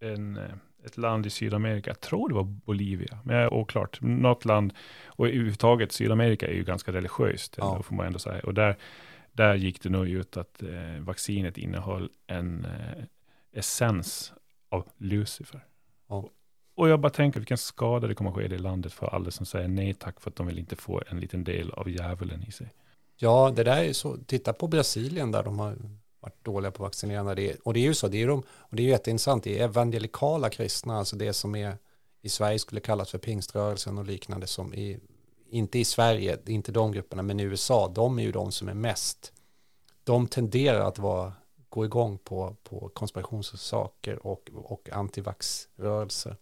en, 0.00 0.36
eh, 0.36 0.54
ett 0.84 0.96
land 0.96 1.26
i 1.26 1.30
Sydamerika, 1.30 1.90
jag 1.90 2.00
tror 2.00 2.28
det 2.28 2.34
var 2.34 2.42
Bolivia, 2.42 3.18
men 3.24 3.36
jag 3.36 3.44
är 3.44 3.54
oklart, 3.54 3.98
något 4.00 4.44
land, 4.44 4.72
och 5.06 5.26
överhuvudtaget 5.26 5.92
Sydamerika 5.92 6.46
är 6.46 6.52
ju 6.52 6.64
ganska 6.64 6.92
religiöst, 6.92 7.54
ja. 7.58 7.82
får 7.82 7.94
man 7.94 8.06
ändå 8.06 8.18
säga, 8.18 8.40
och 8.40 8.54
där, 8.54 8.76
där 9.36 9.54
gick 9.54 9.82
det 9.82 9.88
nog 9.88 10.08
ut 10.08 10.36
att 10.36 10.62
eh, 10.62 11.00
vaccinet 11.00 11.58
innehöll 11.58 12.10
en 12.26 12.64
eh, 12.64 13.04
essens 13.52 14.32
av 14.68 14.88
Lucifer. 14.96 15.64
Ja. 16.08 16.30
Och 16.74 16.88
jag 16.88 17.00
bara 17.00 17.10
tänker 17.10 17.40
vilken 17.40 17.58
skada 17.58 18.06
det 18.06 18.14
kommer 18.14 18.30
att 18.30 18.36
ske 18.36 18.44
i 18.44 18.48
det 18.48 18.58
landet 18.58 18.92
för 18.92 19.06
alla 19.06 19.30
som 19.30 19.46
säger 19.46 19.68
nej 19.68 19.94
tack 19.94 20.20
för 20.20 20.30
att 20.30 20.36
de 20.36 20.46
vill 20.46 20.58
inte 20.58 20.76
få 20.76 21.02
en 21.08 21.20
liten 21.20 21.44
del 21.44 21.70
av 21.70 21.88
djävulen 21.90 22.42
i 22.42 22.52
sig. 22.52 22.72
Ja, 23.16 23.52
det 23.56 23.64
där 23.64 23.84
är 23.84 23.92
så. 23.92 24.16
Titta 24.26 24.52
på 24.52 24.68
Brasilien 24.68 25.32
där 25.32 25.42
de 25.42 25.58
har 25.58 25.76
varit 26.20 26.44
dåliga 26.44 26.70
på 26.70 26.82
vaccinerande. 26.82 27.56
Och 27.64 27.74
det 27.74 27.80
är 27.80 27.84
ju 27.84 27.94
så, 27.94 28.08
det 28.08 28.22
är 28.22 28.28
de, 28.28 28.42
och 28.48 28.76
det 28.76 28.82
är 28.82 28.84
ju 28.84 28.90
jätteintressant, 28.90 29.44
det 29.44 29.58
är 29.58 29.64
evangelikala 29.64 30.50
kristna, 30.50 30.98
alltså 30.98 31.16
det 31.16 31.32
som 31.32 31.54
är 31.54 31.76
i 32.22 32.28
Sverige 32.28 32.58
skulle 32.58 32.80
kallas 32.80 33.10
för 33.10 33.18
pingströrelsen 33.18 33.98
och 33.98 34.04
liknande 34.04 34.46
som 34.46 34.74
i, 34.74 34.98
inte 35.50 35.78
i 35.78 35.84
Sverige, 35.84 36.38
inte 36.46 36.72
de 36.72 36.92
grupperna, 36.92 37.22
men 37.22 37.40
i 37.40 37.42
USA, 37.42 37.88
de 37.88 38.18
är 38.18 38.22
ju 38.22 38.32
de 38.32 38.52
som 38.52 38.68
är 38.68 38.74
mest, 38.74 39.32
de 40.04 40.26
tenderar 40.28 40.80
att 40.80 40.98
vara, 40.98 41.32
gå 41.68 41.84
igång 41.84 42.18
på, 42.18 42.56
på 42.62 42.88
konspirationssaker 42.88 44.26
och, 44.26 44.50
och 44.54 44.88
antivaxrörelser. 44.92 46.36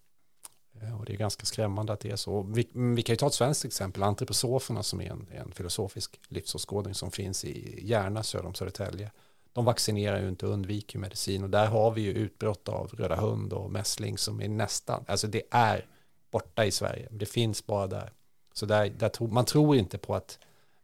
Eh, 0.81 1.01
och 1.01 1.05
det 1.05 1.13
är 1.13 1.17
ganska 1.17 1.47
skrämmande 1.47 1.93
att 1.93 2.01
det 2.01 2.11
är 2.11 2.17
så. 2.17 2.43
Vi, 2.43 2.69
vi 2.73 3.03
kan 3.03 3.13
ju 3.13 3.17
ta 3.17 3.27
ett 3.27 3.35
svenskt 3.35 3.65
exempel, 3.65 4.03
antroposoferna 4.03 4.83
som 4.83 5.01
är 5.01 5.11
en, 5.11 5.29
en 5.33 5.53
filosofisk 5.53 6.21
livsåskådning 6.29 6.95
som 6.95 7.11
finns 7.11 7.45
i 7.45 7.87
Järna 7.87 8.23
söder 8.23 8.47
om 8.47 8.55
Södertälje. 8.55 9.11
De 9.53 9.65
vaccinerar 9.65 10.21
ju 10.21 10.29
inte 10.29 10.47
och 10.47 10.53
undviker 10.53 10.99
medicin 10.99 11.43
och 11.43 11.51
där 11.51 11.67
har 11.67 11.91
vi 11.91 12.01
ju 12.01 12.13
utbrott 12.13 12.69
av 12.69 12.91
röda 12.95 13.17
hund 13.17 13.53
och 13.53 13.71
mässling 13.71 14.19
som 14.19 14.41
är 14.41 14.49
nästan, 14.49 15.05
alltså 15.09 15.27
det 15.27 15.43
är 15.51 15.87
borta 16.31 16.65
i 16.65 16.71
Sverige, 16.71 17.09
det 17.11 17.27
finns 17.27 17.67
bara 17.67 17.87
där. 17.87 18.13
Så 18.55 18.67
där, 18.67 18.91
där 18.91 19.09
tro, 19.09 19.27
man 19.27 19.45
tror 19.45 19.77
inte 19.77 19.99
på 19.99 20.15
att 20.15 20.39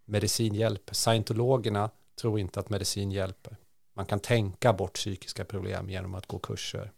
medicin 0.04 0.54
hjälper. 0.54 0.94
Scientologerna 0.94 1.90
tror 2.20 2.38
inte 2.38 2.60
att 2.60 2.70
medicin 2.70 3.10
hjälper. 3.10 3.56
Man 3.94 4.06
kan 4.06 4.20
tänka 4.20 4.72
bort 4.72 4.94
psykiska 4.94 5.44
problem 5.44 5.90
genom 5.90 6.14
att 6.14 6.26
gå 6.26 6.38
kurser 6.38 6.90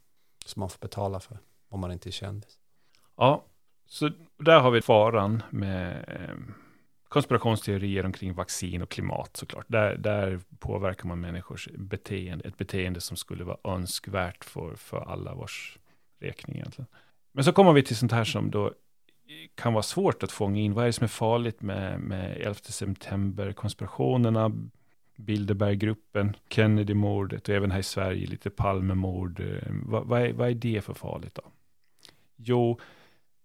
som 0.47 0.61
man 0.61 0.71
får 0.71 0.79
betala 0.79 1.21
för 1.21 1.39
om 1.69 1.81
man 1.81 1.93
inte 1.93 2.09
är 2.09 2.11
kändis. 2.11 2.59
Ja, 3.17 3.45
så 3.87 4.11
där 4.39 4.61
har 4.61 4.71
vi 4.71 4.83
faran 4.83 5.43
med 5.51 6.05
eh, 6.09 6.37
konspirationsteorier 7.09 8.07
omkring 8.07 8.35
vaccin 8.35 8.83
och 8.83 8.89
klimat 8.89 9.37
såklart. 9.37 9.65
Där, 9.69 9.97
där 9.97 10.41
påverkar 10.59 11.09
man 11.09 11.21
människors 11.21 11.69
beteende, 11.75 12.49
ett 12.49 12.57
beteende 12.57 13.01
som 13.01 13.17
skulle 13.17 13.45
vara 13.45 13.59
önskvärt 13.65 14.45
för, 14.45 14.75
för 14.75 15.01
alla 15.01 15.35
vars 15.35 15.79
räkning 16.21 16.57
egentligen. 16.57 16.89
Men 17.33 17.45
så 17.45 17.53
kommer 17.53 17.73
vi 17.73 17.83
till 17.83 17.97
sånt 17.97 18.13
här 18.13 18.25
som 18.25 18.51
då 18.51 18.73
kan 19.55 19.73
vara 19.73 19.83
svårt 19.83 20.23
att 20.23 20.33
fånga 20.33 20.61
in. 20.61 20.75
Vad 20.75 20.85
är 20.85 20.87
det 20.87 20.93
som 20.93 21.05
är 21.05 21.09
farligt 21.09 21.63
med, 21.63 22.01
med 22.01 22.37
11 22.37 22.55
september-konspirationerna? 22.55 24.53
Bilderberggruppen, 25.17 26.37
Kennedy-mordet 26.49 27.49
och 27.49 27.55
även 27.55 27.71
här 27.71 27.79
i 27.79 27.83
Sverige 27.83 28.27
lite 28.27 28.51
Palmemord. 28.51 29.43
Vad, 29.87 30.07
vad, 30.07 30.23
är, 30.23 30.33
vad 30.33 30.51
är 30.51 30.55
det 30.55 30.85
för 30.85 30.95
farligt 30.95 31.35
då? 31.35 31.43
Jo, 32.37 32.81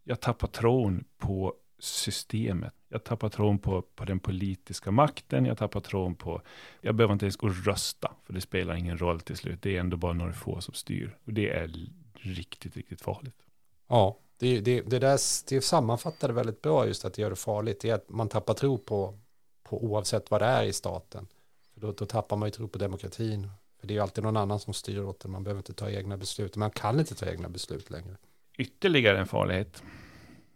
jag 0.04 0.22
tappar 0.22 0.48
tron 0.48 1.04
på 1.18 1.54
systemet. 1.80 2.74
Jag 2.90 3.04
tappar 3.04 3.30
tron 3.30 3.60
på, 3.60 3.82
på 3.82 4.06
den 4.06 4.20
politiska 4.20 4.92
makten. 4.92 5.46
Jag 5.46 5.58
tappar 5.58 5.80
tron 5.80 6.16
på, 6.16 6.42
jag 6.82 6.96
behöver 6.96 7.14
inte 7.14 7.26
ens 7.26 7.38
gå 7.38 7.48
och 7.48 7.66
rösta, 7.66 8.12
för 8.26 8.34
det 8.34 8.42
spelar 8.42 8.76
ingen 8.76 8.98
roll 8.98 9.20
till 9.20 9.38
slut. 9.38 9.62
Det 9.62 9.76
är 9.76 9.80
ändå 9.80 9.98
bara 9.98 10.14
några 10.14 10.34
få 10.34 10.62
som 10.62 10.74
styr. 10.74 11.18
Och 11.26 11.34
det 11.34 11.50
är 11.50 11.72
riktigt, 12.14 12.78
riktigt 12.78 13.02
farligt. 13.02 13.46
Ja, 13.88 14.18
det, 14.38 14.60
det, 14.60 14.82
det, 14.82 15.00
där, 15.00 15.20
det 15.50 15.62
sammanfattar 15.62 16.28
det 16.28 16.34
väldigt 16.34 16.62
bra 16.62 16.88
just 16.88 17.06
att 17.06 17.14
det 17.14 17.22
gör 17.22 17.30
det 17.30 17.36
farligt. 17.36 17.80
Det 17.82 17.90
är 17.90 17.94
att 17.94 18.10
man 18.10 18.30
tappar 18.30 18.54
tro 18.54 18.78
på, 18.78 19.20
på 19.64 19.84
oavsett 19.84 20.32
vad 20.32 20.42
det 20.42 20.46
är 20.46 20.64
i 20.64 20.74
staten. 20.74 21.28
För 21.74 21.82
då, 21.82 21.92
då 21.92 22.06
tappar 22.06 22.38
man 22.38 22.48
ju 22.48 22.52
tro 22.52 22.68
på 22.68 22.78
demokratin. 22.78 23.50
För 23.80 23.88
det 23.88 23.94
är 23.94 23.96
ju 23.96 24.02
alltid 24.02 24.24
någon 24.24 24.38
annan 24.38 24.60
som 24.60 24.74
styr 24.74 25.02
åt 25.02 25.20
det. 25.20 25.30
Man 25.30 25.44
behöver 25.44 25.60
inte 25.60 25.74
ta 25.74 25.90
egna 25.90 26.18
beslut. 26.18 26.56
Man 26.56 26.72
kan 26.72 27.00
inte 27.00 27.16
ta 27.16 27.26
egna 27.26 27.50
beslut 27.50 27.90
längre. 27.90 28.18
Ytterligare 28.58 29.20
en 29.20 29.28
farlighet. 29.28 29.84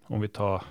Om 0.03 0.21
vi 0.21 0.27
tar 0.27 0.63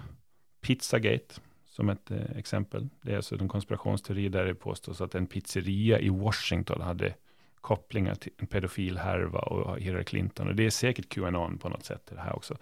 Pizzagate 0.61 1.35
som 1.67 1.89
ett 1.89 2.11
eh, 2.11 2.37
exempel. 2.37 2.89
Det 3.03 3.13
är 3.13 3.17
alltså 3.17 3.35
en 3.35 3.49
konspirationsteori 3.49 4.29
där 4.29 4.45
det 4.45 4.55
påstås 4.55 5.01
att 5.01 5.15
en 5.15 5.27
pizzeria 5.27 6.01
i 6.01 6.09
Washington 6.09 6.81
hade 6.81 7.15
kopplingar 7.61 8.15
till 8.15 8.33
en 8.37 8.47
pedofil 8.47 8.99
härva 8.99 9.39
och 9.39 9.81
Hillary 9.81 10.05
Clinton. 10.05 10.49
Och 10.49 10.55
det 10.55 10.67
är 10.67 10.71
säkert 10.71 11.09
QAnon 11.09 11.59
på 11.59 11.69
något 11.69 11.85
sätt 11.85 12.07
det 12.15 12.21
här 12.21 12.37
också. 12.37 12.57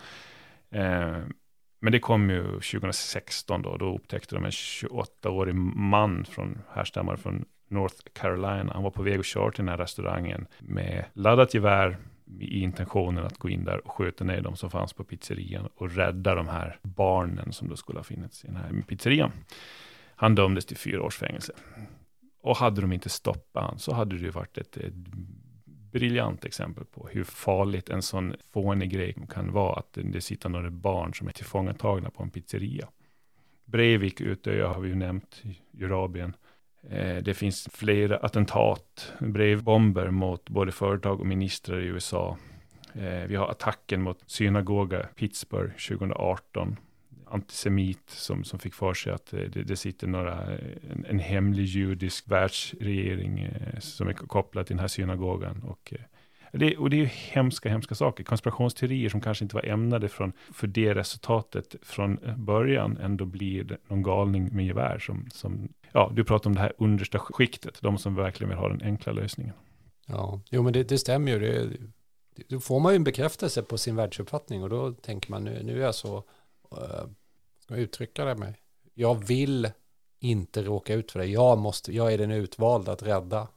Eh, 0.71 1.19
men 1.81 1.93
det 1.93 1.99
kom 1.99 2.31
ju 2.31 2.43
2016 2.43 3.63
då, 3.63 3.77
då 3.77 3.95
upptäckte 3.95 4.35
de 4.35 4.45
en 4.45 4.51
28-årig 4.51 5.55
man 5.55 6.25
från, 6.25 6.59
härstammar 6.71 7.17
från 7.17 7.45
North 7.69 7.97
Carolina. 8.13 8.73
Han 8.75 8.83
var 8.83 8.91
på 8.91 9.03
väg 9.03 9.19
att 9.19 9.27
köra 9.27 9.51
till 9.51 9.65
den 9.65 9.69
här 9.69 9.77
restaurangen 9.77 10.47
med 10.59 11.05
laddat 11.13 11.55
gevär 11.55 11.99
i 12.41 12.61
intentionen 12.61 13.25
att 13.25 13.39
gå 13.39 13.49
in 13.49 13.65
där 13.65 13.87
och 13.87 13.93
skjuta 13.93 14.25
ner 14.25 14.41
de 14.41 14.57
som 14.57 14.71
fanns 14.71 14.93
på 14.93 15.05
pizzerian 15.05 15.69
och 15.75 15.91
rädda 15.91 16.35
de 16.35 16.49
här 16.49 16.79
barnen 16.83 17.53
som 17.53 17.69
då 17.69 17.77
skulle 17.77 17.99
ha 17.99 18.05
funnits 18.05 18.45
i 18.45 18.47
den 18.47 18.57
här 18.57 18.83
pizzerian. 18.87 19.33
Han 20.17 20.35
dömdes 20.35 20.67
till 20.67 20.77
fyra 20.77 21.03
års 21.03 21.17
fängelse. 21.17 21.53
Och 22.43 22.57
hade 22.57 22.81
de 22.81 22.93
inte 22.93 23.09
stoppat 23.09 23.65
han 23.65 23.79
så 23.79 23.93
hade 23.93 24.17
det 24.17 24.23
ju 24.23 24.31
varit 24.31 24.59
ett, 24.59 24.77
ett 24.77 24.95
briljant 25.99 26.45
exempel 26.45 26.85
på 26.85 27.09
hur 27.13 27.25
farligt 27.25 27.89
en 27.89 28.03
sån 28.03 28.35
fånig 28.53 28.91
grej 28.91 29.15
kan 29.31 29.53
vara. 29.53 29.79
Att 29.79 29.99
det 30.03 30.21
sitter 30.21 30.49
några 30.49 30.71
barn 30.71 31.15
som 31.15 31.29
är 31.29 31.33
tillfångatagna 31.33 32.11
på 32.11 32.23
en 32.23 32.31
pizzeria. 32.31 32.89
Breivik, 33.65 34.21
Utöja 34.21 34.69
har 34.69 34.81
vi 34.81 34.89
ju 34.89 34.95
nämnt, 34.95 35.43
i 35.79 35.85
Arabien. 35.85 36.37
Eh, 36.91 37.17
det 37.17 37.35
finns 37.35 37.69
flera 37.73 38.17
attentat, 38.17 39.13
brevbomber 39.19 40.11
mot 40.11 40.49
både 40.49 40.73
företag 40.73 41.21
och 41.21 41.27
ministrar 41.27 41.81
i 41.81 41.87
USA. 41.87 42.37
Eh, 42.95 43.27
vi 43.29 43.37
har 43.37 43.49
attacken 43.49 44.03
mot 44.03 44.23
synagoga 44.27 45.09
Pittsburgh 45.17 45.73
2018 45.89 46.77
antisemit 47.31 48.11
som, 48.11 48.45
som 48.45 48.59
fick 48.59 48.75
för 48.75 48.95
sig 48.95 49.13
att 49.13 49.33
eh, 49.33 49.41
det, 49.41 49.63
det 49.63 49.77
sitter 49.77 50.07
några, 50.07 50.55
eh, 50.55 50.91
en, 50.91 51.05
en, 51.09 51.19
hemlig 51.19 51.65
judisk 51.65 52.31
världsregering 52.31 53.41
eh, 53.41 53.79
som 53.79 54.09
är 54.09 54.13
kopplad 54.13 54.67
till 54.67 54.77
den 54.77 54.81
här 54.81 54.89
synagogan. 54.89 55.63
Och, 55.63 55.93
eh, 55.93 56.01
det, 56.53 56.77
och 56.77 56.91
det 56.91 56.97
är 56.97 57.01
ju 57.01 57.11
hemska, 57.13 57.69
hemska 57.69 57.95
saker. 57.95 58.25
Konspirationsteorier 58.25 59.09
som 59.09 59.21
kanske 59.21 59.45
inte 59.45 59.57
var 59.57 59.67
ämnade 59.67 60.09
från, 60.09 60.33
för 60.53 60.67
det 60.67 60.95
resultatet 60.95 61.75
från 61.83 62.19
eh, 62.19 62.37
början 62.37 62.97
ändå 62.97 63.25
blir 63.25 63.79
någon 63.89 64.03
galning 64.03 64.49
med 64.53 64.67
gevär 64.67 64.99
som, 64.99 65.29
som 65.31 65.69
ja, 65.93 66.13
du 66.15 66.25
pratar 66.25 66.51
om 66.51 66.55
det 66.55 66.61
här 66.61 66.73
understa 66.79 67.19
skiktet, 67.19 67.79
de 67.83 67.99
som 67.99 68.15
verkligen 68.15 68.49
vill 68.49 68.59
ha 68.59 68.69
den 68.69 68.83
enkla 68.83 69.13
lösningen. 69.13 69.55
Ja, 70.07 70.41
jo 70.51 70.63
men 70.63 70.73
det, 70.73 70.89
det 70.89 70.99
stämmer 70.99 71.33
ju. 71.33 71.39
Det, 71.39 71.77
då 72.49 72.61
får 72.61 72.81
man 72.81 72.93
ju 72.93 72.97
en 72.97 73.05
bekräftelse 73.05 73.63
på 73.63 73.79
sin 73.79 73.97
världsuppfattning 73.97 74.63
och 74.63 74.69
då 74.69 74.93
tänker 74.93 75.31
man 75.31 75.45
nu, 75.45 75.63
nu 75.63 75.81
är 75.81 75.85
jag 75.85 75.95
så 75.95 76.17
uh, 76.73 77.05
ska 77.69 77.75
jag 77.75 77.83
uttrycka 77.83 78.25
det 78.25 78.35
med? 78.35 78.55
Jag 78.95 79.15
vill 79.15 79.71
inte 80.19 80.63
råka 80.63 80.95
ut 80.95 81.13
för 81.13 81.19
det. 81.19 81.27
Jag, 81.27 81.59
måste, 81.59 81.93
jag 81.93 82.13
är 82.13 82.19
den 82.19 82.31
utvalda 82.31 82.93
att 82.93 83.03
rädda. 83.03 83.49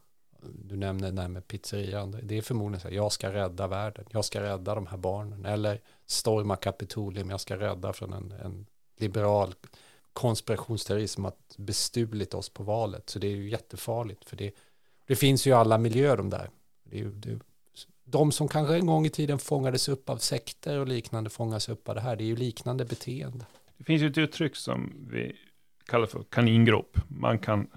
Du 0.41 0.77
nämner 0.77 1.11
det 1.11 1.21
här 1.21 1.27
med 1.27 1.47
pizzerian. 1.47 2.19
Det 2.23 2.37
är 2.37 2.41
förmodligen 2.41 2.81
så 2.81 2.87
här, 2.87 2.95
jag 2.95 3.11
ska 3.11 3.33
rädda 3.33 3.67
världen. 3.67 4.05
Jag 4.09 4.25
ska 4.25 4.41
rädda 4.41 4.75
de 4.75 4.87
här 4.87 4.97
barnen. 4.97 5.45
Eller 5.45 5.81
storma 6.05 6.55
Kapitolium. 6.55 7.29
Jag 7.29 7.39
ska 7.39 7.59
rädda 7.59 7.93
från 7.93 8.13
en, 8.13 8.31
en 8.31 8.65
liberal 8.97 9.53
konspirationsteori 10.13 11.07
som 11.07 11.23
har 11.23 11.33
bestulit 11.57 12.33
oss 12.33 12.49
på 12.49 12.63
valet. 12.63 13.09
Så 13.09 13.19
det 13.19 13.27
är 13.27 13.35
ju 13.35 13.49
jättefarligt. 13.49 14.25
För 14.25 14.37
det, 14.37 14.51
det 15.07 15.15
finns 15.15 15.47
ju 15.47 15.53
alla 15.53 15.77
miljöer 15.77 16.17
de 16.17 16.29
där. 16.29 16.49
Det 16.83 16.99
är, 16.99 17.05
det, 17.05 17.39
de 18.03 18.31
som 18.31 18.47
kanske 18.47 18.75
en 18.75 18.85
gång 18.85 19.05
i 19.05 19.09
tiden 19.09 19.39
fångades 19.39 19.89
upp 19.89 20.09
av 20.09 20.17
sekter 20.17 20.77
och 20.77 20.87
liknande 20.87 21.29
fångas 21.29 21.69
upp 21.69 21.89
av 21.89 21.95
det 21.95 22.01
här. 22.01 22.15
Det 22.15 22.23
är 22.23 22.25
ju 22.25 22.35
liknande 22.35 22.85
beteende. 22.85 23.45
Det 23.81 23.85
finns 23.85 24.01
ju 24.01 24.07
ett 24.07 24.17
uttryck 24.17 24.55
som 24.55 24.93
vi 25.09 25.35
kallar 25.85 26.05
för 26.05 26.23
kaningrop. 26.23 26.97
Man 27.07 27.39
kan 27.39 27.67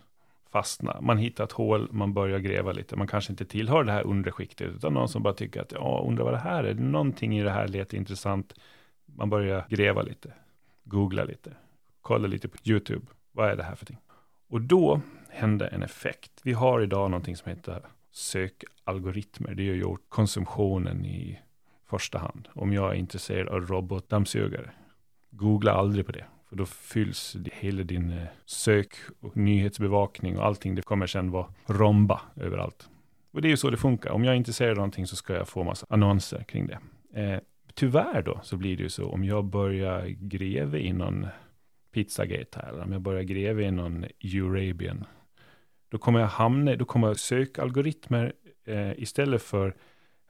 fastna, 0.53 1.01
man 1.01 1.19
hittar 1.19 1.45
ett 1.45 1.53
hål, 1.53 1.89
man 1.93 2.15
börjar 2.15 2.39
gräva 2.39 2.73
lite. 2.73 2.97
Man 2.97 3.07
kanske 3.07 3.33
inte 3.33 3.45
tillhör 3.45 3.85
det 3.85 3.93
här 3.93 4.07
undre 4.07 4.33
skiktet, 4.33 4.73
utan 4.77 4.95
någon 4.95 5.09
som 5.09 5.23
bara 5.23 5.35
tycker 5.35 5.61
att 5.61 5.73
ja, 5.73 6.05
undrar 6.09 6.25
vad 6.25 6.35
det 6.35 6.39
här 6.39 6.65
är. 6.65 6.75
Någonting 6.75 7.39
i 7.39 7.43
det 7.43 7.51
här 7.51 7.69
lät 7.69 7.93
intressant. 7.93 8.55
Man 9.05 9.31
börjar 9.31 9.67
gräva 9.69 10.03
lite, 10.03 10.33
googla 10.85 11.25
lite, 11.25 11.53
kolla 12.01 12.27
lite 12.27 12.49
på 12.49 12.59
YouTube. 12.65 13.07
Vad 13.33 13.51
är 13.51 13.57
det 13.57 13.63
här 13.63 13.75
för 13.75 13.87
ting? 13.87 13.99
Och 14.49 14.61
då 14.61 15.01
hände 15.31 15.67
en 15.67 15.83
effekt. 15.83 16.41
Vi 16.43 16.53
har 16.53 16.81
idag 16.81 17.11
någonting 17.11 17.37
som 17.37 17.51
heter 17.51 17.83
sökalgoritmer. 18.11 19.55
Det 19.55 19.63
är 19.63 19.75
ju 19.75 19.77
gjort 19.77 20.05
konsumtionen 20.09 21.05
i 21.05 21.41
första 21.87 22.19
hand. 22.19 22.49
Om 22.55 22.73
jag 22.73 22.91
är 22.91 22.95
intresserad 22.95 23.49
av 23.49 23.67
robotdammsugare, 23.67 24.71
googla 25.37 25.73
aldrig 25.73 26.07
på 26.07 26.13
det. 26.13 26.25
För 26.49 26.57
då 26.57 26.67
fylls 26.67 27.37
hela 27.53 27.83
din 27.83 28.11
eh, 28.11 28.25
sök 28.45 28.95
och 29.21 29.37
nyhetsbevakning 29.37 30.39
och 30.39 30.47
allting. 30.47 30.75
Det 30.75 30.83
kommer 30.83 31.07
sen 31.07 31.31
vara 31.31 31.47
romba 31.67 32.21
överallt. 32.37 32.89
Och 33.33 33.43
det 33.43 33.49
är 33.49 33.51
ju 33.51 33.57
så 33.57 33.71
det 33.71 33.77
funkar. 33.77 34.11
Om 34.11 34.25
jag 34.25 34.33
är 34.33 34.37
intresserad 34.37 34.71
av 34.71 34.77
någonting 34.77 35.07
så 35.07 35.17
ska 35.17 35.35
jag 35.35 35.49
få 35.49 35.65
massa 35.65 35.87
annonser 35.91 36.45
kring 36.49 36.67
det. 36.67 36.79
Eh, 37.21 37.41
tyvärr 37.75 38.23
då 38.23 38.41
så 38.43 38.57
blir 38.57 38.77
det 38.77 38.83
ju 38.83 38.89
så 38.89 39.11
om 39.11 39.25
jag 39.25 39.45
börjar 39.45 40.07
gräva 40.07 40.79
i 40.79 40.93
någon 40.93 41.27
pizzagate 41.93 42.59
här, 42.63 42.69
eller 42.69 42.83
om 42.83 42.93
jag 42.93 43.01
börjar 43.01 43.23
gräva 43.23 43.63
i 43.63 43.71
någon 43.71 44.05
Eurabian, 44.21 45.05
då 45.89 45.99
kommer 45.99 46.21
jag 46.21 46.27
hamna, 46.27 46.77
då 46.77 46.85
kommer 46.85 47.15
sökalgoritmer 47.15 48.33
eh, 48.65 48.93
istället 48.97 49.43
för 49.43 49.75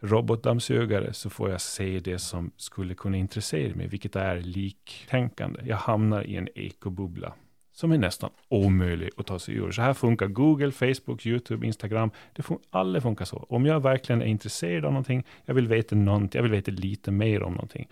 robotdammsugare 0.05 1.13
så 1.13 1.31
får 1.31 1.51
jag 1.51 1.61
se 1.61 2.01
det 2.01 2.19
som 2.19 2.51
skulle 2.57 2.95
kunna 2.95 3.17
intressera 3.17 3.75
mig, 3.75 3.87
vilket 3.87 4.17
är 4.17 4.41
liktänkande. 4.41 5.61
Jag 5.65 5.77
hamnar 5.77 6.23
i 6.27 6.37
en 6.37 6.49
ekobubbla 6.55 7.35
som 7.73 7.93
är 7.93 7.99
nästan 7.99 8.31
omöjlig 8.49 9.11
att 9.17 9.27
ta 9.27 9.39
sig 9.39 9.55
ur. 9.55 9.71
Så 9.71 9.83
här 9.83 9.95
funkar 9.95 10.27
Google, 10.27 10.73
Facebook, 10.73 11.27
YouTube, 11.27 11.67
Instagram. 11.67 12.11
Det 12.33 12.43
fun 12.43 12.59
alla 12.71 13.01
funkar 13.01 13.25
så. 13.25 13.47
Om 13.49 13.67
jag 13.67 13.81
verkligen 13.81 14.23
är 14.23 14.27
intresserad 14.27 14.85
av 14.85 14.93
någonting, 14.93 15.25
jag 15.45 15.55
vill 15.55 15.69
veta 15.69 15.97
någonting, 15.97 16.39
jag 16.39 16.43
vill 16.43 16.53
veta 16.53 16.71
lite 16.71 17.11
mer 17.11 17.43
om 17.43 17.53
någonting. 17.53 17.89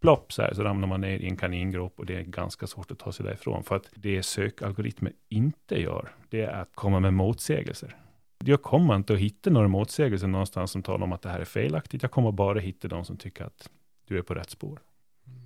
Plopp 0.00 0.32
så 0.32 0.42
här 0.42 0.54
så 0.54 0.62
ramlar 0.62 0.88
man 0.88 1.00
ner 1.00 1.18
i 1.18 1.26
en 1.26 1.36
kaningrop 1.36 1.98
och 1.98 2.06
det 2.06 2.16
är 2.16 2.22
ganska 2.22 2.66
svårt 2.66 2.90
att 2.90 2.98
ta 2.98 3.12
sig 3.12 3.26
därifrån. 3.26 3.64
För 3.64 3.76
att 3.76 3.90
det 3.94 4.22
sökalgoritmer 4.22 5.12
inte 5.28 5.80
gör, 5.80 6.08
det 6.28 6.40
är 6.40 6.60
att 6.60 6.70
komma 6.74 7.00
med 7.00 7.14
motsägelser. 7.14 7.96
Jag 8.44 8.62
kommer 8.62 8.96
inte 8.96 9.12
att 9.12 9.18
hitta 9.18 9.50
några 9.50 9.68
motsägelser 9.68 10.26
någonstans 10.26 10.70
som 10.70 10.82
talar 10.82 11.04
om 11.04 11.12
att 11.12 11.22
det 11.22 11.28
här 11.28 11.40
är 11.40 11.44
felaktigt. 11.44 12.02
Jag 12.02 12.10
kommer 12.10 12.32
bara 12.32 12.58
hitta 12.58 12.88
de 12.88 13.04
som 13.04 13.16
tycker 13.16 13.44
att 13.44 13.70
du 14.06 14.18
är 14.18 14.22
på 14.22 14.34
rätt 14.34 14.50
spår. 14.50 14.80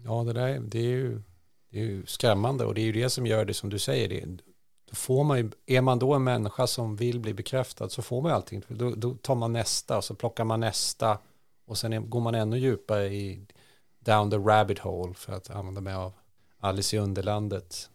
Ja, 0.04 0.24
det 0.24 0.32
där 0.32 0.60
det 0.60 0.78
är, 0.78 0.82
ju, 0.82 1.22
det 1.70 1.80
är 1.80 1.84
ju 1.84 2.06
skrämmande 2.06 2.64
och 2.64 2.74
det 2.74 2.80
är 2.80 2.84
ju 2.84 2.92
det 2.92 3.10
som 3.10 3.26
gör 3.26 3.44
det 3.44 3.54
som 3.54 3.70
du 3.70 3.78
säger. 3.78 4.08
Det, 4.08 4.42
då 4.90 4.94
får 4.94 5.24
man 5.24 5.38
ju, 5.38 5.50
är 5.66 5.80
man 5.80 5.98
då 5.98 6.14
en 6.14 6.24
människa 6.24 6.66
som 6.66 6.96
vill 6.96 7.20
bli 7.20 7.34
bekräftad 7.34 7.88
så 7.88 8.02
får 8.02 8.22
man 8.22 8.30
ju 8.30 8.34
allting. 8.34 8.62
Då, 8.68 8.94
då 8.94 9.14
tar 9.14 9.34
man 9.34 9.52
nästa 9.52 9.96
och 9.96 10.04
så 10.04 10.14
plockar 10.14 10.44
man 10.44 10.60
nästa 10.60 11.18
och 11.66 11.78
sen 11.78 12.10
går 12.10 12.20
man 12.20 12.34
ännu 12.34 12.58
djupare 12.58 13.06
i 13.06 13.46
down 13.98 14.30
the 14.30 14.36
rabbit 14.36 14.78
hole 14.78 15.14
för 15.14 15.32
att 15.32 15.50
använda 15.50 15.80
mig 15.80 15.94
av 15.94 16.12
Alice 16.60 16.96
i 16.96 16.98
Underlandet 16.98 17.90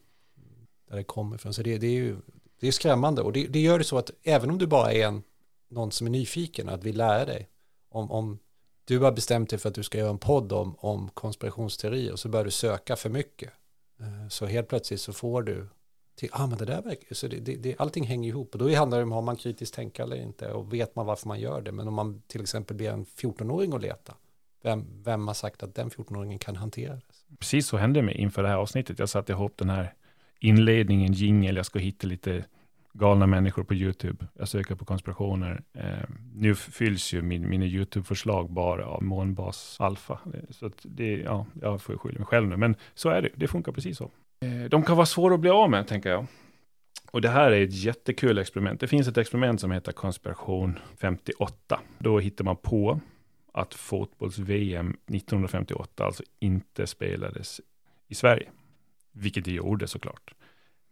där 0.89 0.95
det 0.95 1.03
kommer 1.03 1.35
ifrån. 1.35 1.53
Så 1.53 1.61
det, 1.61 1.77
det 1.77 1.87
är 1.87 1.91
ju 1.91 2.17
det 2.59 2.67
är 2.67 2.71
skrämmande 2.71 3.21
och 3.21 3.33
det, 3.33 3.47
det, 3.47 3.59
gör 3.59 3.77
det 3.77 3.83
så 3.83 3.97
att 3.97 4.11
även 4.23 4.49
om 4.49 4.57
du 4.57 4.67
bara 4.67 4.93
är 4.93 5.07
en, 5.07 5.23
någon 5.69 5.91
som 5.91 6.07
är 6.07 6.11
nyfiken 6.11 6.69
att 6.69 6.83
vill 6.83 6.97
lära 6.97 7.25
dig 7.25 7.49
om, 7.89 8.11
om 8.11 8.39
du 8.85 8.99
har 8.99 9.11
bestämt 9.11 9.49
dig 9.49 9.59
för 9.59 9.69
att 9.69 9.75
du 9.75 9.83
ska 9.83 9.97
göra 9.97 10.09
en 10.09 10.17
podd 10.17 10.51
om, 10.53 10.75
om 10.79 11.09
konspirationsteorier 11.09 12.11
och 12.11 12.19
så 12.19 12.29
börjar 12.29 12.45
du 12.45 12.51
söka 12.51 12.95
för 12.95 13.09
mycket 13.09 13.51
eh, 13.99 14.27
så 14.29 14.45
helt 14.45 14.67
plötsligt 14.67 15.01
så 15.01 15.13
får 15.13 15.43
du 15.43 15.67
till, 16.15 16.29
ah 16.31 16.47
men 16.47 16.57
det 16.57 16.65
där 16.65 16.81
verkar, 16.81 17.15
så 17.15 17.27
det, 17.27 17.39
det, 17.39 17.55
det, 17.55 17.75
allting 17.79 18.03
hänger 18.03 18.29
ihop 18.29 18.53
och 18.53 18.59
då 18.59 18.75
handlar 18.75 18.97
det 18.97 19.03
om 19.03 19.11
har 19.11 19.21
man 19.21 19.35
kritiskt 19.35 19.73
tänka 19.73 20.03
eller 20.03 20.15
inte 20.15 20.51
och 20.51 20.73
vet 20.73 20.95
man 20.95 21.05
varför 21.05 21.27
man 21.27 21.39
gör 21.39 21.61
det 21.61 21.71
men 21.71 21.87
om 21.87 21.93
man 21.93 22.21
till 22.27 22.41
exempel 22.41 22.77
ber 22.77 22.91
en 22.91 23.05
14-åring 23.05 23.73
att 23.73 23.81
leta 23.81 24.13
vem, 24.61 25.03
vem 25.03 25.27
har 25.27 25.33
sagt 25.33 25.63
att 25.63 25.75
den 25.75 25.89
14-åringen 25.89 26.37
kan 26.37 26.55
hantera 26.55 26.95
det? 26.95 27.01
Precis 27.39 27.67
så 27.67 27.77
hände 27.77 28.01
mig 28.01 28.17
inför 28.17 28.43
det 28.43 28.49
här 28.49 28.55
avsnittet. 28.55 28.99
Jag 28.99 29.09
satte 29.09 29.31
ihop 29.31 29.57
den 29.57 29.69
här 29.69 29.93
inledningen, 30.39 31.13
jingel, 31.13 31.55
jag 31.55 31.65
ska 31.65 31.79
hitta 31.79 32.07
lite 32.07 32.45
galna 32.93 33.27
människor 33.27 33.63
på 33.63 33.73
YouTube. 33.73 34.27
Jag 34.33 34.47
söker 34.47 34.75
på 34.75 34.85
konspirationer. 34.85 35.61
Eh, 35.73 36.09
nu 36.33 36.55
fylls 36.55 37.13
ju 37.13 37.21
min, 37.21 37.49
mina 37.49 37.65
YouTube-förslag 37.65 38.51
bara 38.51 38.85
av 38.85 39.03
månbas 39.03 39.77
alfa. 39.79 40.19
Eh, 40.33 40.39
så 40.49 40.65
att 40.65 40.79
det, 40.83 41.17
ja, 41.17 41.45
jag 41.61 41.81
får 41.81 41.97
skylla 41.97 42.19
mig 42.19 42.27
själv 42.27 42.47
nu, 42.47 42.57
men 42.57 42.75
så 42.93 43.09
är 43.09 43.21
det. 43.21 43.29
Det 43.35 43.47
funkar 43.47 43.71
precis 43.71 43.97
så. 43.97 44.11
Eh, 44.41 44.69
de 44.69 44.83
kan 44.83 44.95
vara 44.95 45.05
svåra 45.05 45.33
att 45.33 45.39
bli 45.39 45.49
av 45.49 45.69
med, 45.69 45.87
tänker 45.87 46.09
jag. 46.09 46.25
Och 47.11 47.21
det 47.21 47.29
här 47.29 47.51
är 47.51 47.63
ett 47.63 47.83
jättekul 47.83 48.37
experiment. 48.37 48.79
Det 48.79 48.87
finns 48.87 49.07
ett 49.07 49.17
experiment 49.17 49.61
som 49.61 49.71
heter 49.71 49.91
konspiration 49.91 50.79
58. 50.97 51.79
Då 51.99 52.19
hittar 52.19 52.45
man 52.45 52.55
på 52.55 52.99
att 53.53 53.73
fotbolls-VM 53.73 54.89
1958 54.89 56.05
alltså 56.05 56.23
inte 56.39 56.87
spelades 56.87 57.61
i 58.07 58.15
Sverige. 58.15 58.49
Vilket 59.11 59.45
det 59.45 59.51
gjorde 59.51 59.87
såklart. 59.87 60.33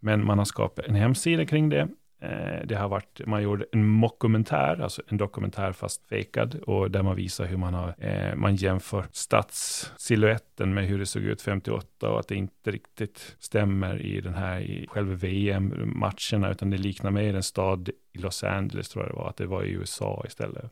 Men 0.00 0.24
man 0.24 0.38
har 0.38 0.44
skapat 0.44 0.84
en 0.84 0.94
hemsida 0.94 1.46
kring 1.46 1.68
det. 1.68 1.88
Eh, 2.20 2.66
det 2.66 2.74
har 2.74 2.88
varit, 2.88 3.20
man 3.26 3.42
gjorde 3.42 3.66
en 3.72 3.86
mockumentär, 3.86 4.80
alltså 4.80 5.02
en 5.08 5.16
dokumentär 5.16 5.72
fast 5.72 6.08
fejkad, 6.08 6.54
och 6.54 6.90
där 6.90 7.02
man 7.02 7.16
visar 7.16 7.46
hur 7.46 7.56
man 7.56 7.74
har, 7.74 7.94
eh, 7.98 8.34
man 8.34 8.56
jämför 8.56 9.06
stadssiluetten 9.12 10.74
med 10.74 10.86
hur 10.86 10.98
det 10.98 11.06
såg 11.06 11.22
ut 11.22 11.42
58 11.42 12.10
och 12.10 12.20
att 12.20 12.28
det 12.28 12.34
inte 12.34 12.70
riktigt 12.70 13.36
stämmer 13.38 14.02
i 14.02 14.20
den 14.20 14.34
här, 14.34 14.60
i 14.60 14.86
själva 14.88 15.14
VM-matcherna, 15.14 16.50
utan 16.50 16.70
det 16.70 16.78
liknar 16.78 17.10
mer 17.10 17.34
en 17.34 17.42
stad 17.42 17.88
i 18.12 18.18
Los 18.18 18.44
Angeles, 18.44 18.88
tror 18.88 19.04
jag 19.04 19.14
det 19.14 19.18
var, 19.18 19.28
att 19.28 19.36
det 19.36 19.46
var 19.46 19.62
i 19.62 19.70
USA 19.70 20.24
istället. 20.26 20.70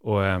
Och 0.00 0.24
eh, 0.24 0.40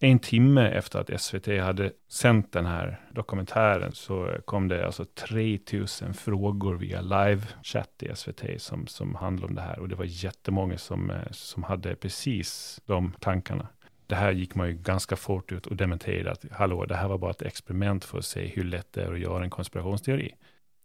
en 0.00 0.18
timme 0.18 0.68
efter 0.68 0.98
att 0.98 1.20
SVT 1.20 1.46
hade 1.46 1.92
sänt 2.08 2.52
den 2.52 2.66
här 2.66 3.00
dokumentären 3.10 3.92
så 3.92 4.36
kom 4.44 4.68
det 4.68 4.86
alltså 4.86 5.04
3000 5.04 6.14
frågor 6.14 6.74
via 6.74 7.00
livechatt 7.00 8.02
i 8.02 8.14
SVT 8.14 8.42
som, 8.58 8.86
som 8.86 9.14
handlade 9.14 9.48
om 9.48 9.54
det 9.54 9.62
här. 9.62 9.78
Och 9.78 9.88
det 9.88 9.94
var 9.96 10.04
jättemånga 10.04 10.78
som, 10.78 11.10
eh, 11.10 11.30
som 11.30 11.62
hade 11.62 11.94
precis 11.94 12.80
de 12.86 13.12
tankarna. 13.20 13.68
Det 14.06 14.14
här 14.14 14.32
gick 14.32 14.54
man 14.54 14.68
ju 14.68 14.74
ganska 14.74 15.16
fort 15.16 15.52
ut 15.52 15.66
och 15.66 15.76
dementerade 15.76 16.30
att 16.30 16.44
hallå, 16.52 16.84
det 16.84 16.96
här 16.96 17.08
var 17.08 17.18
bara 17.18 17.30
ett 17.30 17.42
experiment 17.42 18.04
för 18.04 18.18
att 18.18 18.24
se 18.24 18.46
hur 18.46 18.64
lätt 18.64 18.92
det 18.92 19.02
är 19.02 19.12
att 19.12 19.20
göra 19.20 19.44
en 19.44 19.50
konspirationsteori. 19.50 20.34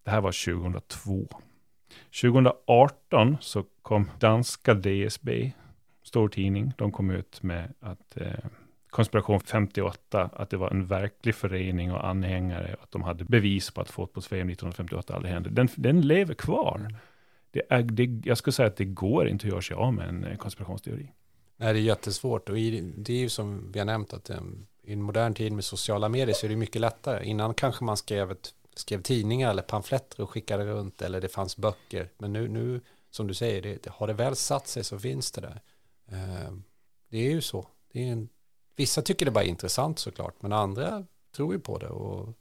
Det 0.04 0.12
här 0.12 0.22
var 0.22 0.62
2002. 0.62 1.28
2018 2.22 3.38
så 3.42 3.64
kom 3.82 4.10
danska 4.20 4.74
DSB, 4.74 5.52
stor 6.04 6.30
tidning, 6.30 6.74
de 6.78 6.92
kom 6.92 7.12
ut 7.12 7.44
med 7.44 7.74
att 7.80 8.18
eh, 8.18 8.46
konspiration 8.94 9.40
58, 9.40 10.30
att 10.34 10.50
det 10.50 10.58
var 10.58 10.70
en 10.70 10.86
verklig 10.86 11.36
förening 11.36 11.92
och 11.92 12.08
anhängare, 12.08 12.76
att 12.82 12.92
de 12.92 13.04
hade 13.04 13.26
bevis 13.26 13.72
på 13.72 13.82
att 13.82 13.90
fotbolls-VM 13.90 14.50
1958 14.50 15.16
aldrig 15.16 15.34
hände. 15.34 15.50
Den, 15.50 15.70
den 15.76 16.02
lever 16.02 16.34
kvar. 16.34 16.96
Det 17.52 17.62
är, 17.70 17.82
det, 17.82 18.28
jag 18.28 18.38
skulle 18.38 18.52
säga 18.54 18.68
att 18.68 18.78
det 18.78 18.86
går 18.86 19.28
inte 19.28 19.48
att 19.48 19.52
göra 19.52 19.62
sig 19.62 19.76
av 19.76 19.94
med 19.94 20.10
en 20.10 20.24
eh, 20.24 20.38
konspirationsteori. 20.38 21.12
Nej, 21.58 21.74
det 21.74 21.80
är 21.80 21.82
jättesvårt 21.82 22.50
och 22.50 22.60
i, 22.60 22.94
det 22.98 23.14
är 23.14 23.18
ju 23.18 23.30
som 23.30 23.72
vi 23.72 23.80
har 23.80 23.86
nämnt 23.86 24.14
att 24.14 24.30
um, 24.30 24.68
i 24.84 24.94
en 24.94 25.02
modern 25.02 25.34
tid 25.34 25.52
med 25.52 25.64
sociala 25.64 26.10
medier 26.10 26.36
så 26.36 26.46
är 26.46 26.50
det 26.50 26.56
mycket 26.56 26.82
lättare. 26.82 27.26
Innan 27.26 27.54
kanske 27.54 27.84
man 27.84 27.98
skrev, 27.98 28.32
ett, 28.32 28.54
skrev 28.76 29.02
tidningar 29.02 29.50
eller 29.50 29.62
pamfletter 29.62 30.24
och 30.24 30.30
skickade 30.30 30.66
runt 30.66 31.02
eller 31.02 31.22
det 31.22 31.30
fanns 31.30 31.58
böcker. 31.58 32.10
Men 32.18 32.34
nu, 32.34 32.48
nu 32.48 32.82
som 33.12 33.28
du 33.28 33.34
säger, 33.34 33.62
det, 33.62 33.90
har 33.90 34.08
det 34.08 34.14
väl 34.14 34.36
satt 34.36 34.68
sig 34.68 34.84
så 34.84 35.00
finns 35.00 35.32
det 35.32 35.42
där. 35.42 35.62
Uh, 36.12 36.58
det 37.10 37.18
är 37.18 37.32
ju 37.32 37.42
så. 37.42 37.68
Det 37.92 38.08
är 38.08 38.12
en 38.12 38.30
Vissa 38.76 39.02
tycker 39.02 39.26
det 39.26 39.32
bara 39.32 39.44
är 39.44 39.48
intressant 39.48 40.00
såklart, 40.00 40.42
men 40.42 40.54
andra 40.54 41.06
tror 41.36 41.54
ju 41.54 41.60
på 41.60 41.78
det. 41.78 41.90
Och 41.90 42.34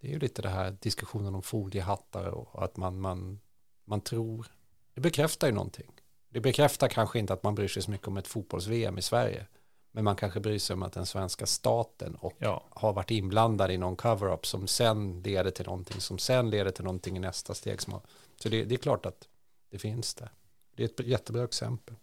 det 0.00 0.08
är 0.08 0.12
ju 0.12 0.18
lite 0.18 0.42
det 0.42 0.48
här 0.48 0.76
diskussionen 0.80 1.34
om 1.34 1.42
foliehattar 1.42 2.28
och 2.28 2.64
att 2.64 2.76
man, 2.76 3.00
man, 3.00 3.40
man 3.84 4.00
tror. 4.00 4.46
Det 4.94 5.00
bekräftar 5.00 5.46
ju 5.46 5.52
någonting. 5.52 5.90
Det 6.28 6.40
bekräftar 6.40 6.88
kanske 6.88 7.18
inte 7.18 7.32
att 7.32 7.42
man 7.42 7.54
bryr 7.54 7.68
sig 7.68 7.82
så 7.82 7.90
mycket 7.90 8.08
om 8.08 8.16
ett 8.16 8.28
fotbolls-VM 8.28 8.98
i 8.98 9.02
Sverige. 9.02 9.46
Men 9.92 10.04
man 10.04 10.16
kanske 10.16 10.40
bryr 10.40 10.58
sig 10.58 10.74
om 10.74 10.82
att 10.82 10.92
den 10.92 11.06
svenska 11.06 11.46
staten 11.46 12.14
och 12.14 12.34
ja. 12.38 12.64
har 12.70 12.92
varit 12.92 13.10
inblandad 13.10 13.70
i 13.70 13.78
någon 13.78 13.96
cover-up 13.96 14.46
som 14.46 14.66
sen 14.66 15.22
leder 15.22 15.50
till 15.50 15.66
någonting 15.66 16.00
som 16.00 16.18
sen 16.18 16.50
leder 16.50 16.70
till 16.70 16.84
någonting 16.84 17.16
i 17.16 17.20
nästa 17.20 17.54
steg. 17.54 17.80
så 17.80 18.00
det, 18.42 18.64
det 18.64 18.74
är 18.74 18.78
klart 18.78 19.06
att 19.06 19.28
det 19.70 19.78
finns 19.78 20.14
det. 20.14 20.28
Det 20.76 20.82
är 20.82 20.86
ett 20.86 21.06
jättebra 21.06 21.44
exempel. 21.44 21.94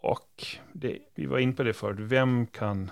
Och 0.00 0.46
det, 0.72 0.98
vi 1.14 1.26
var 1.26 1.38
in 1.38 1.56
på 1.56 1.62
det 1.62 1.72
förut, 1.72 1.96
vem 2.00 2.46
kan 2.46 2.90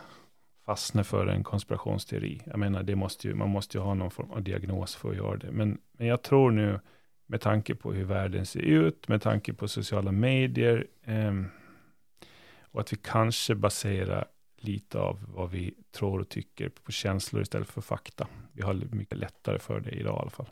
fastna 0.65 1.05
för 1.05 1.27
en 1.27 1.45
konspirationsteori. 1.45 2.43
Jag 2.47 2.59
menar, 2.59 2.83
det 2.83 2.97
måste 2.97 3.29
ju, 3.29 3.35
man 3.35 3.51
måste 3.51 3.79
ju 3.79 3.85
ha 3.85 3.95
någon 3.95 4.11
form 4.11 4.31
av 4.31 4.43
diagnos 4.43 4.97
för 4.97 5.11
att 5.11 5.17
göra 5.17 5.37
det. 5.37 5.51
Men, 5.51 5.79
men 5.93 6.07
jag 6.07 6.23
tror 6.23 6.51
nu, 6.51 6.81
med 7.27 7.41
tanke 7.41 7.75
på 7.75 7.93
hur 7.93 8.05
världen 8.05 8.47
ser 8.47 8.61
ut, 8.61 9.09
med 9.09 9.23
tanke 9.23 9.53
på 9.53 9.69
sociala 9.69 10.13
medier, 10.13 10.87
eh, 11.05 11.43
och 12.61 12.81
att 12.81 12.93
vi 12.93 12.97
kanske 12.97 13.55
baserar 13.55 14.25
lite 14.57 14.99
av 14.99 15.19
vad 15.29 15.51
vi 15.51 15.75
tror 15.93 16.21
och 16.21 16.29
tycker 16.29 16.69
på 16.69 16.93
känslor 16.93 17.43
istället 17.43 17.69
för 17.69 17.81
fakta. 17.81 18.29
Vi 18.53 18.63
har 18.63 18.75
mycket 18.75 19.19
lättare 19.19 19.59
för 19.59 19.81
det 19.81 19.91
idag 19.91 20.17
i 20.17 20.21
alla 20.21 20.31
fall. 20.31 20.49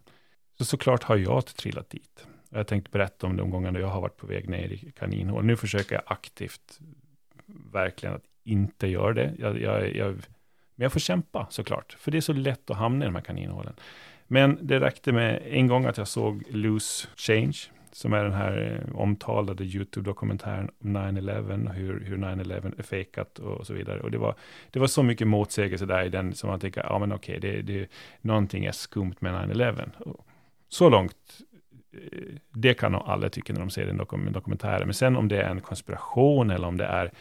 Så 0.59 0.65
såklart 0.65 1.03
har 1.03 1.17
jag 1.17 1.47
trillat 1.47 1.91
dit. 1.91 2.27
Jag 2.51 2.67
tänkte 2.67 2.91
berätta 2.91 3.27
om 3.27 3.37
de 3.37 3.51
gångerna 3.51 3.79
jag 3.81 3.89
har 3.89 4.01
varit 4.01 4.17
på 4.17 4.27
väg 4.27 4.49
ner 4.49 4.69
i 4.73 4.93
kaninhål. 4.97 5.45
Nu 5.45 5.57
försöker 5.57 5.95
jag 5.95 6.03
aktivt 6.07 6.81
verkligen 7.73 8.15
att 8.15 8.25
inte 8.45 8.87
gör 8.87 9.13
det. 9.13 9.35
Jag, 9.39 9.61
jag, 9.61 9.97
jag, 9.97 10.15
men 10.75 10.85
jag 10.85 10.93
får 10.93 11.01
kämpa 11.01 11.47
såklart, 11.51 11.97
för 11.99 12.11
det 12.11 12.17
är 12.17 12.21
så 12.21 12.33
lätt 12.33 12.71
att 12.71 12.77
hamna 12.77 13.05
i 13.05 13.09
de 13.09 13.15
här 13.15 13.23
kaninhålen. 13.23 13.75
Men 14.27 14.59
det 14.63 14.81
räckte 14.81 15.13
med 15.13 15.43
en 15.47 15.67
gång 15.67 15.85
att 15.85 15.99
jag 15.99 16.09
såg 16.09 16.43
Loose 16.51 17.09
Change, 17.17 17.57
som 17.93 18.13
är 18.13 18.25
den 18.25 18.33
här 18.33 18.83
eh, 18.89 19.01
omtalade 19.01 19.65
YouTube-dokumentären 19.65 20.71
om 20.85 20.97
9-11, 20.97 21.73
hur, 21.73 22.05
hur 22.05 22.17
9-11 22.17 22.79
är 22.79 22.83
fejkat 22.83 23.39
och 23.39 23.67
så 23.67 23.75
vidare. 23.75 24.01
Och 24.01 24.11
det 24.11 24.19
var, 24.19 24.35
det 24.71 24.79
var 24.79 24.87
så 24.87 25.03
mycket 25.03 25.27
motsägelse 25.27 25.87
där 25.87 26.05
i 26.05 26.09
den 26.09 26.35
som 26.35 26.51
man 26.51 26.61
tänker, 26.61 26.83
ja 26.85 26.99
men 26.99 27.13
okej, 27.13 27.39
det, 27.41 27.63
det, 27.63 27.91
någonting 28.21 28.65
är 28.65 28.73
skumt 28.73 29.15
med 29.19 29.35
9-11. 29.35 29.89
Så 30.69 30.89
långt, 30.91 31.41
eh, 31.93 32.35
det 32.51 32.75
kan 32.75 32.93
nog 32.93 33.03
alla 33.07 33.29
tycka 33.29 33.53
när 33.53 33.61
de 33.61 33.71
ser 33.71 33.87
den 33.87 34.33
dokumentären. 34.33 34.87
Men 34.87 34.95
sen 34.95 35.17
om 35.17 35.29
det 35.29 35.43
är 35.43 35.51
en 35.51 35.61
konspiration 35.61 36.51
eller 36.51 36.69
om 36.69 36.77
det 36.77 36.87
är 36.87 37.13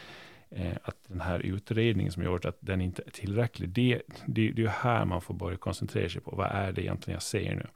eh, 0.51 0.77
att 0.83 0.97
den 1.07 1.21
här 1.21 1.39
utredningen 1.39 2.11
som 2.11 2.23
gjort 2.23 2.45
att 2.45 2.57
den 2.59 2.81
inte 2.81 3.03
är 3.05 3.11
tillräcklig, 3.11 3.69
det, 3.69 4.01
det, 4.25 4.51
det 4.51 4.63
är 4.63 4.67
här 4.67 5.05
man 5.05 5.21
får 5.21 5.33
börja 5.33 5.57
koncentrera 5.57 6.09
sig 6.09 6.21
på, 6.21 6.35
vad 6.35 6.51
är 6.51 6.71
det 6.71 6.81
egentligen 6.81 7.15
jag 7.15 7.23
ser 7.23 7.55
nu? 7.55 7.67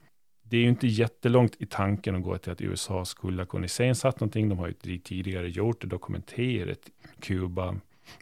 Det 0.50 0.58
är 0.58 0.62
ju 0.62 0.70
inte 0.70 0.88
jättelångt 0.88 1.56
i 1.60 1.66
tanken 1.66 2.16
att 2.16 2.24
gå 2.24 2.38
till 2.38 2.52
att 2.52 2.62
USA 2.62 3.06
skulle 3.06 3.42
ha 3.42 3.46
kunnat 3.46 3.66
iscensatt 3.66 4.20
någonting. 4.20 4.50
De 4.50 4.60
har 4.60 4.68
ju 4.68 4.98
tidigare 4.98 5.50
gjort 5.50 5.82
det, 5.82 5.88
dokumenterat 5.88 6.80
Kuba, 7.20 7.76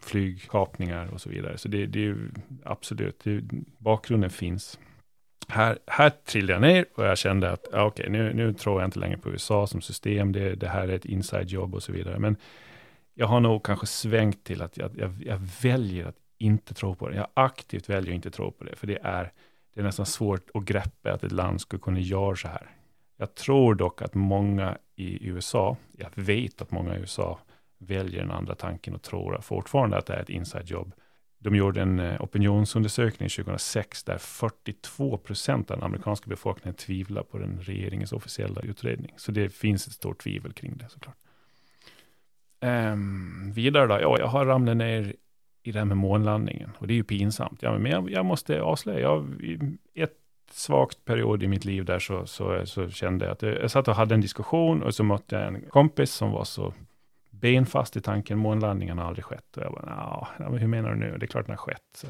flygkapningar 0.04 1.14
och 1.14 1.22
så 1.22 1.30
vidare. 1.30 1.58
Så 1.58 1.68
det, 1.68 1.86
det 1.86 2.00
är 2.00 2.04
ju 2.04 2.32
absolut, 2.64 3.20
det, 3.24 3.42
bakgrunden 3.78 4.30
finns. 4.30 4.80
Här, 5.48 5.80
här 5.88 6.10
trillade 6.10 6.54
jag 6.54 6.62
ner 6.62 6.86
och 6.96 7.06
jag 7.06 7.18
kände 7.18 7.52
att 7.52 7.68
ja, 7.72 7.86
okej, 7.86 8.10
nu, 8.10 8.34
nu 8.34 8.54
tror 8.54 8.82
jag 8.82 8.88
inte 8.88 9.00
längre 9.00 9.18
på 9.18 9.30
USA 9.30 9.68
som 9.68 9.82
system. 9.82 10.32
Det, 10.32 10.56
det 10.56 10.68
här 10.68 10.88
är 10.88 10.96
ett 10.96 11.06
inside 11.06 11.50
jobb 11.50 11.76
och 11.76 11.84
så 11.84 11.92
vidare. 11.92 12.20
Men 12.20 12.36
jag 13.14 13.28
har 13.28 13.40
nog 13.40 13.64
kanske 13.64 13.86
svängt 13.86 14.44
till 14.44 14.62
att 14.62 14.78
jag, 14.78 14.92
jag, 14.98 15.24
jag, 15.26 15.40
väljer 15.62 16.06
att 16.06 16.18
inte 16.38 16.74
tro 16.74 16.96
på 16.96 17.10
det. 17.10 17.16
Jag 17.16 17.28
aktivt 17.34 17.90
väljer 17.90 18.12
att 18.12 18.16
inte 18.16 18.32
tro 18.32 18.52
på 18.52 18.64
det, 18.64 18.76
för 18.76 18.88
det 18.88 19.00
är, 19.04 19.32
det 19.74 19.80
är 19.80 19.84
nästan 19.84 20.06
svårt 20.06 20.50
att 20.54 20.64
greppa 20.64 21.14
att 21.14 21.24
ett 21.24 21.32
land 21.32 21.62
skulle 21.62 21.80
kunna 21.80 22.00
göra 22.00 22.36
så 22.36 22.48
här. 22.48 22.70
Jag 23.18 23.36
tror 23.36 23.76
dock 23.76 24.02
att 24.02 24.14
många 24.14 24.78
i 24.96 25.28
USA, 25.28 25.78
jag 25.98 26.10
vet 26.16 26.62
att 26.62 26.72
många 26.72 26.96
i 26.96 27.00
USA 27.00 27.40
väljer 27.78 28.22
den 28.22 28.32
andra 28.32 28.56
tanken 28.56 28.96
och 28.96 29.02
tror 29.02 29.42
fortfarande 29.42 29.98
att 29.98 30.06
det 30.06 30.14
är 30.14 30.22
ett 30.22 30.30
inside 30.30 30.70
job. 30.70 30.94
De 31.40 31.56
gjorde 31.56 31.82
en 31.82 32.00
eh, 32.00 32.22
opinionsundersökning 32.22 33.30
2006 33.30 34.04
där 34.04 34.18
42 34.18 35.18
procent 35.18 35.72
av 35.72 35.78
den 35.78 35.86
amerikanska 35.86 36.30
befolkningen 36.30 36.76
tvivlar 36.76 37.24
på 37.24 37.38
den 37.38 37.60
regeringens 37.62 38.14
officiella 38.14 38.62
utredning. 38.62 39.14
Så 39.18 39.32
det 39.32 39.50
finns 39.50 39.88
ett 39.88 39.94
stort 39.94 40.24
tvivel 40.24 40.54
kring 40.54 40.78
det 40.78 40.90
såklart. 40.90 41.23
Um, 42.64 43.52
vidare 43.56 43.88
då, 43.88 43.94
ja, 44.02 44.18
jag 44.20 44.28
har 44.28 44.46
ramlat 44.46 44.78
ner 44.78 45.14
i 45.64 45.72
det 45.72 45.80
här 45.80 45.86
med 45.86 45.98
månlandningen 45.98 46.70
och 46.78 46.88
det 46.88 46.94
är 46.94 46.96
ju 46.96 47.04
pinsamt. 47.04 47.62
Ja, 47.62 47.78
men 47.78 47.92
jag, 47.92 48.12
jag 48.12 48.26
måste 48.26 48.62
avslöja, 48.62 49.00
jag, 49.00 49.42
i 49.42 49.60
ett 50.02 50.18
svagt 50.52 51.06
period 51.06 51.44
i 51.44 51.48
mitt 51.48 51.66
liv 51.66 51.86
där 51.86 52.00
så, 52.00 52.26
så, 52.26 52.66
så 52.66 52.90
kände 52.90 53.26
jag 53.26 53.32
att 53.32 53.42
jag, 53.42 53.62
jag 53.62 53.72
satt 53.72 53.88
och 53.88 53.96
hade 53.96 54.16
en 54.16 54.22
diskussion 54.22 54.84
och 54.84 54.96
så 54.96 55.04
mötte 55.04 55.36
jag 55.36 55.48
en 55.48 55.62
kompis 55.62 56.12
som 56.12 56.32
var 56.32 56.44
så 56.44 56.74
benfast 57.30 57.98
i 57.98 58.02
tanken, 58.02 58.38
månlandningen 58.38 58.98
har 58.98 59.06
aldrig 59.06 59.26
skett. 59.26 59.58
Och 59.58 59.64
jag 59.64 59.72
bara, 59.72 59.86
ja, 60.40 60.56
hur 60.58 60.68
menar 60.68 60.90
du 60.90 60.96
nu? 60.96 61.18
Det 61.18 61.26
är 61.26 61.28
klart 61.28 61.46
den 61.46 61.54
har 61.54 61.58
skett. 61.58 61.90
Så, 61.96 62.08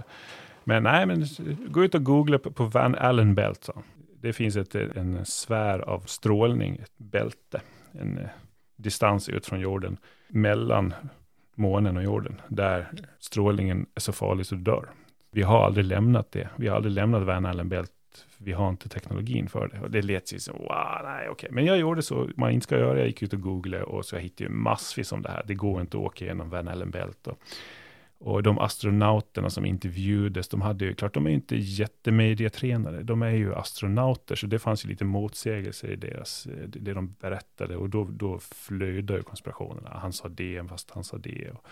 men 0.63 0.83
nej, 0.83 1.05
men 1.05 1.25
gå 1.67 1.83
ut 1.83 1.95
och 1.95 2.03
googla 2.03 2.39
på, 2.39 2.51
på 2.51 2.65
Van 2.65 2.95
Allen 2.95 3.35
Belt. 3.35 3.63
Så. 3.63 3.83
Det 4.21 4.33
finns 4.33 4.55
ett, 4.55 4.75
en 4.75 5.25
sfär 5.25 5.79
av 5.79 5.99
strålning, 5.99 6.79
ett 6.83 6.97
bälte, 6.97 7.61
en 7.91 8.17
eh, 8.17 8.29
distans 8.75 9.29
ut 9.29 9.45
från 9.45 9.59
jorden 9.59 9.97
mellan 10.33 10.93
månen 11.55 11.97
och 11.97 12.03
jorden, 12.03 12.41
där 12.47 12.87
strålningen 13.19 13.85
är 13.95 13.99
så 13.99 14.11
farlig 14.11 14.45
så 14.45 14.55
du 14.55 14.61
dör. 14.61 14.89
Vi 15.31 15.41
har 15.41 15.65
aldrig 15.65 15.85
lämnat 15.85 16.31
det. 16.31 16.49
Vi 16.55 16.67
har 16.67 16.75
aldrig 16.75 16.93
lämnat 16.93 17.23
Van 17.23 17.45
Allen 17.45 17.69
Belt 17.69 17.91
vi 18.37 18.51
har 18.51 18.69
inte 18.69 18.89
teknologin 18.89 19.49
för 19.49 19.67
det. 19.67 19.79
Och 19.79 19.91
det 19.91 20.01
lät 20.01 20.33
ju 20.33 20.39
som, 20.39 20.57
wow, 20.57 21.01
nej, 21.03 21.29
okej. 21.29 21.49
Men 21.51 21.65
jag 21.65 21.77
gjorde 21.77 22.01
så 22.01 22.29
man 22.35 22.51
inte 22.51 22.63
ska 22.63 22.79
göra. 22.79 22.97
Jag 22.97 23.07
gick 23.07 23.23
ut 23.23 23.33
och 23.33 23.41
googlade 23.41 23.83
och 23.83 24.05
så 24.05 24.15
jag 24.15 24.21
hittade 24.21 24.43
ju 24.43 24.49
massvis 24.49 25.11
om 25.11 25.21
det 25.21 25.29
här. 25.29 25.43
Det 25.47 25.53
går 25.53 25.81
inte 25.81 25.97
att 25.97 26.03
åka 26.03 26.25
genom 26.25 26.49
Van 26.49 26.67
Allen 26.67 26.91
Belt. 26.91 27.27
Och, 28.25 28.43
de 28.43 28.59
astronauterna 28.59 29.49
som 29.49 29.65
intervjuades, 29.65 30.47
de 30.47 30.61
hade 30.61 30.85
ju, 30.85 30.93
klart 30.93 31.13
de 31.13 31.25
är 31.25 31.29
ju 31.29 31.35
inte 31.35 31.55
jättemediatränade, 31.55 33.03
de 33.03 33.21
är 33.21 33.29
ju 33.29 33.55
astronauter, 33.55 34.35
så 34.35 34.47
det 34.47 34.59
fanns 34.59 34.85
ju 34.85 34.89
lite 34.89 35.05
motsägelser 35.05 35.87
i 35.87 35.95
deras, 35.95 36.45
eh, 36.45 36.67
det 36.67 36.93
de 36.93 37.15
berättade, 37.19 37.75
och 37.75 37.89
då, 37.89 38.07
då 38.11 38.39
flödade 38.39 39.19
ju 39.19 39.23
konspirationerna. 39.23 39.89
Han 40.01 40.13
sa 40.13 40.29
det, 40.29 40.69
fast 40.69 40.91
han 40.91 41.03
sa 41.03 41.17
det. 41.17 41.51
Och, 41.51 41.65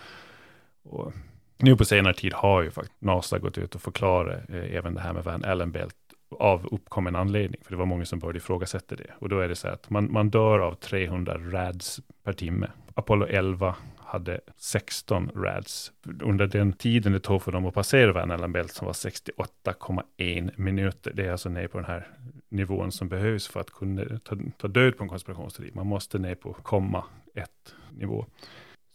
och 0.82 1.12
nu 1.58 1.76
på 1.76 1.84
senare 1.84 2.14
tid 2.14 2.32
har 2.32 2.62
ju 2.62 2.70
faktiskt 2.70 3.00
NASA 3.02 3.38
gått 3.38 3.58
ut 3.58 3.74
och 3.74 3.82
förklarat 3.82 4.50
eh, 4.50 4.76
även 4.76 4.94
det 4.94 5.00
här 5.00 5.12
med 5.12 5.24
Van 5.24 5.44
Allen 5.44 5.72
Belt 5.72 5.96
av 6.38 6.66
uppkommen 6.66 7.16
anledning, 7.16 7.60
för 7.64 7.70
det 7.70 7.76
var 7.76 7.86
många 7.86 8.04
som 8.04 8.18
började 8.18 8.36
ifrågasätta 8.36 8.96
det. 8.96 9.10
Och 9.18 9.28
då 9.28 9.40
är 9.40 9.48
det 9.48 9.56
så 9.56 9.68
att 9.68 9.90
man, 9.90 10.12
man 10.12 10.30
dör 10.30 10.58
av 10.58 10.74
300 10.74 11.38
rads 11.38 12.00
per 12.24 12.32
timme. 12.32 12.70
Apollo 12.94 13.26
11 13.26 13.76
hade 14.12 14.40
16 14.56 15.30
rads. 15.34 15.92
Under 16.22 16.46
den 16.46 16.72
tiden 16.72 17.12
det 17.12 17.20
tog 17.20 17.42
för 17.42 17.52
dem 17.52 17.66
att 17.66 17.74
passera 17.74 18.12
Van 18.12 18.30
Allen 18.30 18.52
Belt 18.52 18.72
som 18.72 18.86
var 18.86 18.92
68,1 18.92 20.50
minuter. 20.56 21.12
Det 21.14 21.26
är 21.26 21.32
alltså 21.32 21.48
ner 21.48 21.68
på 21.68 21.78
den 21.78 21.86
här 21.86 22.08
nivån 22.48 22.92
som 22.92 23.08
behövs 23.08 23.48
för 23.48 23.60
att 23.60 23.70
kunna 23.70 24.18
ta, 24.18 24.36
ta 24.58 24.68
död 24.68 24.96
på 24.96 25.02
en 25.02 25.08
konspirationsteori. 25.08 25.70
Man 25.74 25.86
måste 25.86 26.18
ner 26.18 26.34
på 26.34 26.52
komma 26.52 27.04
ett 27.34 27.74
nivå. 27.90 28.26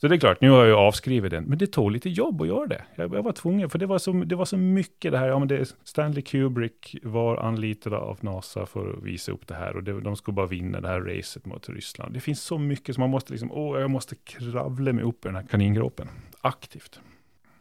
Så 0.01 0.07
det 0.07 0.15
är 0.15 0.19
klart, 0.19 0.41
nu 0.41 0.49
har 0.49 0.65
jag 0.65 0.79
avskrivit 0.79 1.31
den, 1.31 1.43
men 1.43 1.57
det 1.57 1.67
tog 1.67 1.91
lite 1.91 2.09
jobb 2.09 2.41
att 2.41 2.47
göra 2.47 2.67
det. 2.67 2.83
Jag, 2.95 3.13
jag 3.13 3.23
var 3.23 3.31
tvungen, 3.31 3.69
för 3.69 3.79
det 3.79 3.85
var, 3.85 3.97
så, 3.97 4.11
det 4.11 4.35
var 4.35 4.45
så 4.45 4.57
mycket 4.57 5.11
det 5.11 5.17
här, 5.17 5.27
ja 5.27 5.39
men 5.39 5.47
det, 5.47 5.75
Stanley 5.83 6.21
Kubrick 6.21 6.95
var 7.03 7.37
anlitad 7.37 7.93
av 7.93 8.17
NASA 8.21 8.65
för 8.65 8.93
att 8.93 9.03
visa 9.03 9.31
upp 9.31 9.47
det 9.47 9.55
här 9.55 9.75
och 9.75 9.83
det, 9.83 10.01
de 10.01 10.15
skulle 10.15 10.35
bara 10.35 10.47
vinna 10.47 10.81
det 10.81 10.87
här 10.87 11.01
racet 11.01 11.45
mot 11.45 11.69
Ryssland. 11.69 12.13
Det 12.13 12.19
finns 12.19 12.41
så 12.41 12.57
mycket 12.57 12.95
som 12.95 13.01
man 13.01 13.09
måste 13.09 13.31
liksom, 13.31 13.51
åh, 13.51 13.79
jag 13.79 13.91
måste 13.91 14.15
kravla 14.15 14.93
mig 14.93 15.03
upp 15.03 15.25
i 15.25 15.27
den 15.27 15.35
här 15.35 15.47
kaningropen, 15.47 16.07
aktivt. 16.41 16.99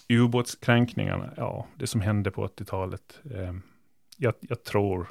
Ubåtskränkningarna, 0.08 1.30
ja, 1.36 1.66
det 1.74 1.86
som 1.86 2.00
hände 2.00 2.30
på 2.30 2.46
80-talet, 2.46 3.20
eh, 3.34 3.54
jag, 4.16 4.34
jag 4.40 4.64
tror 4.64 5.06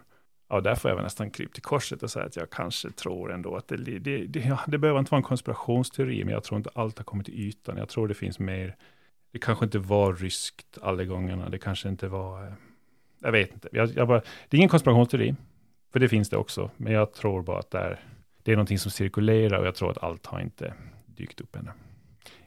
Ja, 0.47 0.61
där 0.61 0.75
får 0.75 0.91
jag 0.91 0.95
väl 0.95 1.03
nästan 1.03 1.29
kryp 1.29 1.53
till 1.53 1.63
korset 1.63 2.03
och 2.03 2.11
säga 2.11 2.25
att 2.25 2.35
jag 2.35 2.49
kanske 2.49 2.91
tror 2.91 3.33
ändå 3.33 3.55
att 3.55 3.67
det, 3.67 3.77
det, 3.77 4.25
det, 4.25 4.39
ja, 4.39 4.59
det 4.67 4.77
behöver 4.77 4.99
inte 4.99 5.11
vara 5.11 5.19
en 5.19 5.23
konspirationsteori, 5.23 6.23
men 6.23 6.33
jag 6.33 6.43
tror 6.43 6.57
inte 6.57 6.69
allt 6.73 6.97
har 6.97 7.05
kommit 7.05 7.25
till 7.25 7.39
ytan. 7.39 7.77
Jag 7.77 7.89
tror 7.89 8.07
det 8.07 8.13
finns 8.13 8.39
mer, 8.39 8.75
det 9.31 9.39
kanske 9.39 9.65
inte 9.65 9.79
var 9.79 10.13
ryskt 10.13 10.77
alla 10.81 11.03
gångerna, 11.03 11.49
det 11.49 11.57
kanske 11.57 11.89
inte 11.89 12.07
var, 12.07 12.43
eh, 12.43 12.53
jag 13.19 13.31
vet 13.31 13.53
inte. 13.53 13.69
Jag, 13.71 13.89
jag 13.89 14.07
bara, 14.07 14.19
det 14.19 14.57
är 14.57 14.59
ingen 14.59 14.69
konspirationsteori, 14.69 15.35
för 15.93 15.99
det 15.99 16.09
finns 16.09 16.29
det 16.29 16.37
också, 16.37 16.71
men 16.77 16.93
jag 16.93 17.13
tror 17.13 17.41
bara 17.41 17.59
att 17.59 17.71
det 17.71 17.79
är, 17.79 17.99
det 18.43 18.51
är 18.51 18.55
någonting 18.55 18.79
som 18.79 18.91
cirkulerar 18.91 19.59
och 19.59 19.67
jag 19.67 19.75
tror 19.75 19.91
att 19.91 20.03
allt 20.03 20.25
har 20.25 20.39
inte 20.39 20.73
dykt 21.05 21.41
upp 21.41 21.55
ännu. 21.55 21.71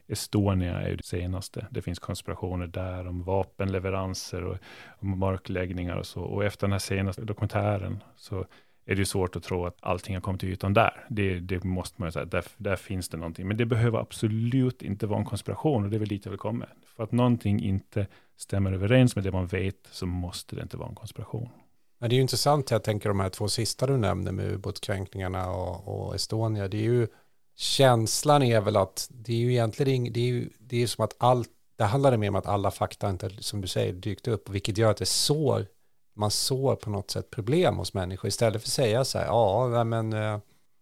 Estonia 0.09 0.81
är 0.81 0.89
ju 0.89 0.95
det 0.95 1.05
senaste. 1.05 1.67
Det 1.71 1.81
finns 1.81 1.99
konspirationer 1.99 2.67
där 2.67 3.07
om 3.07 3.23
vapenleveranser 3.23 4.43
och 4.43 4.57
om 4.99 5.19
markläggningar 5.19 5.95
och 5.95 6.05
så. 6.05 6.21
Och 6.21 6.45
efter 6.45 6.67
den 6.67 6.71
här 6.71 6.79
senaste 6.79 7.21
dokumentären 7.21 8.03
så 8.15 8.45
är 8.85 8.95
det 8.95 8.99
ju 8.99 9.05
svårt 9.05 9.35
att 9.35 9.43
tro 9.43 9.65
att 9.65 9.77
allting 9.79 10.15
har 10.15 10.21
kommit 10.21 10.41
till 10.41 10.49
ytan 10.49 10.73
där. 10.73 11.05
Det, 11.09 11.39
det 11.39 11.63
måste 11.63 12.01
man 12.01 12.07
ju 12.07 12.11
säga, 12.11 12.25
där, 12.25 12.45
där 12.57 12.75
finns 12.75 13.09
det 13.09 13.17
någonting. 13.17 13.47
Men 13.47 13.57
det 13.57 13.65
behöver 13.65 13.99
absolut 13.99 14.81
inte 14.81 15.07
vara 15.07 15.19
en 15.19 15.25
konspiration 15.25 15.83
och 15.83 15.89
det 15.89 15.97
är 15.97 15.99
väl 15.99 16.07
dit 16.07 16.25
jag 16.25 16.31
vill 16.31 16.39
komma. 16.39 16.65
För 16.95 17.03
att 17.03 17.11
någonting 17.11 17.59
inte 17.63 18.07
stämmer 18.37 18.73
överens 18.73 19.15
med 19.15 19.23
det 19.23 19.31
man 19.31 19.47
vet 19.47 19.87
så 19.91 20.05
måste 20.05 20.55
det 20.55 20.61
inte 20.61 20.77
vara 20.77 20.89
en 20.89 20.95
konspiration. 20.95 21.49
Men 21.99 22.09
det 22.09 22.13
är 22.13 22.17
ju 22.17 22.21
intressant, 22.21 22.71
jag 22.71 22.83
tänker 22.83 23.09
de 23.09 23.19
här 23.19 23.29
två 23.29 23.47
sista 23.47 23.87
du 23.87 23.97
nämner 23.97 24.31
med 24.31 24.51
ubåtskränkningarna 24.51 25.51
och, 25.51 26.07
och 26.07 26.15
Estonia. 26.15 26.67
Det 26.67 26.77
är 26.77 26.83
ju 26.83 27.07
känslan 27.59 28.43
är 28.43 28.61
väl 28.61 28.77
att 28.77 29.07
det 29.11 29.33
är 29.33 29.37
ju 29.37 29.51
egentligen 29.51 30.13
det 30.13 30.19
är, 30.19 30.25
ju, 30.25 30.49
det 30.59 30.83
är 30.83 30.87
som 30.87 31.03
att 31.03 31.15
allt, 31.17 31.49
det 31.75 31.83
handlar 31.83 32.17
mer 32.17 32.29
om 32.29 32.35
att 32.35 32.45
alla 32.45 32.71
fakta 32.71 33.09
inte, 33.09 33.29
som 33.39 33.61
du 33.61 33.67
säger, 33.67 33.93
dykt 33.93 34.27
upp, 34.27 34.49
vilket 34.49 34.77
gör 34.77 34.91
att 34.91 34.97
det 34.97 35.05
sår, 35.05 35.65
man 36.13 36.31
sår 36.31 36.75
på 36.75 36.89
något 36.89 37.11
sätt 37.11 37.29
problem 37.29 37.77
hos 37.77 37.93
människor 37.93 38.27
istället 38.27 38.61
för 38.61 38.67
att 38.67 38.73
säga 38.73 39.05
så 39.05 39.17
här, 39.17 39.25
ja, 39.25 39.83
men 39.83 40.13
eh, 40.13 40.39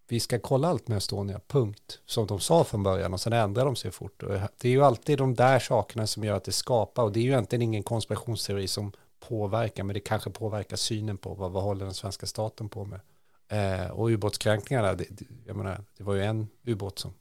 vi 0.07 0.19
ska 0.19 0.39
kolla 0.39 0.67
allt 0.67 0.87
med 0.87 0.97
Estonia, 0.97 1.39
punkt, 1.47 1.99
som 2.05 2.27
de 2.27 2.39
sa 2.39 2.63
från 2.63 2.83
början 2.83 3.13
och 3.13 3.21
sen 3.21 3.33
ändrar 3.33 3.65
de 3.65 3.75
sig 3.75 3.91
fort. 3.91 4.23
Och 4.23 4.33
det 4.57 4.67
är 4.67 4.71
ju 4.71 4.83
alltid 4.83 5.17
de 5.17 5.35
där 5.35 5.59
sakerna 5.59 6.07
som 6.07 6.23
gör 6.23 6.35
att 6.35 6.43
det 6.43 6.51
skapar, 6.51 7.03
och 7.03 7.11
det 7.11 7.19
är 7.19 7.23
ju 7.23 7.29
egentligen 7.29 7.61
ingen 7.61 7.83
konspirationsteori 7.83 8.67
som 8.67 8.91
påverkar, 9.19 9.83
men 9.83 9.93
det 9.93 9.99
kanske 9.99 10.29
påverkar 10.29 10.77
synen 10.77 11.17
på 11.17 11.33
vad, 11.33 11.51
vad 11.51 11.63
håller 11.63 11.85
den 11.85 11.93
svenska 11.93 12.25
staten 12.25 12.69
på 12.69 12.85
med. 12.85 12.99
Eh, 13.47 13.87
och 13.87 14.07
ubåtskränkningarna, 14.07 14.93
det, 14.93 15.05
jag 15.45 15.55
menar, 15.55 15.83
det 15.97 16.03
var 16.03 16.13
ju 16.13 16.23
en 16.23 16.47
ubåt 16.63 16.99
som 16.99 17.13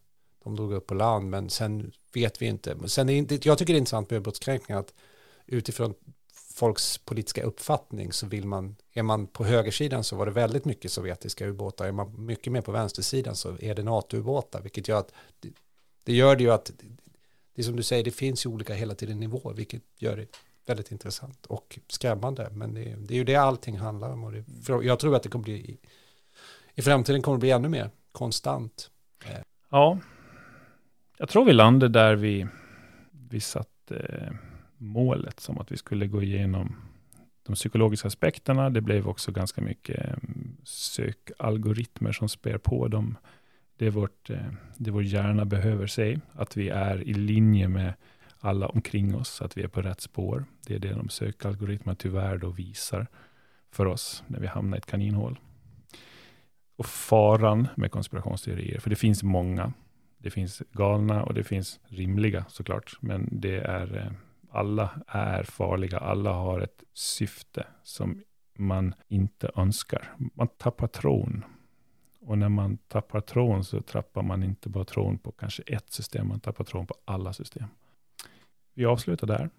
de 0.44 0.56
drog 0.56 0.72
upp 0.72 0.86
på 0.86 0.94
land, 0.94 1.30
men 1.30 1.50
sen 1.50 1.92
vet 2.14 2.42
vi 2.42 2.46
inte. 2.46 2.74
Men 2.74 2.88
sen 2.88 3.08
är 3.08 3.46
jag 3.48 3.58
tycker 3.58 3.72
det 3.72 3.76
är 3.76 3.78
intressant 3.78 4.10
med 4.10 4.16
ubåtskränkningar 4.16 4.80
att 4.80 4.94
utifrån 5.46 5.94
folks 6.54 6.98
politiska 6.98 7.42
uppfattning 7.42 8.12
så 8.12 8.26
vill 8.26 8.46
man, 8.46 8.76
är 8.92 9.02
man 9.02 9.26
på 9.26 9.44
högersidan 9.44 10.04
så 10.04 10.16
var 10.16 10.26
det 10.26 10.32
väldigt 10.32 10.64
mycket 10.64 10.92
sovjetiska 10.92 11.46
ubåtar, 11.46 11.86
är 11.86 11.92
man 11.92 12.26
mycket 12.26 12.52
mer 12.52 12.60
på 12.60 12.72
vänstersidan 12.72 13.36
så 13.36 13.56
är 13.60 13.74
det 13.74 13.82
NATO-ubåtar, 13.82 14.62
vilket 14.62 14.88
gör 14.88 14.98
att 14.98 15.12
det, 15.40 15.52
det 16.04 16.12
gör 16.12 16.36
det 16.36 16.42
ju 16.42 16.50
att 16.50 16.72
det 17.54 17.62
är 17.62 17.64
som 17.64 17.76
du 17.76 17.82
säger, 17.82 18.04
det 18.04 18.10
finns 18.10 18.46
ju 18.46 18.50
olika 18.50 18.74
hela 18.74 18.94
tiden 18.94 19.20
nivåer, 19.20 19.54
vilket 19.54 19.82
gör 19.98 20.16
det 20.16 20.26
väldigt 20.66 20.92
intressant 20.92 21.46
och 21.46 21.78
skrämmande. 21.88 22.50
Men 22.52 22.74
det, 22.74 22.94
det 22.98 23.14
är 23.14 23.18
ju 23.18 23.24
det 23.24 23.36
allting 23.36 23.78
handlar 23.78 24.12
om. 24.12 24.24
Och 24.24 24.32
det, 24.32 24.44
jag 24.82 24.98
tror 24.98 25.16
att 25.16 25.22
det 25.22 25.28
kommer 25.28 25.42
bli 25.42 25.78
i 26.76 26.82
framtiden 26.82 27.22
kommer 27.22 27.36
det 27.36 27.40
bli 27.40 27.50
ännu 27.50 27.68
mer 27.68 27.90
konstant. 28.12 28.90
Ja, 29.70 29.98
jag 31.18 31.28
tror 31.28 31.44
vi 31.44 31.52
landade 31.52 31.98
där 31.98 32.14
vi, 32.16 32.46
vi 33.30 33.40
satte 33.40 33.96
eh, 33.96 34.32
målet 34.76 35.40
som 35.40 35.58
att 35.58 35.72
vi 35.72 35.76
skulle 35.76 36.06
gå 36.06 36.22
igenom 36.22 36.76
de 37.46 37.54
psykologiska 37.54 38.08
aspekterna. 38.08 38.70
Det 38.70 38.80
blev 38.80 39.08
också 39.08 39.32
ganska 39.32 39.60
mycket 39.60 40.08
eh, 40.08 40.16
sökalgoritmer 40.64 42.12
som 42.12 42.28
spär 42.28 42.58
på 42.58 42.88
dem. 42.88 43.16
Det, 43.76 43.86
är 43.86 43.90
vårt, 43.90 44.30
eh, 44.30 44.52
det 44.76 44.90
vår 44.90 45.02
hjärna 45.04 45.44
behöver 45.44 45.86
se, 45.86 46.20
att 46.32 46.56
vi 46.56 46.68
är 46.68 47.02
i 47.02 47.14
linje 47.14 47.68
med 47.68 47.94
alla 48.38 48.68
omkring 48.68 49.14
oss, 49.14 49.42
att 49.42 49.56
vi 49.56 49.62
är 49.62 49.68
på 49.68 49.82
rätt 49.82 50.00
spår. 50.00 50.44
Det 50.66 50.74
är 50.74 50.78
det 50.78 50.94
de 50.94 51.08
sökalgoritmerna 51.08 51.96
tyvärr 51.96 52.38
då 52.38 52.50
visar 52.50 53.06
för 53.70 53.86
oss 53.86 54.24
när 54.26 54.40
vi 54.40 54.46
hamnar 54.46 54.76
i 54.76 54.78
ett 54.78 54.86
kaninhål 54.86 55.38
och 56.76 56.86
faran 56.86 57.68
med 57.76 57.90
konspirationsteorier. 57.90 58.80
För 58.80 58.90
det 58.90 58.96
finns 58.96 59.22
många. 59.22 59.72
Det 60.18 60.30
finns 60.30 60.62
galna 60.72 61.22
och 61.22 61.34
det 61.34 61.44
finns 61.44 61.80
rimliga 61.84 62.44
såklart. 62.48 62.96
Men 63.00 63.28
det 63.32 63.56
är, 63.56 63.96
eh, 63.96 64.12
alla 64.50 64.90
är 65.06 65.42
farliga. 65.42 65.98
Alla 65.98 66.32
har 66.32 66.60
ett 66.60 66.82
syfte 66.92 67.66
som 67.82 68.22
man 68.58 68.94
inte 69.08 69.50
önskar. 69.56 70.14
Man 70.34 70.48
tappar 70.48 70.86
tron. 70.86 71.44
Och 72.20 72.38
när 72.38 72.48
man 72.48 72.76
tappar 72.76 73.20
tron 73.20 73.64
så 73.64 73.80
tappar 73.80 74.22
man 74.22 74.42
inte 74.42 74.68
bara 74.68 74.84
tron 74.84 75.18
på 75.18 75.32
kanske 75.32 75.62
ett 75.66 75.92
system, 75.92 76.28
man 76.28 76.40
tappar 76.40 76.64
tron 76.64 76.86
på 76.86 76.94
alla 77.04 77.32
system. 77.32 77.68
Vi 78.74 78.84
avslutar 78.84 79.26
där. 79.26 79.50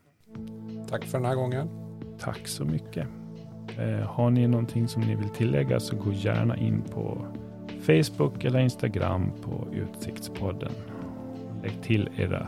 Tack 0.90 1.06
för 1.06 1.18
den 1.18 1.26
här 1.26 1.36
gången. 1.36 1.70
Tack 2.20 2.48
så 2.48 2.66
mycket. 2.66 3.08
Eh, 3.78 4.08
har 4.08 4.30
ni 4.30 4.48
någonting 4.48 4.88
som 4.88 5.02
ni 5.02 5.16
vill 5.16 5.30
tillägga 5.30 5.80
så 5.80 5.96
gå 5.96 6.14
gärna 6.14 6.58
in 6.58 6.82
på 6.82 7.26
Facebook 7.82 8.44
eller 8.44 8.60
Instagram 8.60 9.32
på 9.42 9.68
Utsiktspodden. 9.74 10.72
Lägg 11.64 11.82
till 11.82 12.10
era 12.18 12.48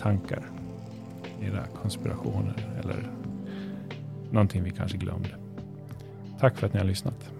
tankar, 0.00 0.42
era 1.42 1.64
konspirationer 1.82 2.54
eller 2.82 3.10
någonting 4.30 4.62
vi 4.62 4.70
kanske 4.70 4.98
glömde. 4.98 5.30
Tack 6.40 6.56
för 6.56 6.66
att 6.66 6.72
ni 6.72 6.78
har 6.78 6.86
lyssnat. 6.86 7.30